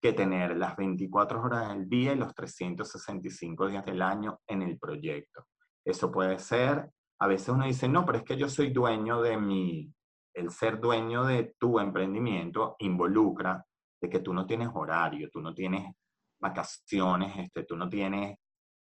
que 0.00 0.12
tener 0.12 0.56
las 0.56 0.76
24 0.76 1.42
horas 1.42 1.68
del 1.70 1.88
día 1.88 2.12
y 2.12 2.16
los 2.16 2.32
365 2.34 3.66
días 3.66 3.84
del 3.84 4.00
año 4.00 4.38
en 4.46 4.62
el 4.62 4.78
proyecto. 4.78 5.46
Eso 5.84 6.12
puede 6.12 6.38
ser, 6.38 6.88
a 7.20 7.26
veces 7.26 7.48
uno 7.48 7.66
dice, 7.66 7.88
no, 7.88 8.06
pero 8.06 8.18
es 8.18 8.24
que 8.24 8.36
yo 8.36 8.48
soy 8.48 8.70
dueño 8.70 9.20
de 9.22 9.36
mi, 9.36 9.92
el 10.34 10.50
ser 10.50 10.80
dueño 10.80 11.24
de 11.24 11.54
tu 11.58 11.80
emprendimiento 11.80 12.76
involucra 12.78 13.64
de 14.00 14.08
que 14.08 14.20
tú 14.20 14.32
no 14.32 14.46
tienes 14.46 14.68
horario, 14.72 15.28
tú 15.32 15.40
no 15.40 15.52
tienes 15.52 15.92
vacaciones, 16.40 17.36
este, 17.38 17.64
tú 17.64 17.76
no 17.76 17.88
tienes 17.88 18.38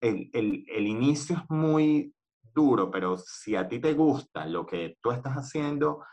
el, 0.02 0.30
el, 0.34 0.66
el, 0.68 0.88
inicio 0.88 1.38
es 1.38 1.50
muy 1.50 2.14
duro, 2.54 2.90
pero 2.90 3.18
si 3.18 3.56
a 3.56 3.68
ti 3.68 3.80
te 3.80 3.94
gusta 3.94 4.46
lo 4.46 4.66
que 4.66 4.98
tú 5.02 5.12
estás 5.12 5.34
haciendo, 5.34 6.04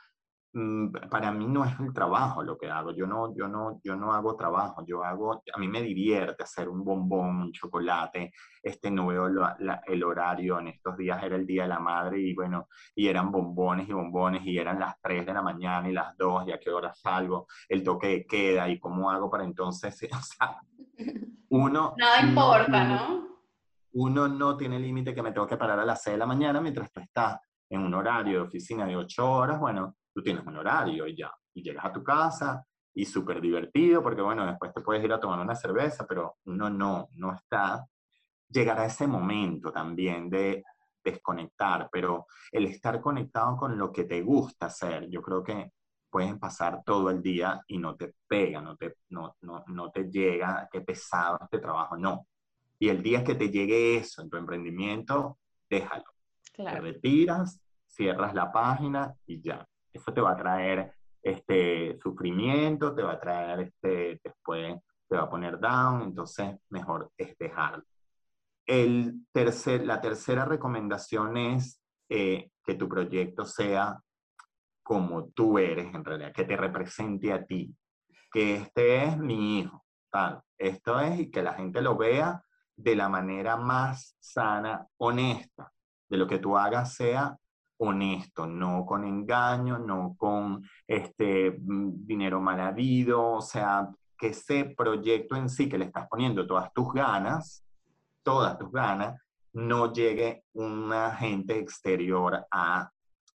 mm, 0.53 0.91
para 1.11 1.33
mí 1.33 1.47
no 1.47 1.65
es 1.65 1.73
el 1.81 1.93
trabajo 1.93 2.43
lo 2.43 2.59
que 2.59 2.71
hago. 2.71 2.93
Yo 2.93 3.07
no, 3.07 3.35
yo 3.35 3.49
no, 3.49 3.81
yo 3.83 3.97
no 3.97 4.13
hago 4.13 4.37
trabajo. 4.37 4.85
Yo 4.87 5.03
hago, 5.03 5.43
a 5.53 5.59
mí 5.59 5.69
me 5.69 5.83
divierte 5.83 6.43
hacer 6.43 6.69
un 6.69 6.85
bombón, 6.85 7.43
un 7.43 7.53
chocolate. 7.53 8.33
Este 8.63 8.91
no 8.91 9.07
veo 9.09 9.27
el 9.87 10.05
horario. 10.05 10.59
En 10.61 10.69
estos 10.69 10.97
días 10.97 11.23
era 11.23 11.37
el 11.37 11.47
día 11.47 11.63
de 11.63 11.69
la 11.69 11.81
madre 11.81 12.21
y 12.21 12.35
bueno, 12.35 12.69
y 12.95 13.09
eran 13.09 13.33
bombones 13.33 13.89
y 13.89 13.93
bombones 13.93 14.45
y 14.45 14.59
eran 14.59 14.79
las 14.79 15.01
3 15.01 15.27
de 15.27 15.35
la 15.35 15.43
mañana 15.43 15.89
y 15.89 15.93
las 15.93 16.17
2 16.17 16.49
y 16.49 16.53
a 16.53 16.61
qué 16.61 16.71
hora 16.71 16.93
salgo, 16.95 17.47
el 17.69 17.83
toque 17.83 18.09
de 18.09 18.27
queda 18.27 18.69
y 18.69 18.79
cómo 18.79 19.11
hago 19.11 19.31
para 19.31 19.45
entonces, 19.45 19.99
o 20.13 20.23
sea, 20.23 20.61
uno... 21.49 21.95
Nada 21.97 22.21
importa, 22.21 22.85
¿no? 22.85 23.38
Uno 23.93 24.29
no 24.29 24.57
tiene 24.57 24.79
límite 24.79 25.15
que 25.15 25.23
me 25.23 25.33
tengo 25.33 25.47
que 25.47 25.57
parar 25.57 25.79
a 25.79 25.85
las 25.85 26.03
6 26.03 26.15
de 26.15 26.19
la 26.19 26.27
mañana 26.27 26.61
mientras 26.61 26.93
tú 26.93 27.01
estás 27.01 27.39
en 27.69 27.81
un 27.81 27.95
horario 27.95 28.41
de 28.41 28.47
oficina 28.47 28.87
de 28.87 28.97
8 28.97 29.31
horas, 29.31 29.61
bueno, 29.61 29.97
tú 30.13 30.23
tienes 30.23 30.45
un 30.47 30.57
horario 30.57 31.07
y 31.07 31.17
ya, 31.17 31.33
y 31.55 31.63
llegas 31.63 31.85
a 31.85 31.93
tu 31.93 32.03
casa 32.03 32.65
y 32.95 33.05
súper 33.05 33.41
divertido 33.41 34.03
porque 34.03 34.23
bueno, 34.23 34.47
después 34.47 34.73
te 34.73 34.81
puedes 34.81 35.05
ir 35.05 35.13
a 35.13 35.21
tomar 35.21 35.39
una 35.41 35.55
cerveza, 35.55 36.07
pero 36.07 36.37
uno 36.47 36.71
no, 36.71 37.09
no 37.15 37.35
está. 37.35 37.85
Llegará 38.49 38.87
ese 38.87 39.07
momento 39.07 39.71
también 39.71 40.31
de 40.31 40.65
desconectar, 41.05 41.89
pero 41.93 42.27
el 42.51 42.67
estar 42.67 43.01
conectado 43.01 43.57
con 43.57 43.79
lo 43.79 43.93
que 43.93 44.05
te 44.05 44.23
gusta 44.23 44.67
hacer, 44.67 45.09
yo 45.09 45.23
creo 45.23 45.43
que 45.43 45.73
pueden 46.11 46.39
pasar 46.39 46.83
todo 46.85 47.11
el 47.11 47.23
día 47.23 47.63
y 47.67 47.79
no 47.79 47.95
te 47.95 48.15
pega, 48.27 48.61
no 48.61 48.77
te, 48.77 48.97
no, 49.11 49.37
no, 49.43 49.65
no 49.69 49.91
te 49.91 50.11
llega, 50.11 50.69
qué 50.71 50.81
pesado 50.81 51.39
este 51.43 51.59
trabajo, 51.59 51.97
no 51.97 52.27
y 52.79 52.89
el 52.89 53.03
día 53.03 53.25
que 53.25 53.35
te 53.35 53.51
llegue 53.51 53.97
eso 53.97 54.23
en 54.23 54.31
tu 54.31 54.37
emprendimiento, 54.37 55.39
déjalo. 55.69 56.05
Te 56.55 56.81
retiras, 56.81 57.61
cierras 57.87 58.35
la 58.35 58.51
página 58.51 59.15
y 59.27 59.41
ya. 59.41 59.67
Eso 59.93 60.13
te 60.13 60.21
va 60.21 60.33
a 60.33 60.37
traer 60.37 60.93
este 61.23 61.99
sufrimiento, 62.01 62.95
te 62.95 63.03
va 63.03 63.13
a 63.13 63.21
traer 63.21 63.61
este, 63.61 64.21
después 64.23 64.77
te 65.09 65.17
va 65.17 65.23
a 65.23 65.31
poner 65.31 65.59
down, 65.59 66.03
entonces 66.03 66.57
mejor 66.69 67.11
es 67.17 67.37
dejarlo. 67.39 67.85
El 68.67 69.27
tercer, 69.33 69.87
la 69.87 70.01
tercera 70.01 70.45
recomendación 70.45 71.37
es 71.39 71.83
eh, 72.11 72.51
que 72.63 72.75
tu 72.75 72.89
proyecto 72.89 73.45
sea 73.47 73.99
como 74.83 75.29
tú 75.31 75.59
eres 75.59 75.95
en 75.95 76.05
realidad, 76.05 76.33
que 76.33 76.45
te 76.45 76.57
represente 76.57 77.33
a 77.33 77.45
ti, 77.45 77.75
que 78.31 78.57
este 78.57 79.05
es 79.05 79.19
mi 79.19 79.61
hijo, 79.61 79.85
tal. 80.11 80.43
Esto 80.57 81.01
es 81.01 81.21
y 81.21 81.31
que 81.31 81.43
la 81.43 81.55
gente 81.55 81.81
lo 81.81 81.97
vea 81.97 82.43
de 82.79 82.95
la 82.95 83.09
manera 83.09 83.57
más 83.57 84.17
sana, 84.21 84.87
honesta, 84.99 85.73
de 86.09 86.17
lo 86.17 86.27
que 86.27 86.39
tú 86.39 86.57
hagas 86.57 86.95
sea 86.95 87.37
honesto, 87.81 88.47
no 88.47 88.85
con 88.87 89.05
engaño, 89.05 89.79
no 89.79 90.15
con 90.17 90.65
este 90.87 91.51
mm, 91.51 92.07
dinero 92.07 92.41
mal 92.41 92.61
habido, 92.61 93.35
o 93.35 93.41
sea, 93.41 93.89
que 94.17 94.29
ese 94.29 94.75
proyecto 94.77 95.37
en 95.37 95.49
sí 95.49 95.69
que 95.69 95.79
le 95.79 95.87
estás 95.87 96.09
poniendo 96.09 96.47
todas 96.47 96.73
tus 96.73 96.93
ganas, 96.93 97.65
todas 98.23 98.59
tus 98.59 98.71
ganas, 98.73 99.21
no 99.53 99.93
llegue 99.93 100.45
un 100.55 100.93
agente 100.93 101.59
exterior 101.59 102.47
a 102.51 102.91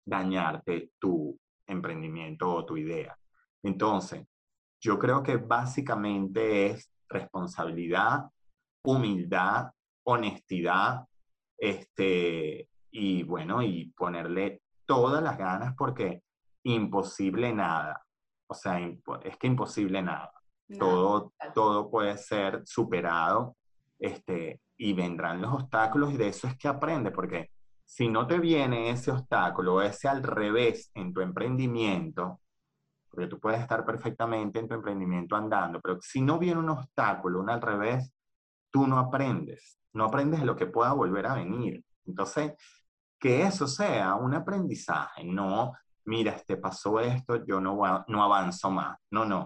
dañarte 0.05 0.91
tu 0.99 1.37
emprendimiento 1.67 2.53
o 2.53 2.65
tu 2.65 2.77
idea. 2.77 3.17
Entonces, 3.61 4.25
yo 4.81 4.99
creo 4.99 5.23
que 5.23 5.37
básicamente 5.37 6.67
es 6.67 6.91
responsabilidad, 7.07 8.25
humildad, 8.83 9.71
honestidad, 10.05 11.05
este, 11.57 12.69
y 12.91 13.23
bueno, 13.23 13.61
y 13.61 13.91
ponerle 13.95 14.61
todas 14.85 15.23
las 15.23 15.37
ganas 15.37 15.75
porque 15.77 16.23
imposible 16.63 17.53
nada. 17.53 18.05
O 18.47 18.53
sea, 18.53 18.79
es 18.79 19.37
que 19.37 19.47
imposible 19.47 20.01
nada. 20.01 20.31
Todo, 20.77 21.33
todo 21.53 21.89
puede 21.89 22.17
ser 22.17 22.61
superado 22.65 23.55
este, 23.99 24.61
y 24.77 24.93
vendrán 24.93 25.41
los 25.41 25.53
obstáculos 25.53 26.13
y 26.13 26.17
de 26.17 26.29
eso 26.29 26.47
es 26.47 26.57
que 26.57 26.67
aprende, 26.67 27.11
porque 27.11 27.51
si 27.85 28.07
no 28.09 28.25
te 28.27 28.39
viene 28.39 28.89
ese 28.89 29.11
obstáculo, 29.11 29.81
ese 29.81 30.07
al 30.07 30.23
revés 30.23 30.91
en 30.95 31.13
tu 31.13 31.21
emprendimiento, 31.21 32.41
porque 33.09 33.27
tú 33.27 33.39
puedes 33.39 33.61
estar 33.61 33.85
perfectamente 33.85 34.59
en 34.59 34.67
tu 34.67 34.73
emprendimiento 34.73 35.35
andando, 35.35 35.79
pero 35.79 35.99
si 36.01 36.21
no 36.21 36.39
viene 36.39 36.59
un 36.59 36.69
obstáculo, 36.69 37.39
un 37.39 37.49
al 37.49 37.61
revés, 37.61 38.11
tú 38.73 38.87
no 38.87 38.97
aprendes, 38.97 39.79
no 39.93 40.05
aprendes 40.05 40.39
de 40.39 40.47
lo 40.47 40.55
que 40.55 40.65
pueda 40.65 40.93
volver 40.93 41.27
a 41.27 41.35
venir. 41.35 41.83
Entonces, 42.05 42.53
que 43.19 43.43
eso 43.43 43.67
sea 43.67 44.15
un 44.15 44.33
aprendizaje, 44.33 45.23
no, 45.23 45.73
mira, 46.05 46.31
este 46.31 46.57
pasó 46.57 46.99
esto, 46.99 47.45
yo 47.45 47.61
no, 47.61 48.03
no 48.07 48.23
avanzo 48.23 48.71
más. 48.71 48.97
No, 49.11 49.25
no. 49.25 49.45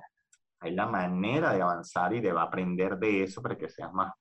Hay 0.60 0.74
la 0.74 0.88
manera 0.88 1.54
de 1.54 1.62
avanzar 1.62 2.14
y 2.14 2.22
de 2.22 2.32
aprender 2.32 2.98
de 2.98 3.24
eso 3.24 3.42
para 3.42 3.58
que 3.58 3.70
seas 3.70 3.94
más 3.94 4.14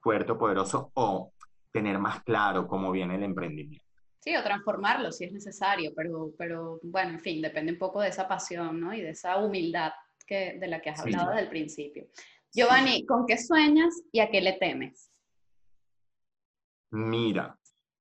fuerte 0.00 0.32
o 0.32 0.38
poderoso 0.38 0.90
o 0.94 1.32
tener 1.70 1.98
más 1.98 2.24
claro 2.24 2.66
cómo 2.66 2.90
viene 2.90 3.16
el 3.16 3.22
emprendimiento. 3.22 3.84
Sí, 4.18 4.34
o 4.34 4.42
transformarlo 4.42 5.12
si 5.12 5.26
es 5.26 5.32
necesario, 5.32 5.92
pero, 5.94 6.32
pero 6.36 6.80
bueno, 6.82 7.12
en 7.12 7.20
fin, 7.20 7.40
depende 7.40 7.72
un 7.72 7.78
poco 7.78 8.00
de 8.00 8.08
esa 8.08 8.26
pasión, 8.26 8.80
¿no? 8.80 8.92
Y 8.92 9.02
de 9.02 9.10
esa 9.10 9.36
humildad 9.36 9.92
que, 10.26 10.58
de 10.58 10.66
la 10.66 10.80
que 10.80 10.90
has 10.90 11.00
hablado 11.00 11.30
desde 11.30 11.42
el 11.42 11.48
principio. 11.48 12.08
Giovanni, 12.56 13.04
¿con 13.04 13.26
qué 13.26 13.36
sueñas 13.36 14.02
y 14.10 14.20
a 14.20 14.30
qué 14.30 14.40
le 14.40 14.54
temes? 14.54 15.12
Mira, 16.90 17.54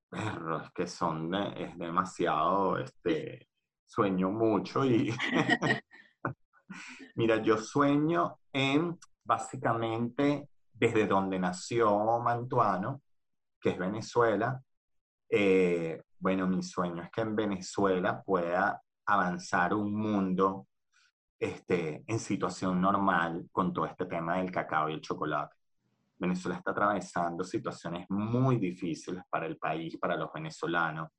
perros 0.09 0.71
que 0.73 0.87
son, 0.87 1.33
es 1.35 1.77
demasiado, 1.77 2.77
este, 2.77 3.49
sueño 3.85 4.31
mucho 4.31 4.85
y 4.85 5.13
mira, 7.15 7.43
yo 7.43 7.57
sueño 7.57 8.39
en 8.53 8.97
básicamente 9.25 10.47
desde 10.71 11.05
donde 11.05 11.37
nació 11.37 12.21
Mantuano, 12.21 13.01
que 13.59 13.71
es 13.71 13.77
Venezuela, 13.77 14.63
eh, 15.29 16.01
bueno, 16.17 16.47
mi 16.47 16.63
sueño 16.63 17.03
es 17.03 17.11
que 17.11 17.21
en 17.21 17.35
Venezuela 17.35 18.23
pueda 18.23 18.81
avanzar 19.05 19.73
un 19.73 19.93
mundo 19.93 20.67
este, 21.39 22.03
en 22.07 22.19
situación 22.19 22.79
normal 22.79 23.47
con 23.51 23.73
todo 23.73 23.85
este 23.85 24.05
tema 24.05 24.37
del 24.37 24.51
cacao 24.51 24.89
y 24.89 24.93
el 24.93 25.01
chocolate. 25.01 25.55
Venezuela 26.17 26.57
está 26.57 26.71
atravesando 26.71 27.43
situaciones 27.43 28.05
muy 28.09 28.57
difíciles 28.57 29.23
para 29.29 29.45
el 29.45 29.57
país, 29.57 29.97
para 29.97 30.15
los 30.15 30.31
venezolanos, 30.33 31.09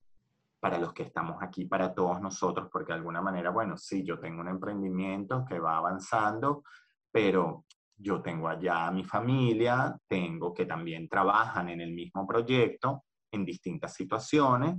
para 0.58 0.78
los 0.78 0.92
que 0.94 1.02
estamos 1.02 1.36
aquí, 1.42 1.66
para 1.66 1.92
todos 1.94 2.20
nosotros, 2.20 2.68
porque 2.72 2.92
de 2.92 2.98
alguna 2.98 3.20
manera, 3.20 3.50
bueno, 3.50 3.76
sí, 3.76 4.02
yo 4.04 4.18
tengo 4.18 4.40
un 4.40 4.48
emprendimiento 4.48 5.44
que 5.44 5.58
va 5.58 5.76
avanzando, 5.76 6.64
pero 7.12 7.66
yo 7.98 8.22
tengo 8.22 8.48
allá 8.48 8.86
a 8.86 8.90
mi 8.90 9.04
familia, 9.04 9.96
tengo 10.08 10.52
que 10.54 10.64
también 10.64 11.08
trabajan 11.08 11.68
en 11.68 11.82
el 11.82 11.92
mismo 11.92 12.26
proyecto 12.26 13.04
en 13.30 13.44
distintas 13.44 13.94
situaciones, 13.94 14.76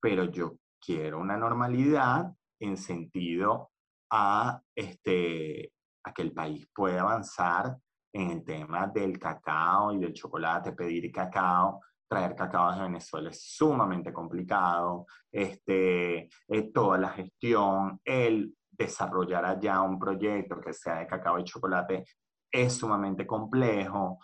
pero 0.00 0.24
yo 0.24 0.54
quiero 0.80 1.20
una 1.20 1.36
normalidad 1.36 2.32
en 2.60 2.76
sentido 2.76 3.71
a, 4.12 4.60
este, 4.74 5.72
a 6.04 6.12
que 6.12 6.22
el 6.22 6.32
país 6.32 6.68
pueda 6.74 7.00
avanzar 7.00 7.76
en 8.12 8.30
el 8.30 8.44
tema 8.44 8.86
del 8.88 9.18
cacao 9.18 9.92
y 9.92 9.98
del 9.98 10.12
chocolate, 10.12 10.72
pedir 10.72 11.10
cacao, 11.10 11.80
traer 12.06 12.36
cacao 12.36 12.74
de 12.74 12.82
Venezuela 12.82 13.30
es 13.30 13.42
sumamente 13.42 14.12
complicado, 14.12 15.06
este, 15.30 16.28
eh, 16.48 16.72
toda 16.72 16.98
la 16.98 17.08
gestión, 17.08 18.00
el 18.04 18.54
desarrollar 18.70 19.46
allá 19.46 19.80
un 19.80 19.98
proyecto 19.98 20.60
que 20.60 20.74
sea 20.74 20.96
de 20.96 21.06
cacao 21.06 21.38
y 21.38 21.44
chocolate 21.44 22.04
es 22.50 22.74
sumamente 22.74 23.26
complejo. 23.26 24.18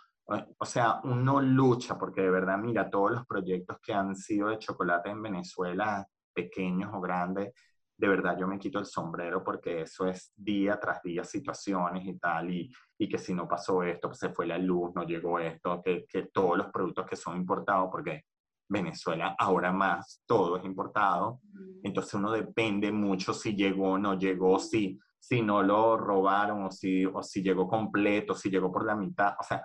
O 0.59 0.65
sea, 0.65 0.99
uno 1.03 1.41
lucha 1.41 1.97
porque 1.97 2.21
de 2.21 2.29
verdad, 2.29 2.59
mira, 2.59 2.89
todos 2.89 3.11
los 3.11 3.25
proyectos 3.25 3.79
que 3.81 3.93
han 3.93 4.15
sido 4.15 4.49
de 4.49 4.59
chocolate 4.59 5.09
en 5.09 5.23
Venezuela, 5.23 6.07
pequeños 6.31 6.91
o 6.93 7.01
grandes, 7.01 7.51
de 7.99 8.07
verdad 8.07 8.37
yo 8.39 8.47
me 8.47 8.57
quito 8.57 8.79
el 8.79 8.85
sombrero 8.85 9.43
porque 9.43 9.81
eso 9.81 10.07
es 10.07 10.31
día 10.33 10.79
tras 10.79 11.03
día 11.03 11.25
situaciones 11.25 12.05
y 12.05 12.17
tal, 12.17 12.49
y, 12.49 12.71
y 12.97 13.09
que 13.09 13.17
si 13.17 13.33
no 13.33 13.45
pasó 13.45 13.83
esto, 13.83 14.07
pues 14.07 14.19
se 14.19 14.29
fue 14.29 14.47
la 14.47 14.57
luz, 14.57 14.91
no 14.95 15.03
llegó 15.03 15.37
esto, 15.37 15.81
que, 15.83 16.05
que 16.07 16.29
todos 16.33 16.57
los 16.57 16.67
productos 16.67 17.05
que 17.05 17.17
son 17.17 17.35
importados, 17.35 17.89
porque 17.91 18.23
Venezuela 18.69 19.35
ahora 19.37 19.73
más 19.73 20.23
todo 20.25 20.55
es 20.57 20.63
importado, 20.63 21.41
entonces 21.83 22.13
uno 22.13 22.31
depende 22.31 22.89
mucho 22.89 23.33
si 23.33 23.53
llegó 23.53 23.91
o 23.91 23.97
no 23.97 24.17
llegó, 24.17 24.59
si, 24.59 24.97
si 25.19 25.41
no 25.41 25.61
lo 25.61 25.97
robaron 25.97 26.63
o 26.63 26.71
si, 26.71 27.05
o 27.05 27.21
si 27.21 27.43
llegó 27.43 27.67
completo, 27.67 28.33
si 28.33 28.49
llegó 28.49 28.71
por 28.71 28.85
la 28.85 28.95
mitad, 28.95 29.35
o 29.37 29.43
sea, 29.43 29.61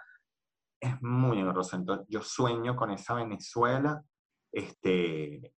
es 0.81 1.01
muy 1.03 1.39
engorroso. 1.39 1.77
Entonces 1.77 2.05
yo 2.09 2.21
sueño 2.21 2.75
con 2.75 2.91
esa 2.91 3.15
Venezuela, 3.15 4.03
este, 4.51 5.53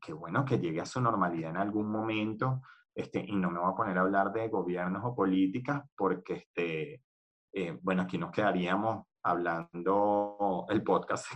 que, 0.00 0.12
bueno, 0.12 0.44
que 0.44 0.58
llegue 0.58 0.80
a 0.80 0.86
su 0.86 1.00
normalidad 1.00 1.50
en 1.50 1.56
algún 1.56 1.90
momento, 1.90 2.62
este, 2.94 3.24
y 3.24 3.36
no 3.36 3.50
me 3.50 3.60
voy 3.60 3.70
a 3.70 3.76
poner 3.76 3.96
a 3.96 4.00
hablar 4.00 4.32
de 4.32 4.48
gobiernos 4.48 5.02
o 5.04 5.14
políticas, 5.14 5.82
porque, 5.96 6.34
este, 6.34 7.02
eh, 7.52 7.78
bueno, 7.80 8.02
aquí 8.02 8.18
nos 8.18 8.32
quedaríamos 8.32 9.06
hablando, 9.22 10.66
el 10.68 10.82
podcast 10.82 11.26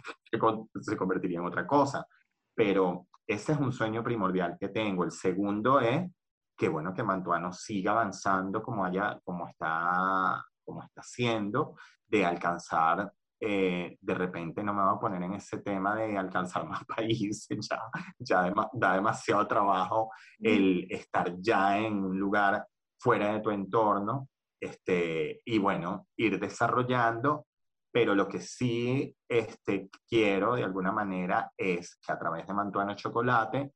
se 0.81 0.97
convertiría 0.97 1.39
en 1.39 1.47
otra 1.47 1.67
cosa, 1.67 2.07
pero 2.55 3.07
ese 3.27 3.53
es 3.53 3.59
un 3.59 3.73
sueño 3.73 4.03
primordial 4.03 4.57
que 4.59 4.69
tengo. 4.69 5.05
El 5.05 5.13
segundo 5.13 5.81
es 5.81 6.11
que, 6.57 6.69
bueno, 6.69 6.93
que 6.93 7.03
Mantuano 7.03 7.53
siga 7.53 7.93
avanzando 7.93 8.63
como, 8.63 8.85
haya, 8.85 9.21
como, 9.25 9.49
está, 9.49 10.45
como 10.65 10.83
está 10.83 11.01
haciendo, 11.01 11.77
de 12.07 12.25
alcanzar 12.25 13.13
eh, 13.45 13.99
de 14.01 14.15
repente 14.15 14.63
no 14.63 14.73
me 14.73 14.85
voy 14.85 14.95
a 14.95 15.01
poner 15.01 15.21
en 15.21 15.33
ese 15.33 15.59
tema 15.59 15.97
de 15.97 16.17
alcanzar 16.17 16.65
más 16.65 16.85
países, 16.97 17.49
ya, 17.49 17.83
ya 18.17 18.55
da 18.73 18.95
demasiado 18.95 19.49
trabajo 19.49 20.13
el 20.39 20.87
estar 20.89 21.35
ya 21.41 21.77
en 21.77 22.05
un 22.05 22.17
lugar 22.17 22.65
fuera 23.01 23.33
de 23.33 23.41
tu 23.41 23.51
entorno, 23.51 24.29
este, 24.61 25.41
y 25.45 25.59
bueno, 25.59 26.07
ir 26.17 26.39
desarrollando, 26.39 27.47
pero 27.91 28.15
lo 28.15 28.29
que 28.29 28.39
sí 28.39 29.13
este, 29.29 29.91
quiero 30.09 30.55
de 30.55 30.63
alguna 30.63 30.93
manera 30.93 31.51
es 31.57 31.97
que 31.97 32.13
a 32.13 32.19
través 32.21 32.47
de 32.47 32.55
Mantuano 32.55 32.95
Chocolate, 32.95 33.73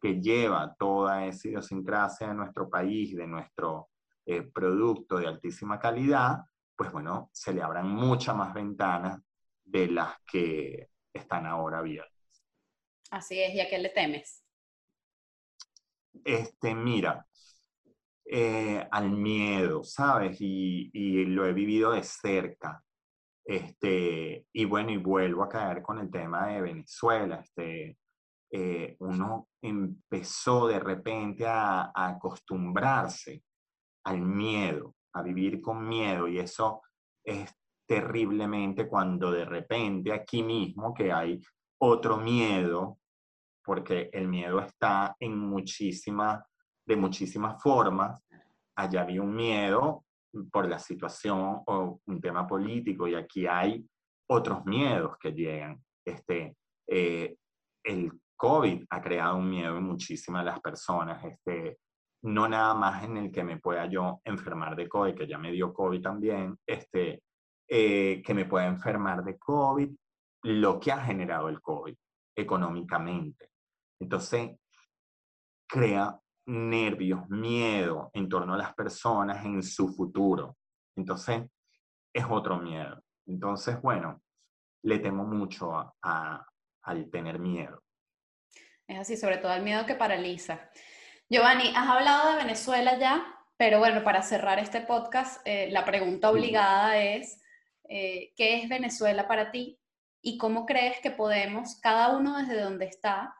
que 0.00 0.18
lleva 0.18 0.74
toda 0.78 1.26
esa 1.26 1.46
idiosincrasia 1.46 2.28
de 2.28 2.34
nuestro 2.34 2.70
país, 2.70 3.14
de 3.14 3.26
nuestro 3.26 3.90
eh, 4.24 4.50
producto 4.50 5.18
de 5.18 5.26
altísima 5.26 5.78
calidad, 5.78 6.38
pues 6.80 6.92
bueno, 6.92 7.28
se 7.34 7.52
le 7.52 7.60
abran 7.60 7.90
muchas 7.90 8.34
más 8.34 8.54
ventanas 8.54 9.20
de 9.62 9.88
las 9.88 10.14
que 10.24 10.88
están 11.12 11.44
ahora 11.44 11.80
abiertas. 11.80 12.42
Así 13.10 13.38
es, 13.38 13.54
¿y 13.54 13.60
a 13.60 13.68
qué 13.68 13.78
le 13.78 13.90
temes? 13.90 14.42
Este, 16.24 16.74
mira, 16.74 17.26
eh, 18.24 18.88
al 18.90 19.10
miedo, 19.10 19.84
¿sabes? 19.84 20.38
Y, 20.40 21.26
lo 21.26 21.44
he 21.44 21.52
vivido 21.52 21.92
de 21.92 22.02
cerca. 22.02 22.82
Este, 23.44 24.46
y 24.50 24.64
bueno, 24.64 24.90
y 24.90 24.96
vuelvo 24.96 25.44
a 25.44 25.50
caer 25.50 25.82
con 25.82 25.98
el 25.98 26.10
tema 26.10 26.46
de 26.46 26.62
Venezuela. 26.62 27.42
Este, 27.44 27.98
eh, 28.52 28.96
uno 29.00 29.50
empezó 29.60 30.66
de 30.66 30.80
repente 30.80 31.46
a 31.46 31.92
acostumbrarse 31.94 33.42
al 34.04 34.22
miedo, 34.22 34.94
a 35.12 35.22
vivir 35.22 35.60
con 35.60 35.88
miedo 35.88 36.28
y 36.28 36.38
eso 36.38 36.82
es 37.24 37.52
terriblemente 37.86 38.86
cuando 38.86 39.32
de 39.32 39.44
repente 39.44 40.12
aquí 40.12 40.42
mismo 40.42 40.94
que 40.94 41.12
hay 41.12 41.40
otro 41.78 42.18
miedo, 42.18 42.98
porque 43.64 44.10
el 44.12 44.28
miedo 44.28 44.60
está 44.60 45.16
en 45.18 45.36
muchísimas, 45.36 46.44
de 46.86 46.96
muchísimas 46.96 47.60
formas. 47.62 48.22
Allá 48.76 49.02
había 49.02 49.22
un 49.22 49.34
miedo 49.34 50.04
por 50.52 50.68
la 50.68 50.78
situación 50.78 51.62
o 51.66 52.00
un 52.06 52.20
tema 52.20 52.46
político 52.46 53.08
y 53.08 53.14
aquí 53.14 53.46
hay 53.46 53.84
otros 54.28 54.64
miedos 54.64 55.16
que 55.18 55.32
llegan. 55.32 55.82
Este, 56.04 56.56
eh, 56.86 57.36
el 57.82 58.12
COVID 58.36 58.84
ha 58.88 59.00
creado 59.00 59.36
un 59.36 59.50
miedo 59.50 59.76
en 59.76 59.84
muchísimas 59.84 60.44
las 60.44 60.60
personas. 60.60 61.24
Este, 61.24 61.78
no 62.22 62.48
nada 62.48 62.74
más 62.74 63.04
en 63.04 63.16
el 63.16 63.32
que 63.32 63.44
me 63.44 63.58
pueda 63.58 63.86
yo 63.86 64.20
enfermar 64.24 64.76
de 64.76 64.88
COVID, 64.88 65.14
que 65.14 65.26
ya 65.26 65.38
me 65.38 65.52
dio 65.52 65.72
COVID 65.72 66.02
también, 66.02 66.58
este, 66.66 67.22
eh, 67.68 68.22
que 68.24 68.34
me 68.34 68.44
pueda 68.44 68.66
enfermar 68.66 69.24
de 69.24 69.38
COVID, 69.38 69.90
lo 70.42 70.80
que 70.80 70.92
ha 70.92 71.02
generado 71.02 71.48
el 71.48 71.60
COVID 71.60 71.94
económicamente. 72.36 73.50
Entonces, 74.00 74.56
crea 75.68 76.18
nervios, 76.46 77.28
miedo 77.28 78.10
en 78.12 78.28
torno 78.28 78.54
a 78.54 78.58
las 78.58 78.74
personas 78.74 79.44
en 79.44 79.62
su 79.62 79.88
futuro. 79.88 80.56
Entonces, 80.96 81.44
es 82.12 82.24
otro 82.28 82.58
miedo. 82.58 83.02
Entonces, 83.26 83.80
bueno, 83.80 84.22
le 84.82 84.98
temo 84.98 85.24
mucho 85.24 85.72
a, 86.02 86.46
al 86.82 87.10
tener 87.10 87.38
miedo. 87.38 87.82
Es 88.88 88.98
así, 88.98 89.16
sobre 89.16 89.38
todo 89.38 89.54
el 89.54 89.62
miedo 89.62 89.86
que 89.86 89.94
paraliza. 89.94 90.70
Giovanni, 91.32 91.68
has 91.76 91.88
hablado 91.88 92.32
de 92.32 92.42
Venezuela 92.42 92.98
ya, 92.98 93.24
pero 93.56 93.78
bueno, 93.78 94.02
para 94.02 94.20
cerrar 94.20 94.58
este 94.58 94.80
podcast, 94.80 95.40
eh, 95.44 95.70
la 95.70 95.84
pregunta 95.84 96.28
obligada 96.28 97.00
es, 97.00 97.40
eh, 97.88 98.32
¿qué 98.34 98.56
es 98.60 98.68
Venezuela 98.68 99.28
para 99.28 99.52
ti? 99.52 99.78
¿Y 100.20 100.38
cómo 100.38 100.66
crees 100.66 100.98
que 101.00 101.12
podemos, 101.12 101.78
cada 101.80 102.16
uno 102.16 102.36
desde 102.36 102.60
donde 102.60 102.86
está, 102.86 103.32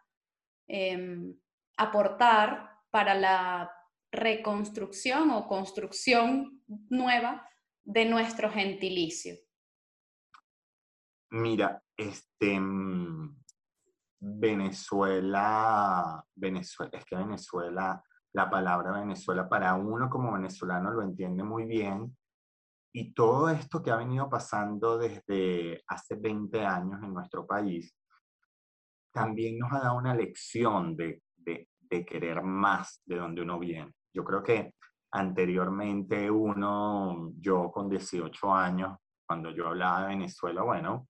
em, 0.68 1.34
aportar 1.76 2.78
para 2.90 3.16
la 3.16 3.72
reconstrucción 4.12 5.32
o 5.32 5.48
construcción 5.48 6.62
nueva 6.90 7.44
de 7.82 8.04
nuestro 8.04 8.52
gentilicio? 8.52 9.34
Mira, 11.30 11.82
este, 11.96 12.60
mm, 12.60 13.39
Venezuela, 14.20 16.22
Venezuela, 16.34 16.90
es 16.92 17.04
que 17.04 17.16
Venezuela, 17.16 18.02
la 18.32 18.50
palabra 18.50 18.92
Venezuela 18.92 19.48
para 19.48 19.74
uno 19.74 20.08
como 20.08 20.32
venezolano 20.32 20.92
lo 20.92 21.02
entiende 21.02 21.42
muy 21.42 21.64
bien. 21.64 22.16
Y 22.92 23.14
todo 23.14 23.48
esto 23.48 23.82
que 23.82 23.90
ha 23.90 23.96
venido 23.96 24.28
pasando 24.28 24.98
desde 24.98 25.82
hace 25.86 26.16
20 26.16 26.66
años 26.66 27.02
en 27.02 27.14
nuestro 27.14 27.46
país, 27.46 27.94
también 29.12 29.58
nos 29.58 29.72
ha 29.72 29.80
dado 29.80 29.96
una 29.96 30.14
lección 30.14 30.96
de, 30.96 31.22
de, 31.36 31.66
querer 32.06 32.42
más 32.42 33.02
de 33.04 33.16
donde 33.16 33.42
uno 33.42 33.58
viene. 33.58 33.92
Yo 34.14 34.24
creo 34.24 34.42
que 34.42 34.74
anteriormente 35.12 36.30
uno, 36.30 37.32
yo 37.36 37.70
con 37.72 37.88
18 37.88 38.54
años, 38.54 38.96
cuando 39.26 39.50
yo 39.50 39.68
hablaba 39.68 40.02
de 40.02 40.08
Venezuela, 40.08 40.62
bueno, 40.62 41.08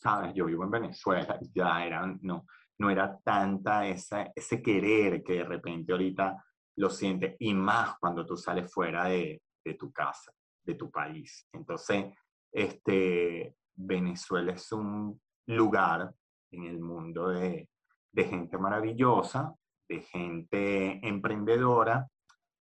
sabes, 0.00 0.34
yo 0.34 0.46
vivo 0.46 0.64
en 0.64 0.70
Venezuela, 0.70 1.38
ya 1.54 1.84
era, 1.84 2.06
no, 2.22 2.46
no 2.78 2.90
era 2.90 3.18
tanta 3.22 3.86
esa, 3.86 4.32
ese 4.34 4.62
querer 4.62 5.22
que 5.22 5.34
de 5.34 5.44
repente 5.44 5.92
ahorita 5.92 6.42
lo 6.76 6.88
sientes, 6.88 7.36
y 7.38 7.52
más 7.52 7.98
cuando 7.98 8.24
tú 8.24 8.36
sales 8.36 8.72
fuera 8.72 9.04
de, 9.04 9.42
de 9.64 9.74
tu 9.74 9.92
casa, 9.92 10.32
de 10.64 10.74
tu 10.74 10.90
país. 10.90 11.46
Entonces, 11.52 12.06
este, 12.52 13.54
Venezuela 13.74 14.52
es 14.52 14.72
un 14.72 15.20
lugar 15.46 16.12
en 16.50 16.64
el 16.64 16.80
mundo 16.80 17.28
de, 17.28 17.68
de 18.12 18.24
gente 18.24 18.56
maravillosa, 18.58 19.54
de 19.88 20.00
gente 20.00 21.06
emprendedora, 21.06 22.08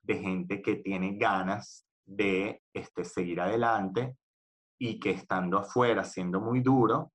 de 0.03 0.18
gente 0.18 0.62
que 0.62 0.76
tiene 0.76 1.16
ganas 1.16 1.87
de 2.07 2.62
este, 2.72 3.05
seguir 3.05 3.41
adelante 3.41 4.16
y 4.78 5.01
que 5.01 5.11
estando 5.11 5.59
afuera, 5.59 6.05
siendo 6.05 6.41
muy 6.41 6.61
duro, 6.61 7.14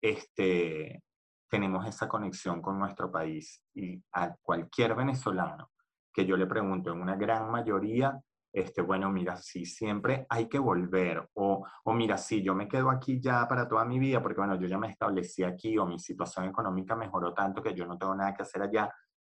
este, 0.00 1.02
tenemos 1.48 1.86
esa 1.86 2.08
conexión 2.08 2.60
con 2.60 2.78
nuestro 2.78 3.10
país. 3.10 3.62
Y 3.74 4.02
a 4.12 4.34
cualquier 4.42 4.94
venezolano 4.94 5.70
que 6.12 6.26
yo 6.26 6.36
le 6.36 6.46
pregunto, 6.46 6.92
en 6.92 7.00
una 7.00 7.16
gran 7.16 7.50
mayoría, 7.50 8.20
este, 8.52 8.82
bueno, 8.82 9.10
mira, 9.10 9.36
sí, 9.36 9.64
siempre 9.64 10.26
hay 10.28 10.48
que 10.48 10.58
volver, 10.58 11.28
o, 11.34 11.64
o 11.84 11.92
mira, 11.92 12.16
sí, 12.16 12.42
yo 12.42 12.54
me 12.54 12.66
quedo 12.66 12.90
aquí 12.90 13.20
ya 13.20 13.46
para 13.46 13.68
toda 13.68 13.84
mi 13.84 13.98
vida, 13.98 14.22
porque 14.22 14.40
bueno, 14.40 14.58
yo 14.58 14.66
ya 14.66 14.78
me 14.78 14.88
establecí 14.90 15.44
aquí, 15.44 15.78
o 15.78 15.86
mi 15.86 15.98
situación 15.98 16.46
económica 16.46 16.96
mejoró 16.96 17.32
tanto 17.34 17.62
que 17.62 17.74
yo 17.74 17.86
no 17.86 17.98
tengo 17.98 18.14
nada 18.14 18.34
que 18.34 18.42
hacer 18.42 18.62
allá, 18.62 18.92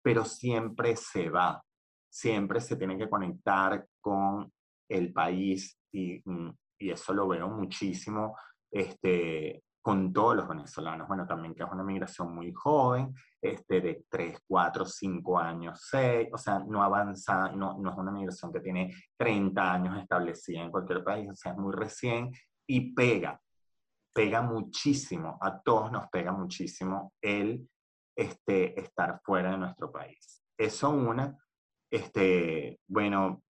pero 0.02 0.24
siempre 0.24 0.94
se 0.94 1.30
va, 1.30 1.62
siempre 2.08 2.60
se 2.60 2.76
tiene 2.76 2.96
que 2.96 3.08
conectar 3.08 3.86
con 4.00 4.52
el 4.88 5.12
país 5.12 5.78
y, 5.90 6.22
mm, 6.24 6.50
y 6.78 6.90
eso 6.90 7.12
lo 7.12 7.26
veo 7.28 7.48
muchísimo 7.48 8.36
este, 8.70 9.64
con 9.88 10.12
todos 10.12 10.36
los 10.36 10.46
venezolanos. 10.46 11.08
Bueno, 11.08 11.26
también 11.26 11.54
que 11.54 11.62
es 11.62 11.72
una 11.72 11.82
migración 11.82 12.34
muy 12.34 12.52
joven, 12.52 13.14
este, 13.40 13.80
de 13.80 14.04
3, 14.06 14.40
4, 14.46 14.84
5 14.84 15.38
años, 15.38 15.80
6, 15.90 16.28
o 16.30 16.36
sea, 16.36 16.58
no 16.58 16.82
avanza, 16.82 17.50
no, 17.52 17.78
no 17.78 17.90
es 17.90 17.96
una 17.96 18.12
migración 18.12 18.52
que 18.52 18.60
tiene 18.60 18.94
30 19.16 19.72
años 19.72 19.98
establecida 19.98 20.60
en 20.60 20.70
cualquier 20.70 21.02
país, 21.02 21.30
o 21.30 21.34
sea, 21.34 21.52
es 21.52 21.58
muy 21.58 21.72
recién 21.72 22.30
y 22.66 22.92
pega, 22.92 23.40
pega 24.12 24.42
muchísimo, 24.42 25.38
a 25.40 25.58
todos 25.58 25.90
nos 25.90 26.10
pega 26.10 26.32
muchísimo 26.32 27.14
el 27.22 27.66
este, 28.14 28.78
estar 28.78 29.22
fuera 29.24 29.52
de 29.52 29.56
nuestro 29.56 29.90
país. 29.90 30.44
Eso 30.54 30.90
una, 30.90 31.34
este, 31.90 32.78
bueno, 32.86 33.42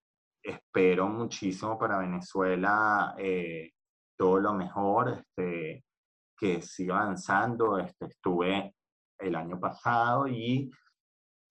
espero 0.43 1.09
muchísimo 1.09 1.78
para 1.78 1.97
Venezuela 1.97 3.14
eh, 3.16 3.70
todo 4.18 4.39
lo 4.39 4.53
mejor, 4.53 5.09
este, 5.09 5.86
que 6.37 6.62
siga 6.62 7.01
avanzando. 7.01 7.78
Este, 7.78 8.07
estuve 8.07 8.74
el 9.18 9.34
año 9.34 9.59
pasado 9.59 10.28
y 10.28 10.70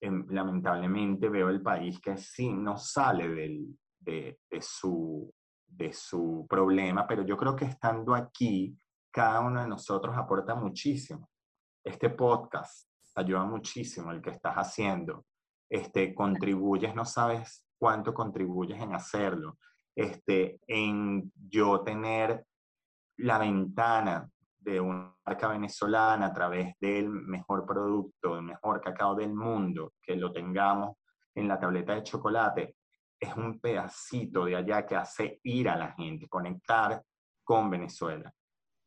em, 0.02 0.26
lamentablemente 0.30 1.30
veo 1.30 1.50
el 1.50 1.62
país 1.62 2.00
que 2.00 2.18
sí 2.18 2.54
no 2.54 2.78
sale 2.78 3.28
del, 3.30 3.78
de, 4.00 4.40
de, 4.50 4.62
su, 4.62 5.34
de 5.66 5.92
su 5.92 6.46
problema, 6.50 7.08
pero 7.08 7.26
yo 7.26 7.36
creo 7.38 7.56
que 7.56 7.66
estando 7.66 8.14
aquí, 8.14 8.78
cada 9.12 9.40
uno 9.40 9.62
de 9.62 9.68
nosotros 9.68 10.16
aporta 10.18 10.56
muchísimo. 10.56 11.30
Este 11.84 12.10
podcast 12.10 12.90
ayuda 13.16 13.46
muchísimo 13.46 14.12
el 14.12 14.22
que 14.22 14.32
estás 14.32 14.56
haciendo. 14.56 15.26
Este, 15.70 16.14
contribuyes, 16.14 16.94
no 16.94 17.06
sabes 17.06 17.66
cuánto 17.78 18.14
contribuyes 18.14 18.82
en 18.82 18.94
hacerlo. 18.94 19.58
Este, 19.96 20.60
en 20.68 21.32
yo 21.36 21.82
tener 21.82 22.46
la 23.18 23.38
ventana 23.38 24.30
de 24.66 24.82
una 24.82 25.16
marca 25.24 25.48
venezolana 25.50 26.26
a 26.26 26.34
través 26.34 26.74
del 26.82 27.10
mejor 27.10 27.66
producto, 27.66 28.36
el 28.36 28.42
mejor 28.42 28.82
cacao 28.82 29.14
del 29.14 29.34
mundo, 29.34 29.94
que 30.02 30.16
lo 30.16 30.32
tengamos 30.34 30.98
en 31.36 31.48
la 31.48 31.60
tableta 31.60 31.94
de 31.94 32.04
chocolate, 32.04 32.76
es 33.20 33.36
un 33.38 33.60
pedacito 33.60 34.46
de 34.46 34.56
allá 34.56 34.86
que 34.86 34.96
hace 34.96 35.40
ir 35.44 35.70
a 35.70 35.78
la 35.78 35.94
gente, 35.94 36.28
conectar 36.28 37.02
con 37.44 37.70
Venezuela. 37.70 38.34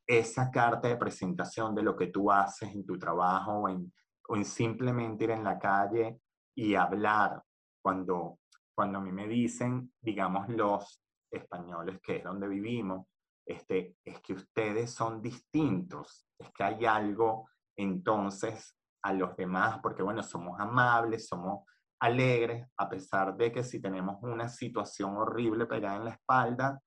Esa 0.05 0.51
carta 0.51 0.89
de 0.89 0.97
presentación 0.97 1.75
de 1.75 1.83
lo 1.83 1.95
que 1.97 2.09
tú 2.09 2.31
haces 2.31 2.75
en 2.75 2.85
tu 2.85 2.99
trabajo 2.99 3.53
o 3.53 3.69
en, 3.69 3.93
o 4.29 4.37
en 4.37 4.45
simplemente 4.45 5.25
ir 5.25 5.31
en 5.31 5.45
la 5.45 5.59
calle 5.59 6.19
y 6.57 6.75
hablar 6.75 7.41
cuando, 7.81 8.41
cuando 8.75 8.99
a 8.99 9.01
mí 9.01 9.13
me 9.13 9.29
dicen, 9.29 9.93
digamos, 10.01 10.49
los 10.49 11.01
españoles, 11.31 12.01
que 12.03 12.17
es 12.17 12.25
donde 12.25 12.49
vivimos, 12.49 13.07
este, 13.49 13.97
es 14.05 14.21
que 14.21 14.35
ustedes 14.35 14.93
son 14.93 15.23
distintos, 15.23 16.29
es 16.39 16.51
que 16.53 16.65
hay 16.65 16.85
algo 16.85 17.49
entonces 17.77 18.77
a 19.03 19.15
los 19.15 19.35
demás, 19.37 19.79
porque 19.83 20.03
bueno, 20.03 20.23
somos 20.23 20.61
amables, 20.61 21.27
somos 21.29 21.65
alegres, 22.01 22.69
a 22.77 22.89
pesar 22.89 23.37
de 23.37 23.51
que 23.51 23.65
si 23.65 23.81
tenemos 23.81 24.19
una 24.23 24.49
situación 24.49 25.17
horrible 25.17 25.65
pegada 25.65 25.97
en 25.97 26.05
la 26.05 26.11
espalda, 26.11 26.79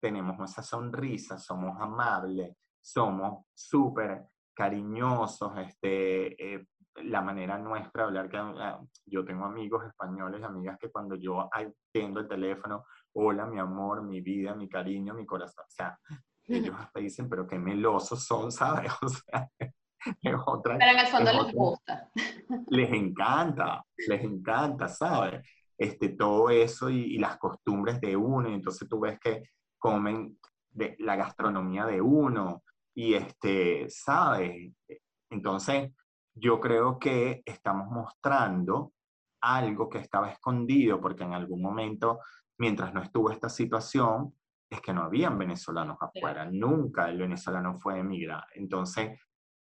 tenemos 0.00 0.38
esa 0.50 0.62
sonrisa, 0.62 1.38
somos 1.38 1.80
amables, 1.80 2.56
somos 2.80 3.46
súper 3.54 4.26
cariñosos, 4.54 5.56
este, 5.58 6.54
eh, 6.54 6.66
la 7.04 7.22
manera 7.22 7.56
nuestra 7.56 8.02
de 8.02 8.08
hablar, 8.08 8.28
que 8.28 8.36
ah, 8.36 8.80
yo 9.06 9.24
tengo 9.24 9.46
amigos 9.46 9.86
españoles 9.86 10.42
amigas 10.42 10.76
que 10.78 10.90
cuando 10.90 11.14
yo 11.14 11.48
atiendo 11.50 12.20
el 12.20 12.28
teléfono, 12.28 12.84
hola, 13.14 13.46
mi 13.46 13.58
amor, 13.58 14.02
mi 14.02 14.20
vida, 14.20 14.54
mi 14.54 14.68
cariño, 14.68 15.14
mi 15.14 15.26
corazón, 15.26 15.64
o 15.66 15.70
sea, 15.70 15.98
ellos 16.44 16.74
hasta 16.78 17.00
dicen, 17.00 17.28
pero 17.28 17.46
qué 17.46 17.58
melosos 17.58 18.24
son, 18.24 18.50
¿sabes? 18.52 18.92
O 19.02 19.08
sea, 19.08 19.48
es 20.20 20.34
otra, 20.46 20.76
pero 20.78 20.90
en 20.90 20.98
el 20.98 21.06
fondo 21.06 21.32
les 21.32 21.54
gusta. 21.54 22.10
Les 22.68 22.92
encanta, 22.92 23.84
les 24.08 24.22
encanta, 24.22 24.88
¿sabes? 24.88 25.46
Este, 25.78 26.10
todo 26.10 26.50
eso 26.50 26.90
y, 26.90 27.14
y 27.14 27.18
las 27.18 27.38
costumbres 27.38 28.00
de 28.00 28.16
uno, 28.16 28.48
y 28.48 28.54
entonces 28.54 28.88
tú 28.88 29.00
ves 29.00 29.18
que 29.20 29.44
comen 29.78 30.38
de 30.70 30.96
la 30.98 31.16
gastronomía 31.16 31.86
de 31.86 32.00
uno, 32.00 32.62
y 32.94 33.14
este, 33.14 33.86
¿sabes? 33.88 34.72
Entonces, 35.30 35.90
yo 36.34 36.60
creo 36.60 36.98
que 36.98 37.42
estamos 37.44 37.88
mostrando 37.90 38.92
algo 39.40 39.88
que 39.88 39.98
estaba 39.98 40.30
escondido, 40.30 41.00
porque 41.00 41.24
en 41.24 41.34
algún 41.34 41.62
momento, 41.62 42.20
mientras 42.62 42.94
no 42.94 43.02
estuvo 43.02 43.28
esta 43.28 43.48
situación, 43.48 44.32
es 44.70 44.80
que 44.80 44.92
no 44.92 45.02
habían 45.02 45.36
venezolanos 45.36 45.96
afuera, 46.00 46.48
nunca 46.48 47.08
el 47.08 47.18
venezolano 47.18 47.76
fue 47.80 47.98
emigrar. 47.98 48.46
Entonces, 48.54 49.18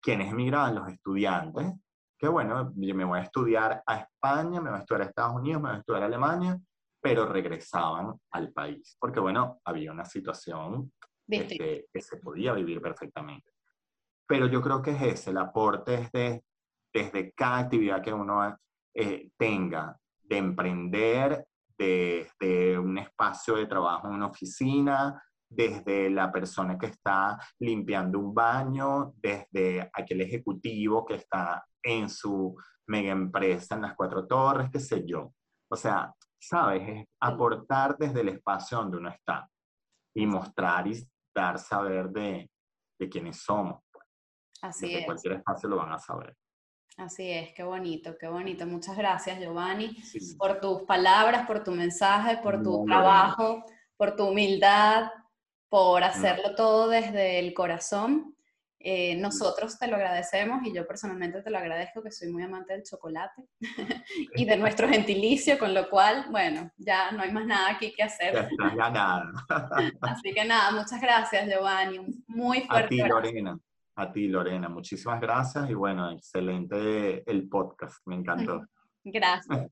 ¿quiénes 0.00 0.32
emigraban? 0.32 0.76
Los 0.76 0.88
estudiantes, 0.88 1.74
que 2.18 2.28
bueno, 2.28 2.72
yo 2.74 2.94
me 2.94 3.04
voy 3.04 3.18
a 3.18 3.24
estudiar 3.24 3.82
a 3.86 3.96
España, 3.98 4.62
me 4.62 4.70
voy 4.70 4.78
a 4.78 4.80
estudiar 4.80 5.02
a 5.02 5.04
Estados 5.04 5.36
Unidos, 5.36 5.60
me 5.60 5.68
voy 5.68 5.76
a 5.76 5.80
estudiar 5.80 6.02
a 6.02 6.06
Alemania, 6.06 6.58
pero 6.98 7.26
regresaban 7.26 8.14
al 8.30 8.52
país, 8.54 8.96
porque 8.98 9.20
bueno, 9.20 9.60
había 9.66 9.92
una 9.92 10.06
situación 10.06 10.90
este, 11.28 11.88
que 11.92 12.00
se 12.00 12.16
podía 12.16 12.54
vivir 12.54 12.80
perfectamente. 12.80 13.52
Pero 14.26 14.46
yo 14.46 14.62
creo 14.62 14.80
que 14.80 14.92
es 14.92 15.02
ese, 15.02 15.30
el 15.30 15.36
aporte 15.36 15.92
es 15.92 16.10
de 16.12 16.42
desde 16.90 17.32
cada 17.34 17.58
actividad 17.58 18.02
que 18.02 18.14
uno 18.14 18.58
eh, 18.94 19.28
tenga, 19.36 19.94
de 20.22 20.38
emprender, 20.38 21.47
desde 21.78 22.78
un 22.78 22.98
espacio 22.98 23.54
de 23.54 23.66
trabajo 23.66 24.08
en 24.08 24.14
una 24.14 24.26
oficina, 24.26 25.22
desde 25.48 26.10
la 26.10 26.30
persona 26.30 26.76
que 26.76 26.86
está 26.86 27.38
limpiando 27.60 28.18
un 28.18 28.34
baño, 28.34 29.14
desde 29.16 29.88
aquel 29.92 30.20
ejecutivo 30.22 31.06
que 31.06 31.14
está 31.14 31.64
en 31.82 32.08
su 32.10 32.54
mega 32.88 33.12
empresa 33.12 33.76
en 33.76 33.82
las 33.82 33.94
cuatro 33.94 34.26
torres, 34.26 34.70
qué 34.70 34.80
sé 34.80 35.06
yo. 35.06 35.32
O 35.70 35.76
sea, 35.76 36.12
sabes, 36.38 36.88
es 36.88 37.06
aportar 37.20 37.96
desde 37.96 38.20
el 38.20 38.28
espacio 38.30 38.78
donde 38.78 38.96
uno 38.98 39.10
está 39.10 39.48
y 40.14 40.26
mostrar 40.26 40.86
y 40.88 41.06
dar 41.34 41.58
saber 41.58 42.10
de, 42.10 42.50
de 42.98 43.08
quiénes 43.08 43.42
somos. 43.42 43.82
Así 44.62 44.86
desde 44.86 45.00
es. 45.00 45.06
cualquier 45.06 45.34
espacio 45.34 45.68
lo 45.68 45.76
van 45.76 45.92
a 45.92 45.98
saber. 45.98 46.36
Así 46.98 47.30
es, 47.30 47.54
qué 47.54 47.62
bonito, 47.62 48.18
qué 48.18 48.26
bonito. 48.26 48.66
Muchas 48.66 48.96
gracias, 48.96 49.38
Giovanni, 49.38 49.96
por 50.36 50.60
tus 50.60 50.82
palabras, 50.82 51.46
por 51.46 51.62
tu 51.62 51.70
mensaje, 51.70 52.38
por 52.38 52.60
tu 52.60 52.84
trabajo, 52.86 53.64
por 53.96 54.16
tu 54.16 54.26
humildad, 54.26 55.08
por 55.68 56.02
hacerlo 56.02 56.56
todo 56.56 56.88
desde 56.88 57.38
el 57.38 57.54
corazón. 57.54 58.34
Eh, 58.80 59.14
nosotros 59.16 59.78
te 59.78 59.86
lo 59.86 59.94
agradecemos 59.94 60.64
y 60.64 60.72
yo 60.72 60.88
personalmente 60.88 61.40
te 61.40 61.50
lo 61.50 61.58
agradezco, 61.58 62.02
que 62.02 62.10
soy 62.10 62.30
muy 62.30 62.42
amante 62.42 62.72
del 62.72 62.82
chocolate 62.82 63.42
y 64.34 64.44
de 64.44 64.56
nuestro 64.56 64.88
gentilicio, 64.88 65.56
con 65.56 65.74
lo 65.74 65.88
cual, 65.88 66.26
bueno, 66.30 66.72
ya 66.76 67.12
no 67.12 67.22
hay 67.22 67.30
más 67.30 67.46
nada 67.46 67.70
aquí 67.70 67.92
que 67.92 68.02
hacer. 68.02 68.34
Ya, 68.58 68.90
nada. 68.90 69.22
Así 70.00 70.32
que 70.34 70.44
nada, 70.44 70.72
muchas 70.72 71.00
gracias, 71.00 71.48
Giovanni. 71.48 72.00
Muy 72.26 72.62
fuerte. 72.62 73.02
A 73.02 73.04
ti, 73.04 73.08
Lorena. 73.08 73.60
A 73.98 74.12
ti, 74.12 74.28
Lorena, 74.28 74.68
muchísimas 74.68 75.20
gracias 75.20 75.68
y 75.68 75.74
bueno, 75.74 76.08
excelente 76.12 77.28
el 77.28 77.48
podcast, 77.48 77.96
me 78.06 78.14
encantó. 78.14 78.64
Gracias. 79.04 79.70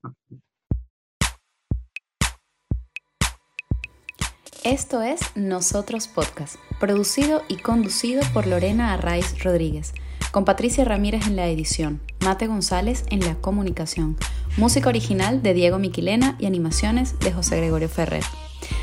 Esto 4.65 5.01
es 5.01 5.21
Nosotros 5.37 6.09
Podcast, 6.09 6.57
producido 6.77 7.41
y 7.47 7.55
conducido 7.55 8.21
por 8.33 8.47
Lorena 8.47 8.91
Arraiz 8.91 9.41
Rodríguez, 9.41 9.93
con 10.33 10.43
Patricia 10.43 10.83
Ramírez 10.83 11.25
en 11.27 11.37
la 11.37 11.47
edición, 11.47 12.01
Mate 12.19 12.47
González 12.47 13.05
en 13.09 13.21
la 13.21 13.35
comunicación, 13.35 14.17
música 14.57 14.89
original 14.89 15.41
de 15.41 15.53
Diego 15.53 15.79
Miquilena 15.79 16.35
y 16.37 16.47
animaciones 16.47 17.17
de 17.19 17.31
José 17.31 17.55
Gregorio 17.55 17.87
Ferrer. 17.87 18.25